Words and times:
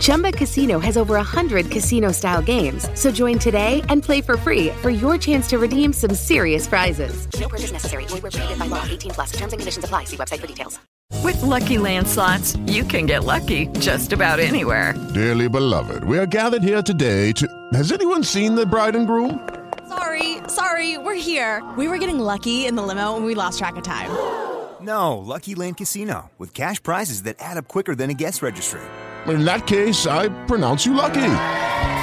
Chumba 0.00 0.32
Casino 0.32 0.78
has 0.78 0.96
over 0.96 1.14
100 1.14 1.70
casino 1.70 2.12
style 2.12 2.42
games. 2.42 2.88
So 2.94 3.10
join 3.10 3.38
today 3.38 3.82
and 3.88 4.02
play 4.02 4.20
for 4.22 4.36
free 4.36 4.70
for 4.80 4.90
your 4.90 5.18
chance 5.18 5.46
to 5.50 5.58
redeem 5.58 5.92
some 5.92 6.14
serious 6.14 6.66
prizes. 6.66 7.26
No 7.38 7.48
purchase 7.48 7.72
necessary. 7.72 8.04
Void 8.06 8.22
where 8.22 8.30
prohibited 8.30 8.58
by 8.58 8.66
law. 8.66 8.84
18 8.88 9.10
plus. 9.10 9.32
Terms 9.32 9.52
and 9.52 9.60
conditions 9.60 9.84
apply. 9.84 10.04
See 10.04 10.16
website 10.16 10.40
for 10.40 10.46
details. 10.46 10.78
With 11.22 11.40
Lucky 11.42 11.78
Land 11.78 12.08
slots, 12.08 12.56
you 12.66 12.82
can 12.84 13.06
get 13.06 13.24
lucky 13.24 13.66
just 13.78 14.12
about 14.12 14.40
anywhere. 14.40 14.94
Dearly 15.14 15.48
beloved, 15.48 16.02
we 16.04 16.18
are 16.18 16.26
gathered 16.26 16.62
here 16.62 16.82
today 16.82 17.32
to. 17.32 17.46
Has 17.74 17.92
anyone 17.92 18.24
seen 18.24 18.54
the 18.54 18.66
bride 18.66 18.96
and 18.96 19.06
groom? 19.06 19.48
Sorry, 19.88 20.38
sorry, 20.48 20.98
we're 20.98 21.14
here. 21.14 21.62
We 21.76 21.86
were 21.86 21.98
getting 21.98 22.18
lucky 22.18 22.66
in 22.66 22.74
the 22.76 22.82
limo 22.82 23.14
and 23.16 23.24
we 23.24 23.34
lost 23.34 23.58
track 23.58 23.76
of 23.76 23.82
time. 23.84 24.10
No, 24.82 25.18
Lucky 25.18 25.54
Land 25.54 25.76
Casino, 25.76 26.32
with 26.38 26.54
cash 26.54 26.82
prizes 26.82 27.22
that 27.22 27.36
add 27.38 27.56
up 27.56 27.68
quicker 27.68 27.94
than 27.94 28.10
a 28.10 28.14
guest 28.14 28.42
registry. 28.42 28.80
In 29.28 29.44
that 29.44 29.66
case, 29.66 30.06
I 30.06 30.28
pronounce 30.46 30.86
you 30.86 30.94
lucky. 30.94 31.34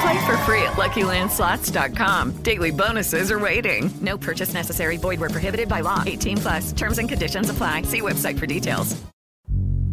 Play 0.02 0.26
for 0.26 0.38
free 0.46 0.64
at 0.64 0.78
LuckyLandSlots.com. 0.78 2.42
Daily 2.44 2.72
bonuses 2.72 3.32
are 3.32 3.40
waiting. 3.40 3.90
No 4.02 4.18
purchase 4.18 4.54
necessary. 4.54 4.98
Void 4.98 5.20
where 5.20 5.30
prohibited 5.30 5.68
by 5.68 5.82
law. 5.82 6.04
18 6.06 6.38
plus. 6.38 6.72
Terms 6.74 6.98
and 7.00 7.10
conditions 7.10 7.50
apply. 7.50 7.84
See 7.84 8.02
website 8.02 8.38
for 8.38 8.46
details. 8.46 8.96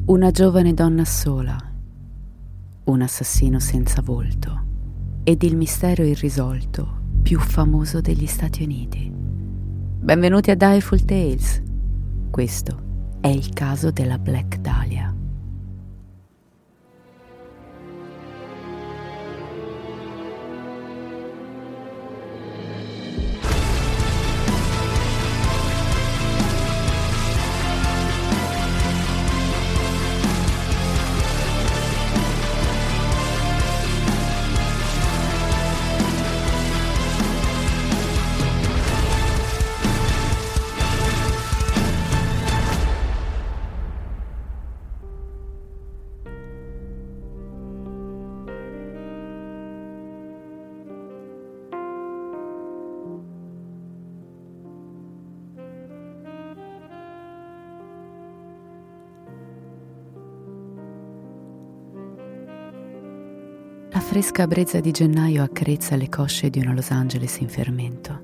Una 0.09 0.31
giovane 0.31 0.73
donna 0.73 1.05
sola, 1.05 1.59
un 2.85 3.03
assassino 3.03 3.59
senza 3.59 4.01
volto 4.01 4.63
ed 5.25 5.43
il 5.43 5.57
mistero 5.57 6.05
irrisolto 6.05 7.01
più 7.23 7.41
famoso 7.41 8.01
degli 8.01 8.27
Stati 8.27 8.63
Uniti. 8.63 9.11
Benvenuti 9.13 10.53
a 10.53 10.55
Dieful 10.55 11.05
Tales. 11.05 11.61
Questo 12.31 12.83
è 13.21 13.27
il 13.27 13.53
caso 13.53 13.91
della 13.91 14.19
Black 14.19 14.59
Dahlia. 14.59 15.16
Fresca 64.17 64.47
brezza 64.47 64.81
di 64.81 64.93
gennaio 64.93 65.43
accarezza 65.43 65.95
le 65.95 66.09
cosce 66.09 66.49
di 66.49 66.59
una 66.59 66.73
Los 66.73 66.91
Angeles 66.91 67.37
in 67.41 67.51
fermento. 67.51 68.19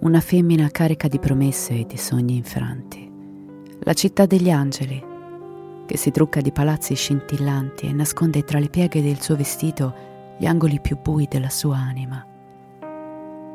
Una 0.00 0.18
femmina 0.18 0.68
carica 0.72 1.06
di 1.06 1.20
promesse 1.20 1.74
e 1.74 1.86
di 1.86 1.96
sogni 1.96 2.34
infranti. 2.34 3.08
La 3.78 3.92
città 3.92 4.26
degli 4.26 4.50
angeli, 4.50 5.00
che 5.86 5.96
si 5.96 6.10
trucca 6.10 6.40
di 6.40 6.50
palazzi 6.50 6.96
scintillanti 6.96 7.86
e 7.86 7.92
nasconde 7.92 8.42
tra 8.42 8.58
le 8.58 8.68
pieghe 8.68 9.00
del 9.00 9.20
suo 9.20 9.36
vestito 9.36 9.94
gli 10.36 10.46
angoli 10.46 10.80
più 10.80 10.98
bui 11.00 11.28
della 11.30 11.48
sua 11.48 11.76
anima. 11.76 12.26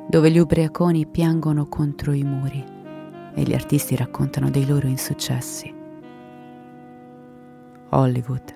Dove 0.10 0.32
gli 0.32 0.38
ubriaconi 0.38 1.08
piangono 1.08 1.68
contro 1.68 2.14
i 2.14 2.24
muri 2.24 2.64
e 3.36 3.44
gli 3.44 3.54
artisti 3.54 3.98
raccontano 3.98 4.50
dei 4.50 4.66
loro 4.66 4.88
insuccessi. 4.88 5.74
Hollywood, 7.90 8.56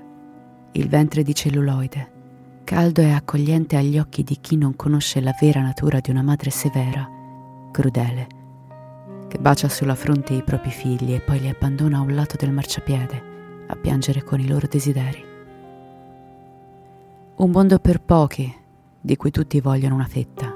il 0.71 0.87
ventre 0.87 1.21
di 1.21 1.35
celluloide, 1.35 2.10
caldo 2.71 3.01
e 3.01 3.11
accogliente 3.11 3.75
agli 3.75 3.99
occhi 3.99 4.23
di 4.23 4.37
chi 4.39 4.55
non 4.55 4.77
conosce 4.77 5.19
la 5.19 5.35
vera 5.37 5.59
natura 5.59 5.99
di 5.99 6.09
una 6.09 6.21
madre 6.21 6.51
severa, 6.51 7.05
crudele, 7.69 8.27
che 9.27 9.37
bacia 9.39 9.67
sulla 9.67 9.93
fronte 9.93 10.35
i 10.35 10.41
propri 10.41 10.69
figli 10.69 11.13
e 11.13 11.19
poi 11.19 11.41
li 11.41 11.49
abbandona 11.49 11.97
a 11.97 11.99
un 11.99 12.15
lato 12.15 12.37
del 12.37 12.53
marciapiede 12.53 13.23
a 13.67 13.75
piangere 13.75 14.23
con 14.23 14.39
i 14.39 14.47
loro 14.47 14.67
desideri. 14.71 15.21
Un 17.35 17.51
mondo 17.51 17.77
per 17.79 17.99
pochi, 17.99 18.55
di 19.01 19.17
cui 19.17 19.31
tutti 19.31 19.59
vogliono 19.59 19.95
una 19.95 20.05
fetta. 20.05 20.49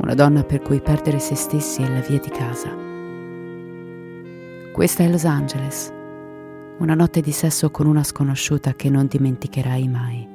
Una 0.00 0.14
donna 0.14 0.42
per 0.42 0.60
cui 0.60 0.80
perdere 0.80 1.20
se 1.20 1.36
stessi 1.36 1.82
è 1.82 1.88
la 1.88 2.00
via 2.00 2.18
di 2.18 2.30
casa. 2.30 2.68
Questa 4.72 5.04
è 5.04 5.08
Los 5.08 5.24
Angeles, 5.24 5.92
una 6.78 6.94
notte 6.94 7.20
di 7.20 7.30
sesso 7.30 7.70
con 7.70 7.86
una 7.86 8.02
sconosciuta 8.02 8.74
che 8.74 8.90
non 8.90 9.06
dimenticherai 9.06 9.86
mai. 9.86 10.31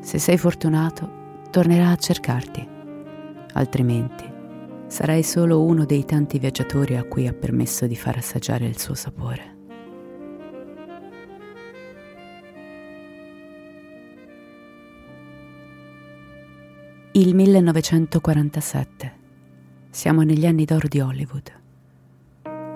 Se 0.00 0.18
sei 0.18 0.38
fortunato, 0.38 1.46
tornerà 1.50 1.90
a 1.90 1.96
cercarti, 1.96 2.66
altrimenti 3.52 4.36
sarai 4.88 5.22
solo 5.22 5.62
uno 5.62 5.84
dei 5.84 6.04
tanti 6.04 6.38
viaggiatori 6.38 6.96
a 6.96 7.04
cui 7.04 7.26
ha 7.28 7.32
permesso 7.32 7.86
di 7.86 7.94
far 7.94 8.16
assaggiare 8.16 8.66
il 8.66 8.78
suo 8.78 8.94
sapore. 8.94 9.56
Il 17.12 17.34
1947. 17.34 19.16
Siamo 19.90 20.22
negli 20.22 20.46
anni 20.46 20.64
d'oro 20.64 20.86
di 20.86 21.00
Hollywood. 21.00 21.52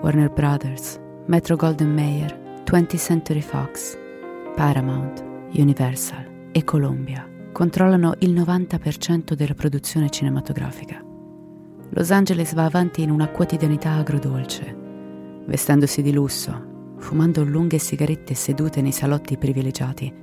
Warner 0.01 0.29
Brothers, 0.29 0.99
Metro 1.27 1.55
Golden 1.55 1.93
Mayer, 1.93 2.61
20th 2.65 2.97
Century 2.97 3.41
Fox, 3.41 3.97
Paramount, 4.55 5.23
Universal 5.53 6.32
e 6.53 6.63
Columbia 6.63 7.27
controllano 7.51 8.13
il 8.19 8.31
90% 8.31 9.33
della 9.33 9.55
produzione 9.55 10.09
cinematografica. 10.09 11.03
Los 11.89 12.11
Angeles 12.11 12.53
va 12.53 12.65
avanti 12.65 13.01
in 13.01 13.11
una 13.11 13.27
quotidianità 13.29 13.93
agrodolce, 13.93 14.75
vestendosi 15.45 16.01
di 16.01 16.13
lusso, 16.13 16.95
fumando 16.97 17.43
lunghe 17.43 17.79
sigarette 17.79 18.33
sedute 18.35 18.81
nei 18.81 18.91
salotti 18.91 19.37
privilegiati, 19.37 20.13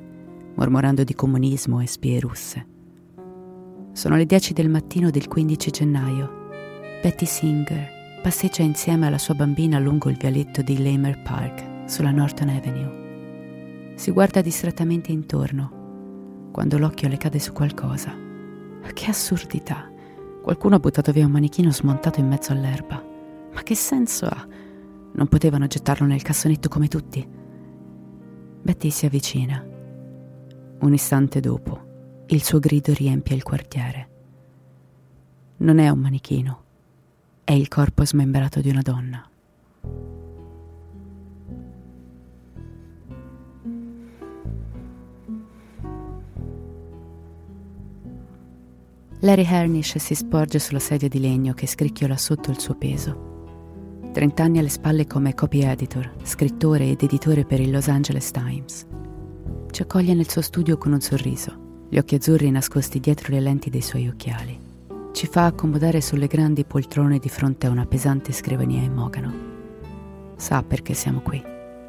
mormorando 0.55 1.05
di 1.05 1.15
comunismo 1.15 1.81
e 1.81 1.87
spie 1.87 2.21
russe. 2.21 2.67
Sono 3.93 4.17
le 4.17 4.25
10 4.25 4.53
del 4.53 4.69
mattino 4.69 5.11
del 5.11 5.29
15 5.29 5.71
gennaio. 5.71 6.49
Betty 7.03 7.27
Singer, 7.27 8.21
passeggia 8.23 8.62
insieme 8.62 9.06
alla 9.06 9.19
sua 9.19 9.35
bambina 9.35 9.79
lungo 9.79 10.09
il 10.09 10.17
vialetto 10.17 10.62
di 10.62 10.82
Lamer 10.82 11.23
Park, 11.23 11.88
sulla 11.91 12.12
Norton 12.12 12.49
Avenue. 12.49 13.94
Si 13.97 14.11
guarda 14.11 14.41
distrattamente 14.41 15.12
intorno, 15.12 15.80
quando 16.50 16.79
l'occhio 16.79 17.08
le 17.08 17.17
cade 17.17 17.38
su 17.38 17.52
qualcosa. 17.52 18.14
Che 18.93 19.06
assurdità! 19.06 19.91
Qualcuno 20.43 20.76
ha 20.76 20.79
buttato 20.81 21.12
via 21.12 21.26
un 21.26 21.32
manichino 21.32 21.70
smontato 21.70 22.20
in 22.20 22.26
mezzo 22.26 22.52
all'erba. 22.52 23.02
Ma 23.52 23.62
che 23.62 23.75
senso 23.75 24.26
ha? 24.26 24.47
Non 25.12 25.26
potevano 25.29 25.67
gettarlo 25.67 26.06
nel 26.06 26.23
cassonetto 26.23 26.69
come 26.69 26.88
tutti. 26.88 27.26
Betty 28.62 28.91
si 28.91 29.06
avvicina. 29.06 29.64
Un 30.81 30.93
istante 30.93 31.41
dopo, 31.41 32.25
il 32.26 32.43
suo 32.43 32.58
grido 32.58 32.93
riempie 32.93 33.37
il 33.37 33.43
quartiere. 33.43 34.08
Non 35.58 35.79
è 35.79 35.88
un 35.88 35.99
manichino, 35.99 36.64
è 37.44 37.53
il 37.53 37.69
corpo 37.69 38.05
smembrato 38.05 38.61
di 38.61 38.70
una 38.70 38.82
donna. 38.82 39.30
Larry 49.22 49.44
Hernish 49.44 49.99
si 49.99 50.14
sporge 50.14 50.58
sulla 50.58 50.78
sedia 50.78 51.06
di 51.06 51.20
legno 51.20 51.52
che 51.52 51.67
scricchiola 51.67 52.17
sotto 52.17 52.50
il 52.50 52.58
suo 52.58 52.75
peso. 52.75 53.28
Trent'anni 54.14 54.58
alle 54.58 54.70
spalle 54.70 55.06
come 55.06 55.34
copy 55.34 55.61
editor, 55.61 56.11
scrittore 56.22 56.88
ed 56.88 57.02
editore 57.02 57.44
per 57.44 57.61
il 57.61 57.70
Los 57.70 57.88
Angeles 57.88 58.31
Times. 58.31 58.87
Ci 59.70 59.82
accoglie 59.82 60.14
nel 60.14 60.28
suo 60.28 60.40
studio 60.40 60.78
con 60.78 60.93
un 60.93 61.02
sorriso, 61.02 61.84
gli 61.90 61.99
occhi 61.99 62.14
azzurri 62.14 62.50
nascosti 62.50 62.99
dietro 62.99 63.34
le 63.34 63.40
lenti 63.40 63.69
dei 63.69 63.82
suoi 63.82 64.08
occhiali. 64.08 64.58
Ci 65.12 65.26
fa 65.26 65.44
accomodare 65.44 66.00
sulle 66.00 66.26
grandi 66.26 66.64
poltrone 66.64 67.19
di 67.19 67.28
fronte 67.28 67.67
a 67.67 67.70
una 67.70 67.84
pesante 67.84 68.32
scrivania 68.32 68.81
in 68.81 68.94
mogano. 68.94 69.34
Sa 70.37 70.62
perché 70.62 70.94
siamo 70.94 71.20
qui. 71.20 71.43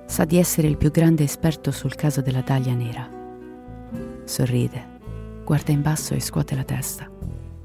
Sa 0.05 0.25
di 0.25 0.37
essere 0.37 0.67
il 0.67 0.75
più 0.75 0.91
grande 0.91 1.23
esperto 1.23 1.71
sul 1.71 1.95
caso 1.95 2.19
della 2.19 2.41
Daglia 2.41 2.73
nera. 2.73 3.09
Sorride, 4.25 4.90
guarda 5.51 5.73
in 5.73 5.81
basso 5.81 6.13
e 6.13 6.21
scuote 6.21 6.55
la 6.55 6.63
testa. 6.63 7.11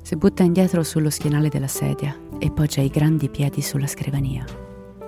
Si 0.03 0.17
butta 0.17 0.43
indietro 0.43 0.83
sullo 0.83 1.09
schienale 1.09 1.49
della 1.49 1.69
sedia 1.69 2.19
e 2.41 2.51
poggia 2.51 2.81
i 2.81 2.89
grandi 2.89 3.29
piedi 3.29 3.63
sulla 3.63 3.87
scrivania. 3.87 4.45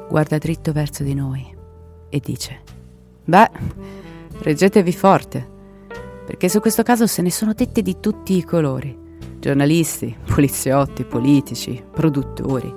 Guarda 0.09 0.39
dritto 0.39 0.71
verso 0.71 1.03
di 1.03 1.13
noi 1.13 1.45
e 2.09 2.21
dice: 2.25 2.61
Beh, 3.25 3.51
reggetevi 4.43 4.93
forte, 4.93 5.45
perché 6.25 6.49
su 6.49 6.61
questo 6.61 6.85
caso 6.85 7.09
se 7.09 7.21
ne 7.21 7.33
sono 7.33 7.53
dette 7.53 7.83
di 7.83 7.99
tutti 7.99 8.37
i 8.37 8.45
colori. 8.45 8.97
Giornalisti, 9.41 10.17
poliziotti, 10.33 11.03
politici, 11.03 11.83
produttori, 11.91 12.73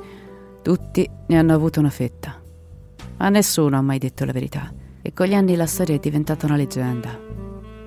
tutti 0.64 1.08
ne 1.28 1.38
hanno 1.38 1.54
avuto 1.54 1.80
una 1.80 1.92
fetta. 1.92 2.42
Ma 3.18 3.30
nessuno 3.30 3.78
ha 3.78 3.82
mai 3.82 4.00
detto 4.00 4.26
la 4.26 4.32
verità. 4.32 4.74
E 5.00 5.14
con 5.14 5.28
gli 5.28 5.36
anni 5.36 5.56
la 5.56 5.68
storia 5.68 5.94
è 5.94 6.00
diventata 6.00 6.48
una 6.48 6.56
leggenda, 6.56 7.16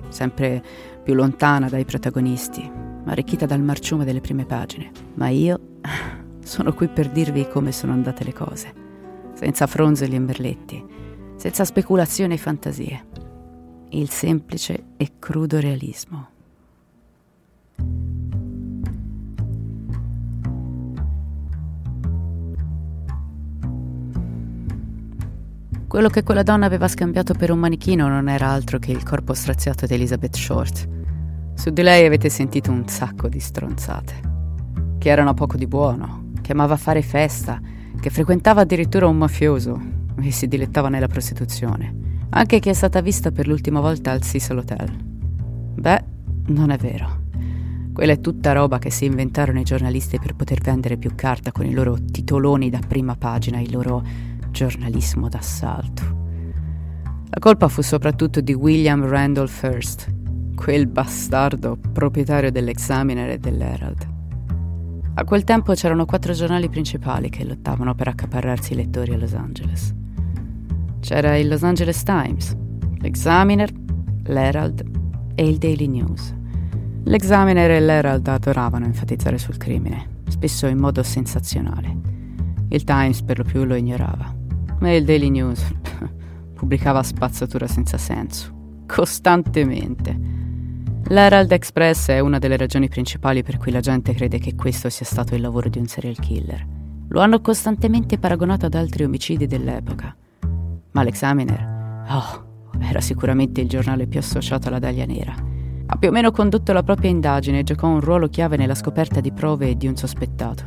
sempre 0.07 0.63
più 1.05 1.13
lontana 1.13 1.69
dai 1.69 1.85
protagonisti, 1.85 2.67
arricchita 3.05 3.45
dal 3.45 3.61
marciume 3.61 4.05
delle 4.05 4.21
prime 4.21 4.43
pagine. 4.45 4.89
Ma 5.13 5.29
io 5.29 5.77
sono 6.43 6.73
qui 6.73 6.87
per 6.87 7.11
dirvi 7.11 7.47
come 7.47 7.71
sono 7.71 7.93
andate 7.93 8.23
le 8.23 8.33
cose, 8.33 8.73
senza 9.35 9.67
fronzoli 9.67 10.15
e 10.15 10.19
merletti, 10.19 10.83
senza 11.35 11.63
speculazioni 11.63 12.33
e 12.33 12.37
fantasie. 12.37 13.05
Il 13.89 14.09
semplice 14.09 14.83
e 14.97 15.11
crudo 15.19 15.59
realismo. 15.59 16.29
Quello 25.87 26.09
che 26.09 26.23
quella 26.23 26.43
donna 26.43 26.65
aveva 26.65 26.87
scambiato 26.87 27.35
per 27.35 27.51
un 27.51 27.59
manichino 27.59 28.07
non 28.07 28.27
era 28.27 28.47
altro 28.47 28.79
che 28.79 28.91
il 28.91 29.03
corpo 29.03 29.33
straziato 29.35 29.85
di 29.85 29.93
Elizabeth 29.93 30.35
Short, 30.35 30.94
su 31.55 31.71
di 31.71 31.81
lei 31.81 32.05
avete 32.05 32.29
sentito 32.29 32.71
un 32.71 32.87
sacco 32.87 33.27
di 33.27 33.39
stronzate. 33.39 34.13
Che 34.99 35.09
erano 35.09 35.33
poco 35.33 35.57
di 35.57 35.65
buono, 35.65 36.31
che 36.41 36.51
amava 36.51 36.77
fare 36.77 37.01
festa, 37.01 37.59
che 37.99 38.09
frequentava 38.09 38.61
addirittura 38.61 39.07
un 39.07 39.17
mafioso 39.17 39.81
e 40.21 40.31
si 40.31 40.47
dilettava 40.47 40.89
nella 40.89 41.07
prostituzione. 41.07 42.03
Anche 42.29 42.59
che 42.59 42.69
è 42.69 42.73
stata 42.73 43.01
vista 43.01 43.31
per 43.31 43.47
l'ultima 43.47 43.79
volta 43.79 44.11
al 44.11 44.21
Cecil 44.21 44.57
Hotel. 44.57 44.95
Beh, 45.75 46.03
non 46.47 46.69
è 46.69 46.77
vero. 46.77 47.23
Quella 47.93 48.11
è 48.11 48.19
tutta 48.19 48.51
roba 48.51 48.77
che 48.77 48.91
si 48.91 49.05
inventarono 49.05 49.59
i 49.59 49.63
giornalisti 49.63 50.19
per 50.19 50.35
poter 50.35 50.59
vendere 50.61 50.97
più 50.97 51.15
carta 51.15 51.51
con 51.51 51.65
i 51.65 51.71
loro 51.71 51.97
titoloni 51.97 52.69
da 52.69 52.79
prima 52.85 53.15
pagina, 53.15 53.59
il 53.61 53.71
loro 53.71 54.03
giornalismo 54.51 55.29
d'assalto. 55.29 56.03
La 57.29 57.39
colpa 57.39 57.69
fu 57.69 57.81
soprattutto 57.81 58.41
di 58.41 58.53
William 58.53 59.07
Randolph 59.07 59.63
Hearst, 59.63 60.13
quel 60.55 60.87
bastardo 60.87 61.77
proprietario 61.91 62.51
dell'Examiner 62.51 63.29
e 63.31 63.37
dell'Herald. 63.37 64.13
A 65.17 65.23
quel 65.23 65.43
tempo 65.43 65.73
c'erano 65.73 66.05
quattro 66.05 66.33
giornali 66.33 66.67
principali 66.67 67.29
che 67.29 67.45
lottavano 67.45 67.93
per 67.93 68.07
accaparrarsi 68.07 68.73
i 68.73 68.77
lettori 68.77 69.13
a 69.13 69.17
Los 69.17 69.33
Angeles. 69.33 69.93
C'era 70.99 71.37
il 71.37 71.47
Los 71.47 71.63
Angeles 71.63 72.03
Times, 72.03 72.55
l'Examiner, 72.97 73.71
l'Herald 74.23 74.83
e 75.35 75.47
il 75.47 75.57
Daily 75.57 75.87
News. 75.87 76.33
L'Examiner 77.03 77.71
e 77.71 77.79
l'Herald 77.79 78.27
adoravano 78.27 78.85
enfatizzare 78.85 79.37
sul 79.37 79.57
crimine, 79.57 80.21
spesso 80.27 80.65
in 80.65 80.79
modo 80.79 81.03
sensazionale. 81.03 81.95
Il 82.69 82.83
Times 82.83 83.21
per 83.21 83.37
lo 83.37 83.43
più 83.43 83.63
lo 83.63 83.75
ignorava, 83.75 84.35
ma 84.79 84.91
il 84.91 85.05
Daily 85.05 85.29
News 85.29 85.63
pubblicava 86.55 87.03
spazzatura 87.03 87.67
senza 87.67 87.97
senso, 87.97 88.81
costantemente 88.87 90.43
L'Herald 91.09 91.51
Express 91.51 92.09
è 92.09 92.19
una 92.19 92.39
delle 92.39 92.57
ragioni 92.57 92.89
principali 92.89 93.43
per 93.43 93.57
cui 93.57 93.71
la 93.71 93.79
gente 93.79 94.15
crede 94.15 94.39
che 94.39 94.55
questo 94.55 94.89
sia 94.89 95.05
stato 95.05 95.35
il 95.35 95.41
lavoro 95.41 95.69
di 95.69 95.77
un 95.77 95.85
serial 95.85 96.17
killer. 96.17 96.65
Lo 97.09 97.21
hanno 97.21 97.41
costantemente 97.41 98.17
paragonato 98.17 98.65
ad 98.65 98.73
altri 98.73 99.03
omicidi 99.03 99.45
dell'epoca. 99.45 100.15
Ma 100.91 101.03
l'Examiner, 101.03 102.05
oh, 102.09 102.71
era 102.79 103.01
sicuramente 103.01 103.61
il 103.61 103.69
giornale 103.69 104.07
più 104.07 104.17
associato 104.17 104.67
alla 104.67 104.79
Daglia 104.79 105.05
Nera. 105.05 105.35
Ha 105.85 105.95
più 105.97 106.09
o 106.09 106.11
meno 106.11 106.31
condotto 106.31 106.73
la 106.73 106.81
propria 106.81 107.11
indagine 107.11 107.59
e 107.59 107.63
giocò 107.63 107.87
un 107.87 107.99
ruolo 107.99 108.27
chiave 108.27 108.57
nella 108.57 108.73
scoperta 108.73 109.19
di 109.19 109.31
prove 109.31 109.69
e 109.69 109.77
di 109.77 109.85
un 109.85 109.95
sospettato. 109.95 110.65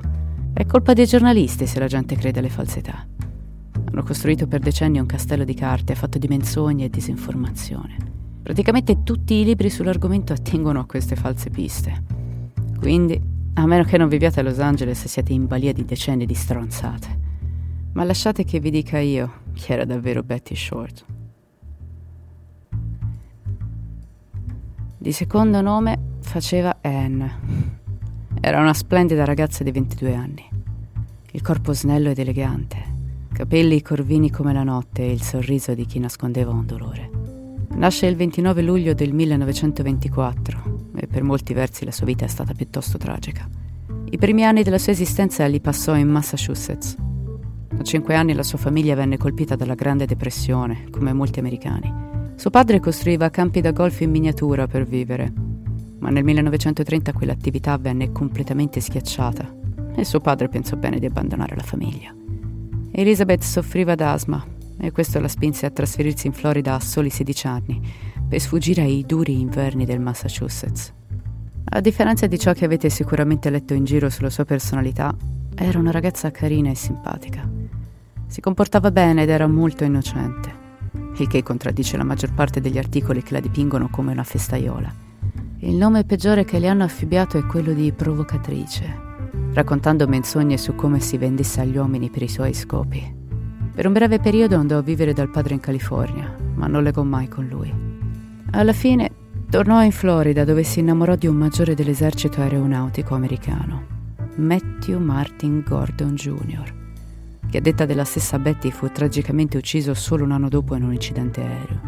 È 0.54 0.64
colpa 0.66 0.92
dei 0.92 1.06
giornalisti 1.06 1.66
se 1.66 1.80
la 1.80 1.88
gente 1.88 2.14
crede 2.14 2.38
alle 2.38 2.48
falsità. 2.48 3.04
Hanno 3.90 4.02
costruito 4.04 4.46
per 4.46 4.60
decenni 4.60 5.00
un 5.00 5.06
castello 5.06 5.42
di 5.42 5.54
carte 5.54 5.96
fatto 5.96 6.16
di 6.18 6.28
menzogne 6.28 6.84
e 6.84 6.90
disinformazione. 6.90 8.17
Praticamente 8.48 9.02
tutti 9.02 9.34
i 9.34 9.44
libri 9.44 9.68
sull'argomento 9.68 10.32
attengono 10.32 10.80
a 10.80 10.86
queste 10.86 11.16
false 11.16 11.50
piste. 11.50 12.02
Quindi, 12.78 13.20
a 13.52 13.66
meno 13.66 13.84
che 13.84 13.98
non 13.98 14.08
viviate 14.08 14.40
a 14.40 14.42
Los 14.42 14.58
Angeles, 14.58 15.04
siete 15.04 15.34
in 15.34 15.46
balia 15.46 15.74
di 15.74 15.84
decenni 15.84 16.24
di 16.24 16.32
stronzate. 16.32 17.18
Ma 17.92 18.04
lasciate 18.04 18.44
che 18.44 18.58
vi 18.58 18.70
dica 18.70 19.00
io 19.00 19.40
chi 19.52 19.72
era 19.72 19.84
davvero 19.84 20.22
Betty 20.22 20.56
Short. 20.56 21.04
Di 24.96 25.12
secondo 25.12 25.60
nome 25.60 25.98
faceva 26.20 26.78
Anne. 26.80 27.38
Era 28.40 28.60
una 28.60 28.72
splendida 28.72 29.26
ragazza 29.26 29.62
di 29.62 29.72
22 29.72 30.14
anni. 30.14 30.48
Il 31.32 31.42
corpo 31.42 31.74
snello 31.74 32.08
ed 32.08 32.18
elegante, 32.18 32.82
capelli 33.30 33.82
corvini 33.82 34.30
come 34.30 34.54
la 34.54 34.62
notte 34.62 35.02
e 35.02 35.12
il 35.12 35.20
sorriso 35.20 35.74
di 35.74 35.84
chi 35.84 35.98
nascondeva 35.98 36.50
un 36.50 36.64
dolore. 36.64 37.17
Nasce 37.78 38.06
il 38.06 38.16
29 38.16 38.60
luglio 38.60 38.92
del 38.92 39.12
1924 39.12 40.90
e 40.96 41.06
per 41.06 41.22
molti 41.22 41.54
versi 41.54 41.84
la 41.84 41.92
sua 41.92 42.06
vita 42.06 42.24
è 42.24 42.28
stata 42.28 42.52
piuttosto 42.52 42.98
tragica. 42.98 43.48
I 44.10 44.18
primi 44.18 44.44
anni 44.44 44.64
della 44.64 44.78
sua 44.78 44.90
esistenza 44.90 45.46
li 45.46 45.60
passò 45.60 45.94
in 45.94 46.08
Massachusetts. 46.08 46.96
A 47.78 47.82
cinque 47.84 48.16
anni 48.16 48.34
la 48.34 48.42
sua 48.42 48.58
famiglia 48.58 48.96
venne 48.96 49.16
colpita 49.16 49.54
dalla 49.54 49.76
Grande 49.76 50.06
Depressione, 50.06 50.86
come 50.90 51.12
molti 51.12 51.38
americani. 51.38 51.94
Suo 52.34 52.50
padre 52.50 52.80
costruiva 52.80 53.30
campi 53.30 53.60
da 53.60 53.70
golf 53.70 54.00
in 54.00 54.10
miniatura 54.10 54.66
per 54.66 54.84
vivere, 54.84 55.32
ma 56.00 56.10
nel 56.10 56.24
1930 56.24 57.12
quell'attività 57.12 57.78
venne 57.78 58.10
completamente 58.10 58.80
schiacciata 58.80 59.54
e 59.94 60.04
suo 60.04 60.18
padre 60.18 60.48
pensò 60.48 60.74
bene 60.74 60.98
di 60.98 61.06
abbandonare 61.06 61.54
la 61.54 61.62
famiglia. 61.62 62.12
Elizabeth 62.90 63.44
soffriva 63.44 63.94
d'asma 63.94 64.56
e 64.80 64.92
questo 64.92 65.20
la 65.20 65.28
spinse 65.28 65.66
a 65.66 65.70
trasferirsi 65.70 66.26
in 66.26 66.32
Florida 66.32 66.74
a 66.74 66.80
soli 66.80 67.10
16 67.10 67.46
anni 67.46 67.80
per 68.28 68.40
sfuggire 68.40 68.82
ai 68.82 69.04
duri 69.06 69.40
inverni 69.40 69.84
del 69.84 70.00
Massachusetts. 70.00 70.92
A 71.70 71.80
differenza 71.80 72.26
di 72.26 72.38
ciò 72.38 72.52
che 72.52 72.64
avete 72.64 72.88
sicuramente 72.88 73.50
letto 73.50 73.74
in 73.74 73.84
giro 73.84 74.08
sulla 74.08 74.30
sua 74.30 74.44
personalità, 74.44 75.14
era 75.54 75.78
una 75.78 75.90
ragazza 75.90 76.30
carina 76.30 76.70
e 76.70 76.74
simpatica. 76.74 77.46
Si 78.26 78.40
comportava 78.40 78.90
bene 78.90 79.22
ed 79.22 79.28
era 79.28 79.46
molto 79.46 79.84
innocente, 79.84 80.50
il 81.18 81.26
che 81.26 81.42
contraddice 81.42 81.96
la 81.96 82.04
maggior 82.04 82.32
parte 82.32 82.60
degli 82.60 82.78
articoli 82.78 83.22
che 83.22 83.32
la 83.32 83.40
dipingono 83.40 83.88
come 83.90 84.12
una 84.12 84.24
festaiola. 84.24 85.06
Il 85.60 85.74
nome 85.74 86.04
peggiore 86.04 86.44
che 86.44 86.58
le 86.58 86.68
hanno 86.68 86.84
affibbiato 86.84 87.36
è 87.36 87.44
quello 87.44 87.72
di 87.72 87.92
provocatrice. 87.92 89.06
raccontando 89.52 90.06
menzogne 90.06 90.56
su 90.56 90.74
come 90.74 91.00
si 91.00 91.16
vendesse 91.16 91.60
agli 91.60 91.76
uomini 91.76 92.10
per 92.10 92.22
i 92.22 92.28
suoi 92.28 92.54
scopi. 92.54 93.17
Per 93.78 93.86
un 93.86 93.92
breve 93.92 94.18
periodo 94.18 94.56
andò 94.56 94.78
a 94.78 94.82
vivere 94.82 95.12
dal 95.12 95.30
padre 95.30 95.54
in 95.54 95.60
California, 95.60 96.36
ma 96.56 96.66
non 96.66 96.82
legò 96.82 97.04
mai 97.04 97.28
con 97.28 97.46
lui. 97.46 97.72
Alla 98.50 98.72
fine 98.72 99.08
tornò 99.48 99.84
in 99.84 99.92
Florida 99.92 100.44
dove 100.44 100.64
si 100.64 100.80
innamorò 100.80 101.14
di 101.14 101.28
un 101.28 101.36
maggiore 101.36 101.76
dell'esercito 101.76 102.40
aeronautico 102.40 103.14
americano, 103.14 103.86
Matthew 104.34 104.98
Martin 104.98 105.62
Gordon 105.64 106.16
Jr., 106.16 106.74
che 107.48 107.58
a 107.58 107.60
detta 107.60 107.84
della 107.86 108.02
stessa 108.02 108.40
Betty 108.40 108.72
fu 108.72 108.90
tragicamente 108.90 109.56
ucciso 109.56 109.94
solo 109.94 110.24
un 110.24 110.32
anno 110.32 110.48
dopo 110.48 110.74
in 110.74 110.82
un 110.82 110.92
incidente 110.92 111.40
aereo. 111.40 111.80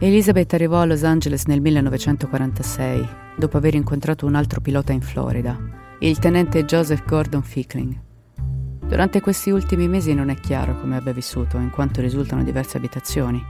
Elizabeth 0.00 0.54
arrivò 0.54 0.80
a 0.80 0.86
Los 0.86 1.04
Angeles 1.04 1.44
nel 1.44 1.60
1946, 1.60 3.08
dopo 3.36 3.56
aver 3.56 3.76
incontrato 3.76 4.26
un 4.26 4.34
altro 4.34 4.60
pilota 4.60 4.92
in 4.92 5.02
Florida, 5.02 5.56
il 6.00 6.18
tenente 6.18 6.64
Joseph 6.64 7.06
Gordon 7.06 7.44
Fickling. 7.44 8.05
Durante 8.88 9.20
questi 9.20 9.50
ultimi 9.50 9.88
mesi 9.88 10.14
non 10.14 10.28
è 10.28 10.36
chiaro 10.36 10.78
come 10.78 10.96
abbia 10.96 11.12
vissuto, 11.12 11.58
in 11.58 11.70
quanto 11.70 12.00
risultano 12.00 12.44
diverse 12.44 12.76
abitazioni. 12.76 13.44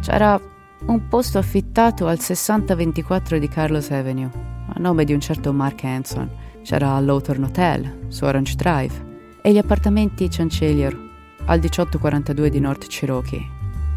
C'era 0.00 0.40
un 0.86 1.06
posto 1.06 1.38
affittato 1.38 2.08
al 2.08 2.18
6024 2.18 3.38
di 3.38 3.46
Carlos 3.46 3.92
Avenue, 3.92 4.28
a 4.66 4.80
nome 4.80 5.04
di 5.04 5.12
un 5.12 5.20
certo 5.20 5.52
Mark 5.52 5.84
Hanson. 5.84 6.28
C'era 6.62 6.98
l'Hawthorne 6.98 7.44
Hotel, 7.44 8.06
su 8.08 8.24
Orange 8.24 8.56
Drive, 8.56 9.10
e 9.40 9.52
gli 9.52 9.58
appartamenti 9.58 10.26
Chancelier, 10.28 10.92
al 10.92 11.58
1842 11.60 12.50
di 12.50 12.58
North 12.58 12.88
Cherokee, 12.88 13.48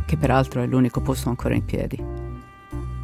che 0.06 0.18
peraltro 0.18 0.62
è 0.62 0.68
l'unico 0.68 1.02
posto 1.02 1.30
ancora 1.30 1.56
in 1.56 1.66
piedi. 1.66 2.00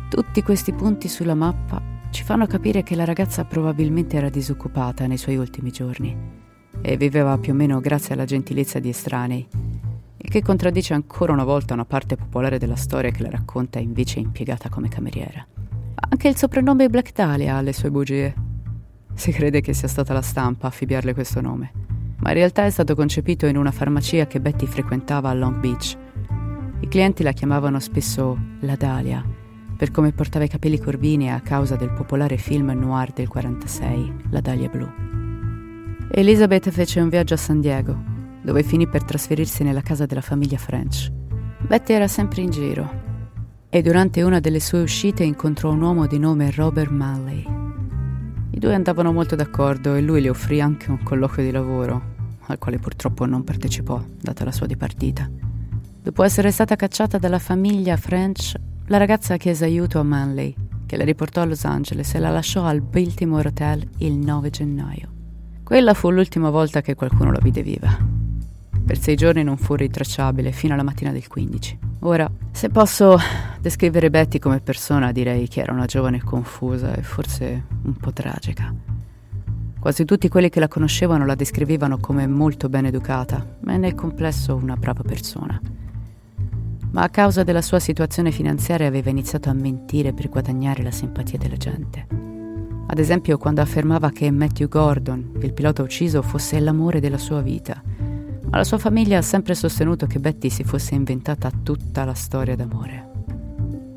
Tutti 0.08 0.44
questi 0.44 0.72
punti 0.72 1.08
sulla 1.08 1.36
mappa 1.36 1.82
ci 2.12 2.24
fanno 2.24 2.46
capire 2.46 2.84
che 2.84 2.96
la 2.96 3.06
ragazza 3.06 3.44
probabilmente 3.44 4.18
era 4.18 4.30
disoccupata 4.30 5.08
nei 5.08 5.18
suoi 5.18 5.38
ultimi 5.38 5.72
giorni 5.72 6.40
e 6.82 6.98
viveva 6.98 7.38
più 7.38 7.54
o 7.54 7.56
meno 7.56 7.80
grazie 7.80 8.14
alla 8.14 8.26
gentilezza 8.26 8.80
di 8.80 8.90
estranei, 8.90 9.48
il 10.18 10.30
che 10.30 10.42
contraddice 10.42 10.94
ancora 10.94 11.34
una 11.34 11.44
volta 11.44 11.74
una 11.74 11.86
parte 11.86 12.16
popolare 12.16 12.58
della 12.58 12.76
storia 12.76 13.12
che 13.12 13.24
la 13.24 13.30
racconta 13.30 13.80
invece 13.80 14.20
impiegata 14.20 14.70
come 14.70 14.90
cameriera. 14.90 15.46
Anche 16.10 16.28
il 16.28 16.36
soprannome 16.36 16.90
Black 16.90 17.14
Dahlia 17.14 17.56
ha 17.56 17.62
le 17.62 17.74
sue 17.74 17.90
bugie. 17.90 18.34
Si 19.14 19.32
crede 19.32 19.62
che 19.62 19.74
sia 19.74 19.88
stata 19.88 20.14
la 20.14 20.22
stampa 20.22 20.66
a 20.66 20.70
affibbiarle 20.70 21.14
questo 21.14 21.42
nome, 21.42 21.72
ma 22.20 22.30
in 22.30 22.36
realtà 22.36 22.66
è 22.66 22.70
stato 22.70 22.96
concepito 22.96 23.46
in 23.46 23.58
una 23.58 23.72
farmacia 23.72 24.28
che 24.28 24.40
Betty 24.40 24.66
frequentava 24.66 25.30
a 25.30 25.34
Long 25.34 25.60
Beach. 25.60 25.98
I 26.80 26.88
clienti 26.88 27.24
la 27.24 27.32
chiamavano 27.32 27.80
spesso 27.80 28.38
la 28.62 28.76
Dahlia, 28.76 29.24
per 29.78 29.92
come 29.92 30.12
portava 30.12 30.46
i 30.46 30.50
capelli 30.50 30.80
corvini 30.80 31.32
a 31.32 31.42
causa 31.42 31.76
del 31.76 31.92
popolare 31.92 32.38
film 32.38 32.70
noir 32.72 33.12
del 33.12 33.28
46, 33.28 34.14
La 34.30 34.42
Dahlia 34.42 34.70
Blu. 34.70 35.21
Elizabeth 36.13 36.70
fece 36.72 37.00
un 37.00 37.08
viaggio 37.08 37.36
a 37.36 37.38
San 37.38 37.62
Diego, 37.62 37.98
dove 38.44 38.63
finì 38.63 38.86
per 38.86 39.01
trasferirsi 39.06 39.63
nella 39.63 39.80
casa 39.80 40.06
della 40.06 40.20
famiglia 40.20 40.58
French. 40.58 41.10
Betty 41.62 41.94
era 41.94 42.10
sempre 42.10 42.41
in 42.41 42.50
giro 42.50 42.89
e 43.70 43.82
durante 43.82 44.22
una 44.22 44.41
delle 44.41 44.60
sue 44.60 44.82
uscite 44.82 45.24
incontrò 45.24 45.72
un 45.72 45.82
uomo 45.82 46.08
di 46.08 46.20
nome 46.20 46.51
Robert 46.51 46.91
Malley. 46.91 47.46
I 48.50 48.60
due 48.60 48.74
andavano 48.74 49.13
molto 49.13 49.38
d'accordo 49.38 49.96
e 49.96 50.01
lui 50.01 50.20
le 50.20 50.30
offrì 50.30 50.60
anche 50.60 50.91
un 50.91 51.01
colloquio 51.01 51.46
di 51.46 51.51
lavoro, 51.51 52.01
al 52.48 52.58
quale 52.58 52.77
purtroppo 52.77 53.25
non 53.25 53.46
partecipò, 53.46 54.03
data 54.20 54.44
la 54.44 54.51
sua 54.51 54.65
dipartita. 54.65 55.30
Dopo 56.01 56.24
essere 56.24 56.51
stata 56.51 56.75
cacciata 56.75 57.20
dalla 57.20 57.39
famiglia 57.39 57.96
French, 57.96 58.53
la 58.88 58.98
ragazza 58.98 59.38
chiese 59.38 59.63
aiuto 59.63 59.98
a 59.98 60.03
Manley, 60.03 60.53
che 60.86 60.98
la 60.98 61.06
riportò 61.06 61.39
a 61.39 61.46
Los 61.46 61.63
Angeles 61.63 62.13
e 62.15 62.20
la 62.20 62.32
lasciò 62.32 62.65
al 62.65 62.82
Biltmore 62.82 63.48
Hotel 63.48 63.88
il 64.00 64.18
9 64.18 64.50
gennaio. 64.50 65.20
Quella 65.72 65.94
fu 65.94 66.10
l'ultima 66.10 66.50
volta 66.50 66.82
che 66.82 66.96
qualcuno 66.96 67.32
la 67.32 67.40
vide 67.42 67.63
viva. 67.63 67.98
Per 68.86 69.00
sei 69.00 69.16
giorni 69.16 69.42
non 69.42 69.56
fu 69.56 69.75
ritracciabile 69.75 70.51
fino 70.51 70.74
alla 70.74 70.84
mattina 70.84 71.13
del 71.13 71.25
15. 71.25 71.80
Ora, 72.00 72.30
se 72.51 72.68
posso 72.68 73.18
descrivere 73.62 74.10
Betty 74.10 74.38
come 74.38 74.60
persona, 74.60 75.13
direi 75.13 75.48
che 75.48 75.62
era 75.62 75.72
una 75.72 75.86
giovane 75.86 76.22
confusa 76.22 76.94
e 76.94 77.01
forse 77.04 77.68
un 77.84 77.94
po' 77.94 78.12
tragica. 78.12 78.75
Quasi 79.80 80.04
tutti 80.04 80.28
quelli 80.28 80.50
che 80.50 80.60
la 80.60 80.68
conoscevano 80.68 81.25
la 81.25 81.36
descrivevano 81.36 82.00
come 82.00 82.28
molto 82.28 82.68
ben 82.68 82.88
educata, 82.88 83.56
ma 83.62 83.78
nel 83.78 83.96
complesso 83.96 84.54
una 84.54 84.75
brava 84.75 85.04
persona. 85.04 85.58
Ma 86.92 87.04
a 87.04 87.10
causa 87.10 87.44
della 87.44 87.62
sua 87.62 87.80
situazione 87.80 88.32
finanziaria 88.32 88.88
aveva 88.88 89.10
iniziato 89.10 89.50
a 89.50 89.54
mentire 89.54 90.12
per 90.12 90.28
guadagnare 90.28 90.84
la 90.84 90.92
simpatia 90.92 91.38
della 91.38 91.56
gente. 91.56 92.31
Ad 92.88 93.00
esempio 93.00 93.38
quando 93.38 93.62
affermava 93.62 94.10
che 94.10 94.30
Matthew 94.32 94.68
Gordon, 94.68 95.32
il 95.42 95.54
pilota 95.54 95.82
ucciso, 95.82 96.22
fosse 96.22 96.60
l'amore 96.60 97.00
della 97.00 97.18
sua 97.18 97.42
vita. 97.42 97.82
Ma 98.50 98.58
la 98.58 98.64
sua 98.64 98.78
famiglia 98.78 99.18
ha 99.18 99.22
sempre 99.22 99.56
sostenuto 99.56 100.08
che 100.08 100.20
Betty 100.20 100.50
si 100.50 100.64
fosse 100.64 100.96
inventata 100.96 101.50
tutta 101.64 102.04
la 102.04 102.14
storia 102.14 102.56
d'amore. 102.56 103.10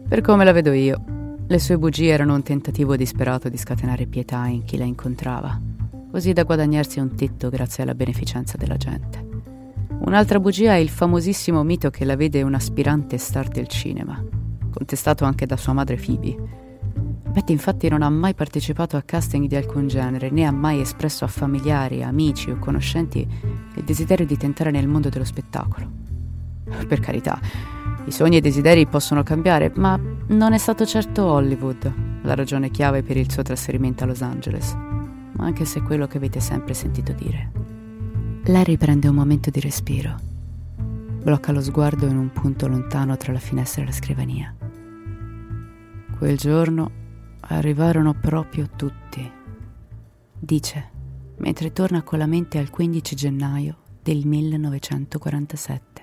Per 0.09 0.21
come 0.21 0.45
la 0.45 0.53
vedo 0.53 0.73
io, 0.73 1.03
le 1.47 1.59
sue 1.59 1.77
bugie 1.77 2.13
erano 2.13 2.35
un 2.35 2.43
tentativo 2.43 2.95
disperato 2.97 3.49
di 3.49 3.57
scatenare 3.57 4.07
pietà 4.07 4.47
in 4.47 4.65
chi 4.65 4.77
la 4.77 4.85
incontrava, 4.85 5.61
così 6.11 6.33
da 6.33 6.45
guadagnarsi 6.45 7.01
un 7.01 7.15
tetto 7.17 7.49
grazie 7.51 7.83
alla 7.83 7.95
beneficenza 7.95 8.57
della 8.57 8.77
gente. 8.77 9.33
Un'altra 10.01 10.39
bugia 10.39 10.75
è 10.75 10.79
il 10.79 10.89
famosissimo 10.89 11.63
mito 11.63 11.91
che 11.91 12.05
la 12.05 12.15
vede 12.15 12.43
un 12.43 12.55
aspirante 12.55 13.19
star 13.19 13.49
del 13.49 13.67
cinema, 13.67 14.23
contestato 14.71 15.25
anche 15.25 15.47
da 15.47 15.57
sua 15.57 15.73
madre 15.73 15.97
Phoebe, 15.97 16.64
Betty 17.35 17.51
infatti 17.51 17.89
non 17.89 18.03
ha 18.03 18.09
mai 18.11 18.33
partecipato 18.33 18.97
a 18.97 19.03
casting 19.03 19.49
di 19.49 19.57
alcun 19.57 19.89
genere, 19.89 20.31
né 20.31 20.45
ha 20.45 20.53
mai 20.53 20.79
espresso 20.81 21.25
a 21.25 21.27
familiari, 21.27 22.05
amici 22.05 22.49
o 22.51 22.61
conoscenti 22.61 23.27
il 23.75 23.83
desiderio 23.83 24.25
di 24.25 24.37
tentare 24.37 24.71
nel 24.71 24.87
mondo 24.87 25.09
dello 25.09 25.25
spettacolo. 25.25 25.91
Per 26.87 27.01
carità, 27.01 27.41
i 28.05 28.13
sogni 28.13 28.37
e 28.37 28.39
i 28.39 28.41
desideri 28.41 28.87
possono 28.87 29.25
cambiare, 29.25 29.73
ma 29.75 29.99
non 30.29 30.53
è 30.53 30.59
stato 30.59 30.87
certo 30.87 31.25
Hollywood 31.25 31.93
la 32.23 32.37
ragione 32.37 32.71
chiave 32.71 33.03
per 33.03 33.17
il 33.17 33.29
suo 33.29 33.43
trasferimento 33.43 34.05
a 34.05 34.07
Los 34.07 34.23
Angeles, 34.23 34.73
anche 35.39 35.65
se 35.65 35.81
è 35.81 35.83
quello 35.83 36.07
che 36.07 36.19
avete 36.19 36.39
sempre 36.39 36.73
sentito 36.73 37.11
dire. 37.11 37.51
Larry 38.45 38.77
prende 38.77 39.09
un 39.09 39.17
momento 39.17 39.51
di 39.51 39.59
respiro, 39.59 40.15
blocca 40.77 41.51
lo 41.51 41.61
sguardo 41.61 42.07
in 42.07 42.17
un 42.17 42.31
punto 42.31 42.69
lontano 42.69 43.17
tra 43.17 43.33
la 43.33 43.41
finestra 43.41 43.83
e 43.83 43.87
la 43.87 43.93
scrivania. 43.93 44.55
Quel 46.17 46.37
giorno 46.37 47.03
Arrivarono 47.47 48.15
proprio 48.15 48.71
tutti, 48.75 49.31
dice, 50.39 50.91
mentre 51.37 51.73
torna 51.73 52.03
con 52.03 52.19
la 52.19 52.27
mente 52.27 52.59
al 52.59 52.71
15 52.71 53.15
gennaio 53.15 53.77
del 54.03 54.27
1947. 54.27 56.03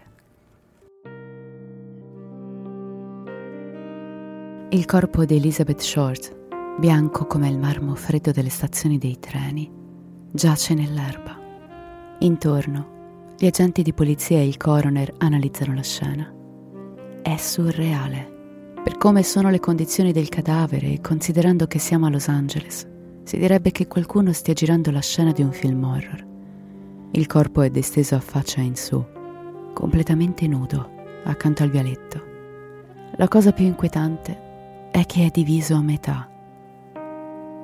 Il 4.69 4.86
corpo 4.86 5.25
di 5.25 5.36
Elizabeth 5.36 5.79
Short, 5.79 6.36
bianco 6.77 7.25
come 7.25 7.50
il 7.50 7.57
marmo 7.57 7.95
freddo 7.95 8.31
delle 8.31 8.50
stazioni 8.50 9.00
dei 9.00 9.19
treni, 9.19 9.69
giace 10.31 10.75
nell'erba. 10.75 11.38
Intorno, 12.19 13.33
gli 13.38 13.48
agenti 13.48 13.81
di 13.81 13.93
polizia 13.93 14.38
e 14.38 14.48
il 14.48 14.57
coroner 14.57 15.12
analizzano 15.17 15.74
la 15.74 15.81
scena. 15.81 16.31
È 17.24 17.36
surreale. 17.36 18.40
Per 18.84 18.98
come 18.98 19.22
sono 19.22 19.52
le 19.52 19.60
condizioni 19.60 20.12
del 20.12 20.28
cadavere 20.28 20.94
e 20.94 21.02
considerando 21.02 21.68
che 21.68 21.78
siamo 21.78 22.08
a 22.08 22.10
Los 22.10 22.28
Angeles, 22.30 22.88
si 23.24 23.38
direbbe 23.38 23.70
che 23.70 23.86
qualcuno 23.88 24.34
stia 24.34 24.54
girando 24.54 24.90
la 24.90 25.02
scena 25.02 25.32
di 25.32 25.44
un 25.44 25.52
film 25.52 25.84
horror. 25.84 26.26
Il 27.12 27.28
corpo 27.28 27.62
è 27.62 27.70
disteso 27.70 28.16
a 28.16 28.20
faccia 28.20 28.60
in 28.60 28.76
su, 28.76 29.04
completamente 29.74 30.48
nudo, 30.48 30.90
accanto 31.26 31.62
al 31.62 31.70
vialetto. 31.70 32.24
La 33.18 33.28
cosa 33.28 33.52
più 33.52 33.66
inquietante 33.66 34.90
è 34.90 35.06
che 35.06 35.28
è 35.28 35.30
diviso 35.32 35.76
a 35.76 35.82
metà. 35.82 36.28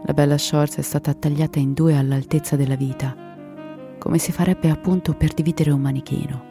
La 0.03 0.13
bella 0.13 0.37
shorts 0.37 0.77
è 0.77 0.83
stata 0.83 1.15
tagliata 1.15 1.57
in 1.57 1.73
due 1.73 1.97
all'altezza 1.97 2.55
della 2.55 2.75
vita, 2.75 3.15
come 3.97 4.19
si 4.19 4.31
farebbe 4.31 4.69
appunto 4.69 5.15
per 5.15 5.33
dividere 5.33 5.71
un 5.71 5.81
manichino. 5.81 6.45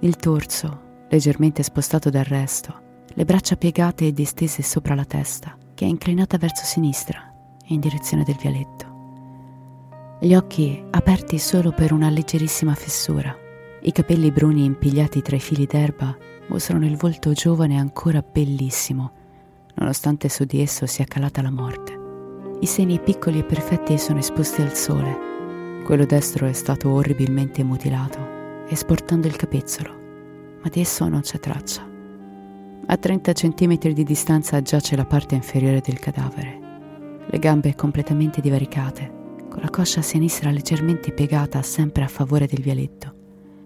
Il 0.00 0.16
torso, 0.16 0.80
leggermente 1.08 1.62
spostato 1.62 2.10
dal 2.10 2.24
resto, 2.24 2.86
le 3.14 3.24
braccia 3.24 3.56
piegate 3.56 4.06
e 4.06 4.12
distese 4.12 4.62
sopra 4.62 4.94
la 4.94 5.04
testa, 5.04 5.56
che 5.74 5.84
è 5.84 5.88
inclinata 5.88 6.38
verso 6.38 6.64
sinistra, 6.64 7.32
in 7.66 7.80
direzione 7.80 8.24
del 8.24 8.36
vialetto. 8.36 8.86
Gli 10.20 10.34
occhi 10.34 10.82
aperti 10.90 11.38
solo 11.38 11.70
per 11.70 11.92
una 11.92 12.10
leggerissima 12.10 12.74
fessura. 12.74 13.36
I 13.82 13.92
capelli 13.92 14.32
bruni 14.32 14.64
impigliati 14.64 15.22
tra 15.22 15.36
i 15.36 15.40
fili 15.40 15.66
d'erba 15.66 16.16
mostrano 16.48 16.86
il 16.86 16.96
volto 16.96 17.32
giovane 17.32 17.78
ancora 17.78 18.20
bellissimo, 18.22 19.12
nonostante 19.74 20.28
su 20.28 20.44
di 20.44 20.60
esso 20.60 20.86
sia 20.86 21.04
calata 21.04 21.40
la 21.42 21.50
morte. 21.50 21.96
I 22.60 22.66
seni 22.66 22.98
piccoli 22.98 23.38
e 23.38 23.44
perfetti 23.44 23.96
sono 23.98 24.18
esposti 24.18 24.62
al 24.62 24.74
sole. 24.74 25.82
Quello 25.84 26.04
destro 26.04 26.46
è 26.46 26.52
stato 26.52 26.90
orribilmente 26.90 27.62
mutilato, 27.62 28.66
esportando 28.66 29.28
il 29.28 29.36
capezzolo, 29.36 29.94
ma 30.62 30.68
di 30.68 30.80
esso 30.80 31.08
non 31.08 31.20
c'è 31.20 31.38
traccia. 31.38 31.87
A 32.90 32.96
30 32.96 33.32
cm 33.34 33.92
di 33.92 34.02
distanza 34.02 34.62
giace 34.62 34.96
la 34.96 35.04
parte 35.04 35.34
inferiore 35.34 35.82
del 35.82 35.98
cadavere, 35.98 36.58
le 37.26 37.38
gambe 37.38 37.74
completamente 37.74 38.40
divaricate, 38.40 39.36
con 39.50 39.60
la 39.60 39.68
coscia 39.68 40.00
sinistra 40.00 40.50
leggermente 40.50 41.12
piegata 41.12 41.60
sempre 41.60 42.04
a 42.04 42.08
favore 42.08 42.46
del 42.46 42.62
vialetto. 42.62 43.14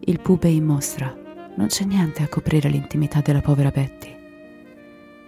Il 0.01 0.19
pube 0.19 0.49
in 0.49 0.65
mostra. 0.65 1.17
Non 1.55 1.69
c'è 1.69 1.85
niente 1.85 2.25
a 2.25 2.29
coprire 2.29 2.69
l'intimità 2.69 3.21
della 3.21 3.41
povera 3.41 3.71
Betty. 3.71 4.13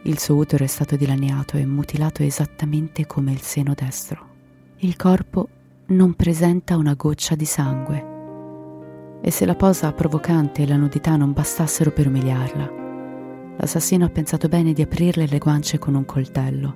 Il 0.02 0.18
suo 0.18 0.34
utero 0.34 0.64
è 0.64 0.66
stato 0.66 0.96
dilaniato 0.96 1.56
e 1.56 1.64
mutilato 1.64 2.24
esattamente 2.24 3.06
come 3.06 3.30
il 3.30 3.42
seno 3.42 3.74
destro. 3.76 4.28
Il 4.78 4.96
corpo 4.96 5.48
non 5.86 6.14
presenta 6.14 6.76
una 6.76 6.94
goccia 6.94 7.36
di 7.36 7.44
sangue. 7.44 8.12
E 9.20 9.30
se 9.30 9.46
la 9.46 9.54
posa 9.54 9.92
provocante 9.92 10.62
e 10.62 10.66
la 10.66 10.76
nudità 10.76 11.14
non 11.14 11.32
bastassero 11.32 11.92
per 11.92 12.08
umiliarla, 12.08 12.82
l'assassino 13.56 14.04
ha 14.04 14.10
pensato 14.10 14.48
bene 14.48 14.72
di 14.72 14.82
aprirle 14.82 15.26
le 15.26 15.38
guance 15.38 15.78
con 15.78 15.94
un 15.94 16.04
coltello, 16.04 16.74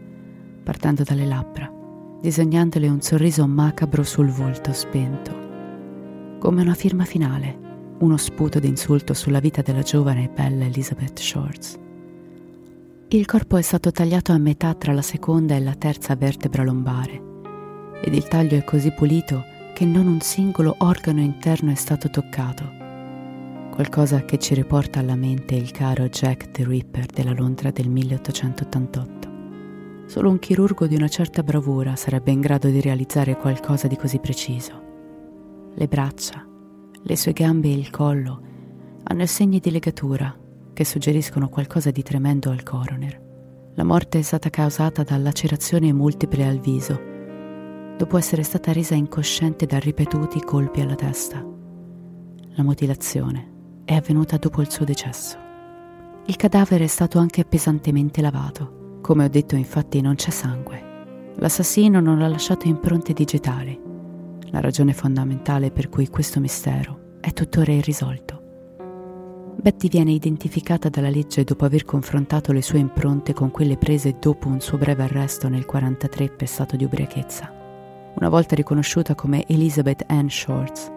partendo 0.62 1.02
dalle 1.02 1.26
labbra, 1.26 1.72
disegnandole 2.20 2.88
un 2.88 3.00
sorriso 3.00 3.46
macabro 3.46 4.02
sul 4.02 4.28
volto 4.30 4.72
spento, 4.72 6.36
come 6.38 6.62
una 6.62 6.74
firma 6.74 7.04
finale, 7.04 7.66
uno 7.98 8.16
sputo 8.16 8.58
d'insulto 8.58 9.14
sulla 9.14 9.40
vita 9.40 9.62
della 9.62 9.82
giovane 9.82 10.24
e 10.24 10.28
bella 10.28 10.64
Elizabeth 10.64 11.18
Shorts. 11.18 11.78
Il 13.08 13.26
corpo 13.26 13.56
è 13.56 13.62
stato 13.62 13.90
tagliato 13.90 14.32
a 14.32 14.38
metà 14.38 14.74
tra 14.74 14.92
la 14.92 15.02
seconda 15.02 15.56
e 15.56 15.60
la 15.60 15.74
terza 15.74 16.14
vertebra 16.14 16.62
lombare 16.62 17.26
ed 18.02 18.14
il 18.14 18.28
taglio 18.28 18.56
è 18.56 18.64
così 18.64 18.92
pulito 18.92 19.44
che 19.74 19.84
non 19.84 20.06
un 20.06 20.20
singolo 20.20 20.74
organo 20.78 21.20
interno 21.20 21.70
è 21.70 21.74
stato 21.74 22.10
toccato. 22.10 22.77
Qualcosa 23.78 24.24
che 24.24 24.38
ci 24.38 24.54
riporta 24.54 24.98
alla 24.98 25.14
mente 25.14 25.54
il 25.54 25.70
caro 25.70 26.08
Jack 26.08 26.50
the 26.50 26.64
Ripper 26.64 27.06
della 27.06 27.30
Londra 27.30 27.70
del 27.70 27.88
1888. 27.88 29.28
Solo 30.06 30.30
un 30.30 30.40
chirurgo 30.40 30.88
di 30.88 30.96
una 30.96 31.06
certa 31.06 31.44
bravura 31.44 31.94
sarebbe 31.94 32.32
in 32.32 32.40
grado 32.40 32.70
di 32.70 32.80
realizzare 32.80 33.36
qualcosa 33.36 33.86
di 33.86 33.94
così 33.94 34.18
preciso. 34.18 34.82
Le 35.76 35.86
braccia, 35.86 36.44
le 37.00 37.16
sue 37.16 37.32
gambe 37.32 37.68
e 37.68 37.74
il 37.74 37.90
collo 37.90 38.42
hanno 39.04 39.26
segni 39.26 39.60
di 39.60 39.70
legatura 39.70 40.36
che 40.72 40.84
suggeriscono 40.84 41.48
qualcosa 41.48 41.92
di 41.92 42.02
tremendo 42.02 42.50
al 42.50 42.64
coroner. 42.64 43.22
La 43.76 43.84
morte 43.84 44.18
è 44.18 44.22
stata 44.22 44.50
causata 44.50 45.04
da 45.04 45.16
lacerazioni 45.18 45.92
multiple 45.92 46.44
al 46.44 46.58
viso, 46.58 47.00
dopo 47.96 48.18
essere 48.18 48.42
stata 48.42 48.72
resa 48.72 48.96
incosciente 48.96 49.66
da 49.66 49.78
ripetuti 49.78 50.40
colpi 50.40 50.80
alla 50.80 50.96
testa. 50.96 51.46
La 52.56 52.64
mutilazione 52.64 53.54
è 53.88 53.94
avvenuta 53.94 54.36
dopo 54.36 54.60
il 54.60 54.70
suo 54.70 54.84
decesso. 54.84 55.38
Il 56.26 56.36
cadavere 56.36 56.84
è 56.84 56.88
stato 56.88 57.18
anche 57.18 57.46
pesantemente 57.46 58.20
lavato. 58.20 58.98
Come 59.00 59.24
ho 59.24 59.28
detto 59.28 59.56
infatti 59.56 60.02
non 60.02 60.14
c'è 60.14 60.28
sangue. 60.28 61.32
L'assassino 61.36 61.98
non 61.98 62.20
ha 62.20 62.28
lasciato 62.28 62.68
impronte 62.68 63.14
digitali, 63.14 63.80
la 64.50 64.60
ragione 64.60 64.92
fondamentale 64.92 65.70
per 65.70 65.88
cui 65.88 66.08
questo 66.08 66.38
mistero 66.38 67.16
è 67.22 67.32
tuttora 67.32 67.72
irrisolto. 67.72 68.42
Betty 69.56 69.88
viene 69.88 70.12
identificata 70.12 70.90
dalla 70.90 71.08
legge 71.08 71.44
dopo 71.44 71.64
aver 71.64 71.86
confrontato 71.86 72.52
le 72.52 72.60
sue 72.60 72.80
impronte 72.80 73.32
con 73.32 73.50
quelle 73.50 73.78
prese 73.78 74.16
dopo 74.20 74.48
un 74.48 74.60
suo 74.60 74.76
breve 74.76 75.04
arresto 75.04 75.48
nel 75.48 75.64
1943 75.66 76.36
per 76.36 76.46
stato 76.46 76.76
di 76.76 76.84
ubriachezza. 76.84 77.50
Una 78.16 78.28
volta 78.28 78.54
riconosciuta 78.54 79.14
come 79.14 79.46
Elizabeth 79.46 80.04
Ann 80.08 80.28
Shorts, 80.28 80.92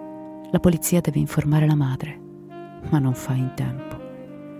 la 0.51 0.59
polizia 0.59 0.99
deve 0.99 1.19
informare 1.19 1.65
la 1.65 1.75
madre, 1.75 2.29
ma 2.89 2.99
non 2.99 3.13
fa 3.13 3.33
in 3.33 3.51
tempo. 3.55 3.99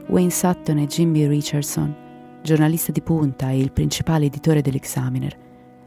Wayne 0.08 0.32
Sutton 0.32 0.78
e 0.80 0.88
Jimmy 0.88 1.28
Richardson, 1.28 1.96
giornalista 2.42 2.92
di 2.92 3.02
punta 3.02 3.50
e 3.50 3.60
il 3.60 3.72
principale 3.72 4.26
editore 4.26 4.62
dell'Examiner, 4.62 5.38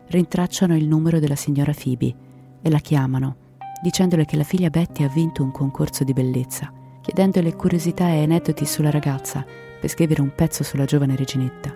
rintracciano 0.09 0.77
il 0.77 0.87
numero 0.87 1.19
della 1.19 1.37
signora 1.37 1.73
Phoebe 1.73 2.15
e 2.63 2.71
la 2.71 2.79
chiamano, 2.79 3.37
dicendole 3.83 4.25
che 4.25 4.37
la 4.37 4.45
figlia 4.45 4.71
Betty 4.71 5.05
ha 5.05 5.09
vinto 5.09 5.43
un 5.43 5.51
concorso 5.51 6.05
di 6.05 6.13
bellezza 6.13 6.73
chiedendole 7.05 7.55
curiosità 7.55 8.09
e 8.09 8.23
aneddoti 8.23 8.65
sulla 8.65 8.89
ragazza 8.89 9.45
per 9.79 9.91
scrivere 9.91 10.23
un 10.23 10.35
pezzo 10.35 10.65
sulla 10.65 10.87
giovane 10.87 11.17
reginetta. 11.17 11.71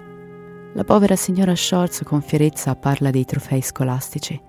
La 0.72 0.84
povera 0.84 1.16
signora 1.16 1.54
Shorts 1.54 2.02
con 2.02 2.22
fierezza 2.22 2.74
parla 2.76 3.10
dei 3.10 3.26
trofei 3.26 3.60
scolastici, 3.60 4.40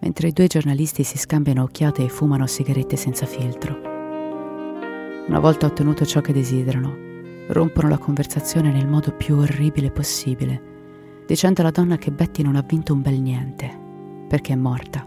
mentre 0.00 0.28
i 0.28 0.32
due 0.32 0.46
giornalisti 0.46 1.04
si 1.04 1.16
scambiano 1.16 1.62
occhiate 1.62 2.04
e 2.04 2.10
fumano 2.10 2.46
sigarette 2.46 2.96
senza 2.96 3.24
filtro. 3.24 3.99
Una 5.26 5.38
volta 5.38 5.66
ottenuto 5.66 6.04
ciò 6.04 6.20
che 6.20 6.32
desiderano, 6.32 6.96
rompono 7.48 7.88
la 7.88 7.98
conversazione 7.98 8.72
nel 8.72 8.88
modo 8.88 9.12
più 9.12 9.36
orribile 9.36 9.90
possibile, 9.90 11.24
dicendo 11.26 11.60
alla 11.60 11.70
donna 11.70 11.96
che 11.96 12.10
Betty 12.10 12.42
non 12.42 12.56
ha 12.56 12.62
vinto 12.62 12.92
un 12.92 13.02
bel 13.02 13.20
niente, 13.20 13.78
perché 14.28 14.52
è 14.52 14.56
morta, 14.56 15.06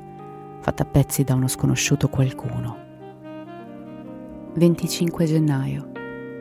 fatta 0.61 0.83
a 0.83 0.85
pezzi 0.85 1.23
da 1.23 1.35
uno 1.35 1.47
sconosciuto 1.47 2.07
qualcuno. 2.07 2.77
25 4.55 5.25
gennaio. 5.25 5.91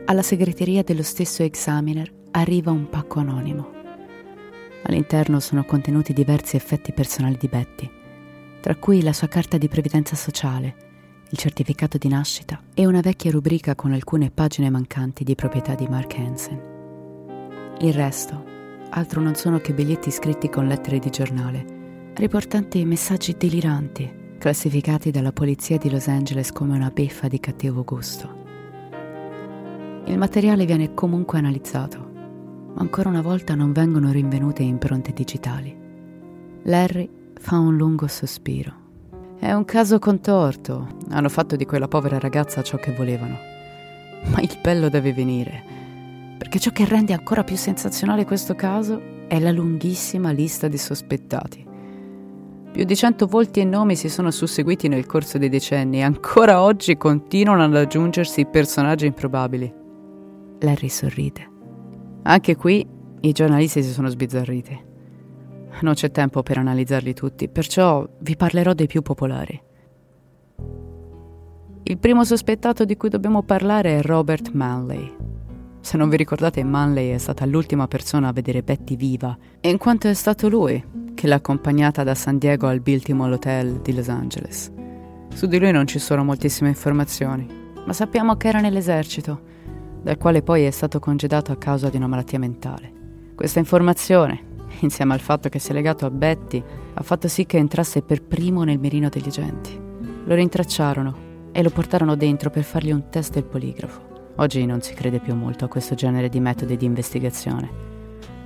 Alla 0.05 0.21
segreteria 0.21 0.83
dello 0.83 1.03
stesso 1.03 1.43
Examiner 1.43 2.09
arriva 2.31 2.71
un 2.71 2.87
pacco 2.87 3.19
anonimo. 3.19 3.71
All'interno 4.83 5.39
sono 5.39 5.65
contenuti 5.65 6.13
diversi 6.13 6.55
effetti 6.55 6.93
personali 6.93 7.37
di 7.37 7.47
Betty, 7.47 7.89
tra 8.61 8.75
cui 8.75 9.01
la 9.01 9.13
sua 9.13 9.27
carta 9.27 9.57
di 9.57 9.67
previdenza 9.67 10.15
sociale, 10.15 10.92
il 11.33 11.39
certificato 11.39 11.97
di 11.97 12.07
nascita 12.09 12.61
e 12.75 12.85
una 12.85 12.99
vecchia 12.99 13.31
rubrica 13.31 13.73
con 13.73 13.91
alcune 13.91 14.29
pagine 14.29 14.69
mancanti 14.69 15.23
di 15.23 15.33
proprietà 15.33 15.73
di 15.73 15.87
Mark 15.87 16.15
Hansen. 16.15 16.61
Il 17.79 17.91
resto, 17.91 18.45
altro 18.89 19.19
non 19.19 19.33
sono 19.33 19.57
che 19.57 19.73
biglietti 19.73 20.11
scritti 20.11 20.47
con 20.47 20.67
lettere 20.67 20.99
di 20.99 21.09
giornale, 21.09 22.11
riportanti 22.13 22.85
messaggi 22.85 23.35
deliranti 23.35 24.21
classificati 24.37 25.09
dalla 25.09 25.31
polizia 25.31 25.79
di 25.79 25.89
Los 25.89 26.07
Angeles 26.07 26.51
come 26.51 26.75
una 26.75 26.91
beffa 26.91 27.27
di 27.27 27.39
cattivo 27.39 27.83
gusto. 27.83 28.41
Il 30.05 30.19
materiale 30.19 30.65
viene 30.65 30.93
comunque 30.93 31.39
analizzato, 31.39 31.97
ma 31.97 32.81
ancora 32.81 33.09
una 33.09 33.23
volta 33.23 33.55
non 33.55 33.71
vengono 33.71 34.11
rinvenute 34.11 34.61
impronte 34.61 35.11
digitali. 35.13 35.75
Larry 36.65 37.09
fa 37.33 37.57
un 37.57 37.75
lungo 37.75 38.05
sospiro. 38.05 38.82
È 39.43 39.51
un 39.51 39.65
caso 39.65 39.99
contorto. 39.99 40.87
Hanno 41.09 41.27
fatto 41.27 41.57
di 41.57 41.65
quella 41.65 41.89
povera 41.89 42.17
ragazza 42.17 42.61
ciò 42.61 42.77
che 42.77 42.93
volevano. 42.93 43.37
Ma 44.27 44.39
il 44.39 44.57
bello 44.61 44.87
deve 44.87 45.11
venire. 45.11 45.61
Perché 46.37 46.59
ciò 46.59 46.71
che 46.71 46.85
rende 46.85 47.11
ancora 47.11 47.43
più 47.43 47.57
sensazionale 47.57 48.23
questo 48.23 48.55
caso 48.55 49.01
è 49.27 49.41
la 49.41 49.51
lunghissima 49.51 50.31
lista 50.31 50.69
di 50.69 50.77
sospettati. 50.77 51.67
Più 52.71 52.85
di 52.85 52.95
cento 52.95 53.27
volti 53.27 53.59
e 53.59 53.65
nomi 53.65 53.97
si 53.97 54.07
sono 54.07 54.31
susseguiti 54.31 54.87
nel 54.87 55.05
corso 55.05 55.37
dei 55.37 55.49
decenni 55.49 55.97
e 55.97 56.03
ancora 56.03 56.61
oggi 56.61 56.95
continuano 56.95 57.65
ad 57.65 57.75
aggiungersi 57.75 58.45
personaggi 58.45 59.07
improbabili. 59.07 59.73
Larry 60.59 60.87
sorride. 60.87 61.51
Anche 62.23 62.55
qui 62.55 62.87
i 63.19 63.31
giornalisti 63.33 63.83
si 63.83 63.91
sono 63.91 64.07
sbizzarriti. 64.07 64.91
Non 65.81 65.93
c'è 65.93 66.11
tempo 66.11 66.43
per 66.43 66.57
analizzarli 66.57 67.13
tutti, 67.13 67.49
perciò 67.49 68.07
vi 68.19 68.35
parlerò 68.35 68.73
dei 68.73 68.87
più 68.87 69.01
popolari. 69.01 69.61
Il 71.85 71.97
primo 71.97 72.23
sospettato 72.23 72.85
di 72.85 72.95
cui 72.95 73.09
dobbiamo 73.09 73.43
parlare 73.43 73.97
è 73.97 74.01
Robert 74.01 74.51
Manley. 74.51 75.15
Se 75.81 75.97
non 75.97 76.07
vi 76.07 76.15
ricordate, 76.15 76.63
Manley 76.63 77.09
è 77.09 77.17
stata 77.17 77.45
l'ultima 77.45 77.87
persona 77.87 78.29
a 78.29 78.31
vedere 78.31 78.63
Betty 78.63 78.95
viva, 78.95 79.37
in 79.59 79.77
quanto 79.77 80.07
è 80.07 80.13
stato 80.13 80.47
lui 80.47 80.81
che 81.13 81.27
l'ha 81.27 81.35
accompagnata 81.35 82.03
da 82.03 82.15
San 82.15 82.37
Diego 82.37 82.67
al 82.67 82.79
Biltmore 82.79 83.33
Hotel 83.33 83.81
di 83.81 83.93
Los 83.93 84.07
Angeles. 84.07 84.71
Su 85.33 85.45
di 85.47 85.59
lui 85.59 85.71
non 85.71 85.85
ci 85.85 85.99
sono 85.99 86.23
moltissime 86.23 86.69
informazioni, 86.69 87.45
ma 87.85 87.91
sappiamo 87.91 88.37
che 88.37 88.47
era 88.47 88.61
nell'esercito, 88.61 89.41
dal 90.01 90.17
quale 90.17 90.41
poi 90.41 90.63
è 90.63 90.71
stato 90.71 90.99
congedato 90.99 91.51
a 91.51 91.57
causa 91.57 91.89
di 91.89 91.97
una 91.97 92.07
malattia 92.07 92.39
mentale. 92.39 92.91
Questa 93.35 93.59
informazione, 93.59 94.52
insieme 94.83 95.13
al 95.13 95.19
fatto 95.19 95.49
che 95.49 95.59
sia 95.59 95.73
legato 95.73 96.05
a 96.05 96.11
Betty, 96.11 96.63
ha 96.93 97.01
fatto 97.03 97.27
sì 97.27 97.45
che 97.45 97.57
entrasse 97.57 98.01
per 98.01 98.23
primo 98.23 98.63
nel 98.63 98.79
mirino 98.79 99.09
degli 99.09 99.27
agenti. 99.27 99.79
Lo 100.25 100.35
rintracciarono 100.35 101.31
e 101.51 101.61
lo 101.63 101.69
portarono 101.69 102.15
dentro 102.15 102.49
per 102.49 102.63
fargli 102.63 102.91
un 102.91 103.09
test 103.09 103.33
del 103.33 103.43
poligrafo. 103.43 104.11
Oggi 104.37 104.65
non 104.65 104.81
si 104.81 104.93
crede 104.93 105.19
più 105.19 105.35
molto 105.35 105.65
a 105.65 105.67
questo 105.67 105.95
genere 105.95 106.29
di 106.29 106.39
metodi 106.39 106.75
di 106.75 106.85
investigazione. 106.85 107.69